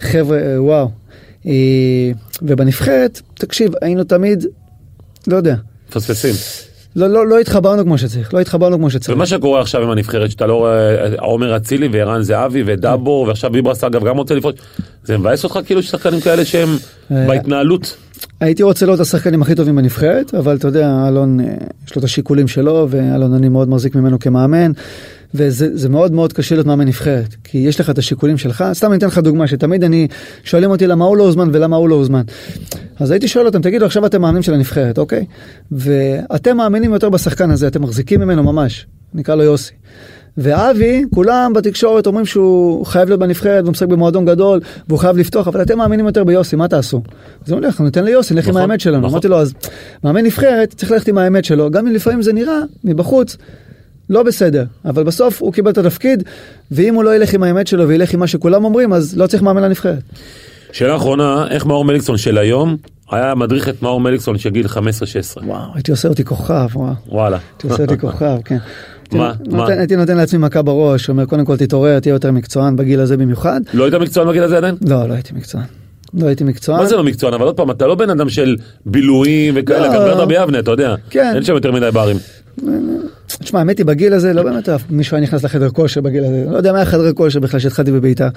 חבר'ה, 0.00 0.38
אה, 0.38 0.62
וואו. 0.62 0.90
אה, 1.46 1.52
ובנבחרת, 2.42 3.20
תקשיב, 3.34 3.72
היינו 3.82 4.04
תמיד, 4.04 4.46
לא 5.26 5.36
יודע, 5.36 5.54
מפספסים. 5.88 6.34
לא, 6.96 7.06
לא, 7.10 7.26
לא 7.26 7.38
התחברנו 7.38 7.84
כמו 7.84 7.98
שצריך, 7.98 8.34
לא 8.34 8.40
התחברנו 8.40 8.78
כמו 8.78 8.90
שצריך. 8.90 9.16
ומה 9.16 9.26
שקורה 9.26 9.60
עכשיו 9.60 9.82
עם 9.82 9.90
הנבחרת, 9.90 10.30
שאתה 10.30 10.46
לא 10.46 10.54
רואה 10.54 11.14
עומר 11.18 11.56
אצילי 11.56 11.88
וערן 11.92 12.22
זהבי 12.22 12.62
ודאבור, 12.66 13.26
ועכשיו 13.28 13.50
ביברס 13.50 13.84
אגב 13.84 14.04
גם 14.04 14.16
רוצה 14.16 14.34
לפרוש, 14.34 14.54
זה 15.04 15.18
מבאס 15.18 15.44
אותך 15.44 15.58
כאילו 15.66 15.82
שחקנים 15.82 16.20
כאלה 16.20 16.44
שהם 16.44 16.68
אה, 17.10 17.26
בהתנהלות? 17.26 17.96
הייתי 18.40 18.62
רוצה 18.62 18.86
לראות 18.86 19.00
את 19.00 19.06
השחקנים 19.06 19.42
הכי 19.42 19.54
טובים 19.54 19.76
בנבחרת, 19.76 20.34
אבל 20.34 20.56
אתה 20.56 20.68
יודע, 20.68 21.04
אלון, 21.08 21.40
אה, 21.40 21.46
יש 21.86 21.96
לו 21.96 21.98
את 21.98 22.04
השיקולים 22.04 22.48
שלו, 22.48 22.86
ואלון 22.90 23.34
אני 23.34 23.48
מאוד 23.48 23.68
מחזיק 23.68 23.94
ממנו 23.94 24.18
כמאמן, 24.18 24.72
וזה 25.34 25.68
זה 25.72 25.88
מאוד 25.88 26.12
מאוד 26.12 26.32
קשה 26.32 26.54
להיות 26.54 26.66
מאמן 26.66 26.86
נבחרת, 26.86 27.34
כי 27.44 27.58
יש 27.58 27.80
לך 27.80 27.90
את 27.90 27.98
השיקולים 27.98 28.38
שלך, 28.38 28.64
סתם 28.72 28.90
אני 28.90 28.98
אתן 28.98 29.06
לך 29.06 29.18
דוגמה, 29.18 29.46
שתמיד 29.46 29.84
אני, 29.84 30.08
שואלים 30.44 30.70
אותי 30.70 30.86
למה 30.86 31.04
הוא 31.04 31.16
לא 31.16 31.22
הוזמן 31.22 31.48
ולמה 31.52 31.76
הוא 31.76 31.88
לא 31.88 31.94
הוזמן. 31.94 32.22
אז 33.00 33.10
הייתי 33.10 33.28
שואל 33.28 33.46
אותם, 33.46 33.62
תגידו, 33.62 33.86
עכשיו 33.86 34.06
אתם 34.06 34.22
מאמנים 34.22 34.42
של 34.42 34.54
הנבחרת, 34.54 34.98
אוקיי? 34.98 35.24
ואתם 35.72 36.56
מאמינים 36.56 36.92
יותר 36.92 37.08
בשחקן 37.08 37.50
הזה, 37.50 37.66
אתם 37.66 37.82
מחזיקים 37.82 38.20
ממנו 38.20 38.42
ממש, 38.42 38.86
נקרא 39.14 39.34
לו 39.34 39.42
יוסי. 39.42 39.72
ואבי, 40.38 41.04
כולם 41.14 41.52
בתקשורת 41.54 42.06
אומרים 42.06 42.26
שהוא 42.26 42.86
חייב 42.86 43.08
להיות 43.08 43.20
בנבחרת 43.20 43.62
והוא 43.64 43.72
משחק 43.72 43.88
במועדון 43.88 44.24
גדול 44.24 44.60
והוא 44.88 44.98
חייב 44.98 45.16
לפתוח, 45.16 45.48
אבל 45.48 45.62
אתם 45.62 45.78
מאמינים 45.78 46.06
יותר 46.06 46.24
ביוסי, 46.24 46.56
מה 46.56 46.68
תעשו? 46.68 47.02
אז 47.44 47.50
הוא 47.50 47.56
אומר, 47.56 47.68
אנחנו 47.68 47.84
ניתן 47.84 48.04
ליוסי, 48.04 48.34
נלך 48.34 48.44
עם 48.44 48.50
נכון, 48.50 48.62
האמת 48.62 48.80
שלנו. 48.80 48.98
נכון. 48.98 49.10
אמרתי 49.10 49.28
לו, 49.28 49.38
אז 49.40 49.54
מאמן 50.04 50.24
נבחרת 50.24 50.74
צריך 50.74 50.92
ללכת 50.92 51.08
עם 51.08 51.18
האמת 51.18 51.44
שלו, 51.44 51.70
גם 51.70 51.86
אם 51.86 51.92
לפעמים 51.92 52.22
זה 52.22 52.32
נראה 52.32 52.58
מבחוץ 52.84 53.36
לא 54.10 54.22
בסדר, 54.22 54.64
אבל 54.84 55.02
בסוף 55.04 55.42
הוא 55.42 55.52
קיבל 55.52 55.70
את 55.70 55.78
התפקיד, 55.78 56.22
ואם 56.70 56.94
הוא 56.94 57.04
לא 57.04 57.16
ילך 57.16 57.34
עם 57.34 57.42
האמת 57.42 57.66
שלו 57.66 57.88
וילך 57.88 58.14
עם 58.14 58.20
מה 58.20 58.26
שכולם 58.26 58.64
אומרים, 58.64 58.92
אז 58.92 59.16
לא 59.16 59.26
צריך 59.26 59.42
מאמן 59.42 59.62
לנבחרת. 59.62 59.98
שאלה 60.72 60.96
אחרונה, 60.96 61.46
איך 61.50 61.66
מאור 61.66 61.84
מליקסון 61.84 62.16
של 62.16 62.38
היום 62.38 62.76
היה 63.10 63.34
מדריך 63.34 63.68
את 63.68 63.82
מאור 63.82 64.00
מליקסון 64.00 64.38
של 64.38 64.50
גיל 64.50 64.66
15-16? 64.66 64.76
וואו, 65.46 65.60
הייתי 65.74 65.90
עושה 65.90 66.08
אותי 66.08 66.24
כוכב, 66.24 66.66
וואו. 66.74 66.92
וואלה. 67.08 67.38
הייתי 67.52 67.68
עושה 67.68 67.82
אותי 67.82 67.98
כוכב, 67.98 68.36
כן. 68.44 68.56
מה? 69.12 69.28
הייתי 69.28 69.48
מה? 69.50 69.56
נותן- 69.62 69.78
הייתי 69.78 69.96
נותן 69.96 70.16
לעצמי 70.16 70.38
מכה 70.38 70.62
בראש, 70.62 71.08
אומר 71.08 71.24
קודם 71.24 71.44
כל 71.44 71.56
תתעורר, 71.56 72.00
תהיה 72.00 72.12
יותר 72.12 72.30
מקצוען 72.32 72.76
בגיל 72.76 73.00
הזה 73.00 73.16
במיוחד. 73.16 73.60
לא 73.74 73.84
היית 73.84 73.94
מקצוען 73.94 74.28
בגיל 74.28 74.42
הזה 74.42 74.56
עדיין? 74.56 74.74
לא, 74.88 75.08
לא 75.08 75.14
הייתי 75.14 75.32
מקצוען. 75.34 75.64
לא 76.14 76.26
הייתי 76.26 76.44
מקצוען. 76.44 76.80
מה 76.80 76.86
זה 76.86 76.96
לא 76.96 77.04
מקצוען? 77.04 77.34
אבל 77.34 77.44
עוד 77.44 77.56
פעם, 77.56 77.70
אתה 77.70 77.86
לא 77.86 77.94
בן 77.94 78.10
אדם 78.10 78.28
של 78.28 78.56
בילויים 78.86 79.54
וכאלה. 79.56 79.86
גם 79.88 79.92
גרת 79.92 80.28
ביבנה, 80.28 80.58
אתה 80.58 80.70
יודע. 80.70 80.94
כן. 81.10 81.32
אין 81.34 81.44
שם 81.44 81.54
יותר 81.54 81.72
מדי 81.72 81.88
ברים. 81.92 82.16
תשמע, 83.26 83.58
האמת 83.58 83.78
היא, 83.78 83.86
בגיל 83.86 84.12
הזה, 84.12 84.32
לא 84.32 84.42
באמת 84.42 84.68
מישהו 84.90 85.16
היה 85.16 85.22
נכנס 85.22 85.44
לחדר 85.44 85.70
כושר 85.70 86.00
בגיל 86.00 86.24
הזה. 86.24 86.44
לא 86.50 86.56
יודע 86.56 86.72
מה 86.72 86.78
היה 86.78 86.86
חדר 86.86 87.12
כושר 87.12 87.40
בכלל 87.40 87.60
שהתחלתי 87.60 87.92
בביתר. 87.92 88.28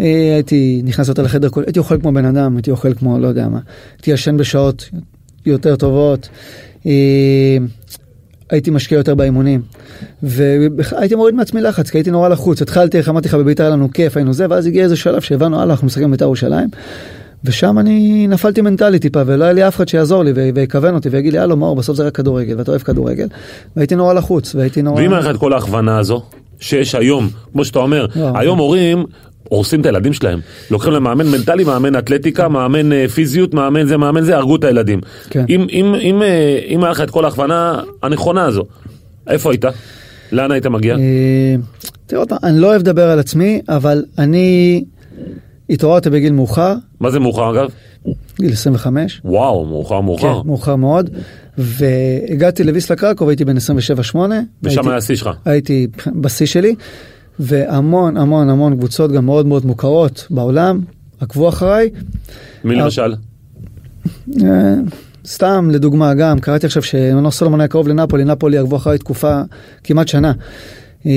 אה, 0.00 0.34
הייתי 0.34 0.82
נכנס 0.84 1.08
יותר 1.08 1.22
לחדר 1.22 1.48
כושר, 1.48 1.66
הייתי 1.66 1.78
אוכל 1.78 2.00
כמו 2.00 2.12
בן 2.12 2.24
אדם, 2.24 2.56
הייתי 2.56 2.70
אוכל 2.70 2.94
כמו, 2.94 3.18
לא 3.18 3.28
יודע 3.28 3.48
מה. 3.48 3.60
הייתי 3.96 4.10
ישן 4.10 4.36
בשעות 4.36 4.90
יותר 5.46 5.76
טובות. 5.76 6.28
אה, 6.86 6.92
הייתי 8.50 8.70
משקיע 8.70 8.98
יותר 8.98 9.14
באימונים. 9.14 9.62
והייתי 10.22 11.14
מוריד 11.14 11.34
מעצמי 11.34 11.60
לחץ, 11.60 11.90
כי 11.90 11.98
הייתי 11.98 12.10
נורא 12.10 12.28
לחוץ. 12.28 12.62
התחלתי, 12.62 12.98
איך 12.98 13.08
אמרתי 13.08 13.28
לך, 13.28 13.34
בביתר 13.34 13.62
היה 13.62 13.70
לנו 13.70 13.92
כיף, 13.92 14.16
היינו 14.16 14.32
זה, 14.32 14.46
ואז 14.50 14.66
הגיע 14.66 14.84
איזה 14.84 14.96
שלב 14.96 15.20
שהבנו, 15.20 15.60
הלאה, 15.60 15.72
אנחנו 15.72 15.86
משחקים 15.86 16.08
בביתר 16.08 16.24
ירושלים. 16.24 16.68
ושם 17.46 17.78
אני 17.78 18.26
נפלתי 18.28 18.60
מנטלי 18.60 18.98
טיפה, 18.98 19.22
ולא 19.26 19.44
היה 19.44 19.52
לי 19.52 19.68
אף 19.68 19.76
אחד 19.76 19.88
שיעזור 19.88 20.22
לי 20.22 20.32
ויכוון 20.54 20.94
אותי 20.94 21.08
ויגיד 21.08 21.32
לי, 21.32 21.38
הלו 21.38 21.56
מאור, 21.56 21.76
בסוף 21.76 21.96
זה 21.96 22.06
רק 22.06 22.16
כדורגל, 22.16 22.58
ואתה 22.58 22.70
אוהב 22.70 22.82
כדורגל. 22.82 23.26
והייתי 23.76 23.94
נורא 23.94 24.14
לחוץ, 24.14 24.54
והייתי 24.54 24.82
נורא... 24.82 25.00
ואם 25.00 25.12
היה 25.12 25.20
לך 25.20 25.30
את 25.30 25.36
כל 25.36 25.52
ההכוונה 25.52 25.98
הזו, 25.98 26.22
שיש 26.60 26.94
היום, 26.94 27.28
כמו 27.52 27.64
שאתה 27.64 27.78
אומר, 27.78 28.06
לא. 28.16 28.30
היום 28.34 28.58
הורים 28.58 29.04
הורסים 29.48 29.80
את 29.80 29.86
הילדים 29.86 30.12
שלהם. 30.12 30.40
לוקחים 30.70 30.92
להם 30.92 31.02
מאמן 31.02 31.26
מנטלי, 31.26 31.64
מאמן 31.64 31.98
אתלטיקה, 31.98 32.48
מאמן 32.48 32.92
אה, 32.92 33.08
פיזיות, 33.08 33.54
מאמן 33.54 33.86
זה, 33.86 33.96
מאמן 33.96 34.22
זה, 34.22 34.36
הרגו 34.36 34.56
את 34.56 34.64
הילדים. 34.64 35.00
כן. 35.30 35.44
אם, 35.48 35.66
אם, 35.72 35.94
אם, 35.94 36.22
אה, 36.22 36.58
אם 36.68 36.84
היה 36.84 36.90
לך 36.90 37.00
את 37.00 37.10
כל 37.10 37.24
ההכוונה 37.24 37.80
הנכונה 38.02 38.44
הזו, 38.44 38.64
איפה 39.28 39.50
היית? 39.50 39.64
לאן 40.32 40.50
היית 40.50 40.66
מגיע? 40.66 40.96
אה, 40.96 41.54
תראה 42.06 42.22
אני 42.42 42.58
לא 42.58 42.66
אוהב 42.66 42.80
לדבר 42.80 43.10
על 43.10 43.18
עצמי, 43.18 43.60
אבל 43.68 44.04
אני 44.18 44.84
התעוררתי 45.70 46.10
בגיל 46.10 46.32
מאוחר, 46.32 46.74
מה 47.00 47.10
זה 47.10 47.20
מאוחר 47.20 47.50
אגב? 47.50 47.68
גיל 48.40 48.52
25. 48.52 49.20
וואו, 49.24 49.66
מאוחר 49.66 50.00
מאוחר. 50.00 50.42
כן, 50.42 50.48
מאוחר 50.48 50.76
מאוד. 50.76 51.10
והגעתי 51.58 52.64
לוויסלה 52.64 52.96
קרקוב, 52.96 53.28
הייתי 53.28 53.44
בן 53.44 53.56
27-8. 53.56 54.16
ושם 54.62 54.88
היה 54.88 54.96
השיא 54.96 55.16
שלך. 55.16 55.30
הייתי 55.44 55.86
בשיא 56.06 56.46
שלי, 56.46 56.74
והמון 57.38 58.16
המון 58.16 58.48
המון 58.48 58.76
קבוצות 58.76 59.12
גם 59.12 59.26
מאוד 59.26 59.46
מאוד 59.46 59.66
מוכרות 59.66 60.26
בעולם, 60.30 60.80
עקבו 61.20 61.48
אחריי. 61.48 61.90
מי 62.64 62.74
אה, 62.74 62.80
למשל? 62.82 63.14
אה, 64.44 64.74
סתם 65.26 65.68
לדוגמה 65.72 66.14
גם, 66.14 66.38
קראתי 66.38 66.66
עכשיו 66.66 66.82
שמנור 66.82 67.30
סולומון 67.30 67.60
היה 67.60 67.68
קרוב 67.68 67.88
לנפולי, 67.88 68.24
נפולי 68.24 68.58
עקבו 68.58 68.76
אחריי 68.76 68.98
תקופה, 68.98 69.40
כמעט 69.84 70.08
שנה. 70.08 70.32
אה, 71.06 71.12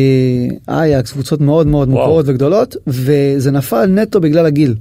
אייקס, 0.68 1.12
קבוצות 1.12 1.42
מאוד 1.42 1.68
מאוד. 1.68 1.90
מוכרות 1.90 2.26
וגדולות, 2.28 2.76
וזה 2.88 3.52
נפל 3.52 3.86
נטו 3.86 4.22
בגלל 4.22 4.46
הגיל. 4.46 4.76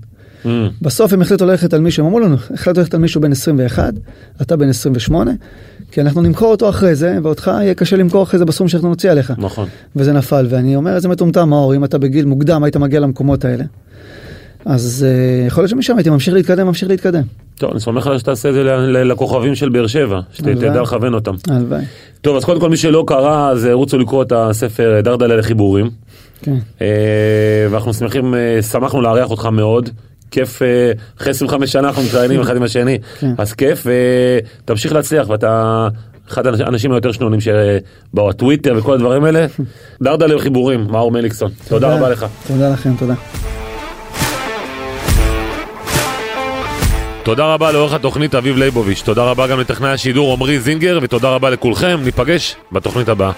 Mm. 0.44 0.48
בסוף 0.82 1.12
הם 1.12 1.22
החליטו 1.22 1.46
ללכת 1.46 1.74
על 1.74 1.80
מישהו, 1.80 2.02
הם 2.02 2.06
אמרו 2.06 2.20
לנו, 2.20 2.36
החלטנו 2.54 2.80
ללכת 2.80 2.94
על 2.94 3.00
מישהו 3.00 3.20
בן 3.20 3.32
21, 3.32 3.94
אתה 4.42 4.56
בן 4.56 4.68
28, 4.68 5.30
כי 5.92 6.00
אנחנו 6.00 6.22
נמכור 6.22 6.50
אותו 6.50 6.68
אחרי 6.68 6.94
זה, 6.94 7.18
ואותך 7.22 7.50
יהיה 7.54 7.74
קשה 7.74 7.96
למכור 7.96 8.22
אחרי 8.22 8.38
זה 8.38 8.44
בסכום 8.44 8.68
שאנחנו 8.68 8.88
נוציא 8.88 9.10
עליך. 9.10 9.32
נכון. 9.38 9.68
וזה 9.96 10.12
נפל, 10.12 10.46
ואני 10.50 10.76
אומר, 10.76 10.94
איזה 10.94 11.08
מטומטם, 11.08 11.48
מאור, 11.48 11.76
אם 11.76 11.84
אתה 11.84 11.98
בגיל 11.98 12.24
מוקדם 12.24 12.64
היית 12.64 12.76
מגיע 12.76 13.00
למקומות 13.00 13.44
האלה. 13.44 13.64
אז 14.64 15.06
uh, 15.08 15.46
יכול 15.46 15.62
להיות 15.62 15.70
שמשם 15.70 15.96
הייתי 15.96 16.10
ממשיך 16.10 16.34
להתקדם, 16.34 16.66
ממשיך 16.66 16.88
להתקדם. 16.88 17.22
טוב, 17.54 17.70
אני 17.70 17.80
סומך 17.80 18.06
עליך 18.06 18.20
שתעשה 18.20 18.48
את 18.48 18.54
זה 18.54 18.62
לכוכבים 19.04 19.54
של 19.54 19.68
באר 19.68 19.86
שבע. 19.86 20.20
שתדע 20.32 20.82
לכוון 20.82 21.14
אותם. 21.14 21.34
הלוואי. 21.50 21.84
טוב, 22.20 22.36
אז 22.36 22.44
קודם 22.44 22.60
כל 22.60 22.68
מי 22.68 22.76
שלא 22.76 23.04
קרא, 23.06 23.50
אז 23.50 23.68
רוצו 23.72 23.98
לקרוא 23.98 24.22
את 24.22 24.32
הספר 24.36 24.94
אה, 24.96 25.02
דרדלה 25.02 25.36
לחיבורים. 25.36 25.90
כן. 26.42 26.56
אה, 26.80 26.86
ואנחנו 27.70 27.94
שמחים, 27.94 28.34
שמחנו 28.70 29.00
לארח 29.00 29.30
אותך 29.30 29.46
מאוד. 29.46 29.90
כיף, 30.30 30.62
אחרי 31.18 31.30
25 31.30 31.72
שנה 31.72 31.88
אנחנו 31.88 32.02
מתראיינים 32.02 32.40
אחד 32.40 32.56
עם 32.56 32.62
השני, 32.62 32.98
כן. 33.20 33.34
אז 33.38 33.52
כיף, 33.52 33.86
ותמשיך 34.64 34.92
להצליח, 34.92 35.28
ואתה 35.28 35.88
אחד 36.28 36.46
האנשים 36.46 36.92
היותר 36.92 37.12
שנונים 37.12 37.40
שבאו, 37.40 38.30
הטוויטר 38.30 38.74
וכל 38.76 38.94
הדברים 38.94 39.24
האלה. 39.24 39.46
דרדלה 40.02 40.34
לחיבורים, 40.34 40.86
מאור 40.90 41.10
מליקסון, 41.10 41.50
תודה 41.68 41.96
רבה 41.96 42.08
לך. 42.08 42.26
תודה 42.46 42.72
לכם, 42.72 42.94
תודה. 42.98 43.14
תודה 47.28 47.54
רבה 47.54 47.72
לעורך 47.72 47.92
התוכנית 47.92 48.34
אביב 48.34 48.56
ליבוביץ', 48.56 49.02
תודה 49.02 49.24
רבה 49.24 49.46
גם 49.46 49.60
לטכנאי 49.60 49.90
השידור 49.90 50.32
עמרי 50.32 50.60
זינגר, 50.60 50.98
ותודה 51.02 51.28
רבה 51.28 51.50
לכולכם, 51.50 52.00
ניפגש 52.04 52.56
בתוכנית 52.72 53.08
הבאה. 53.08 53.32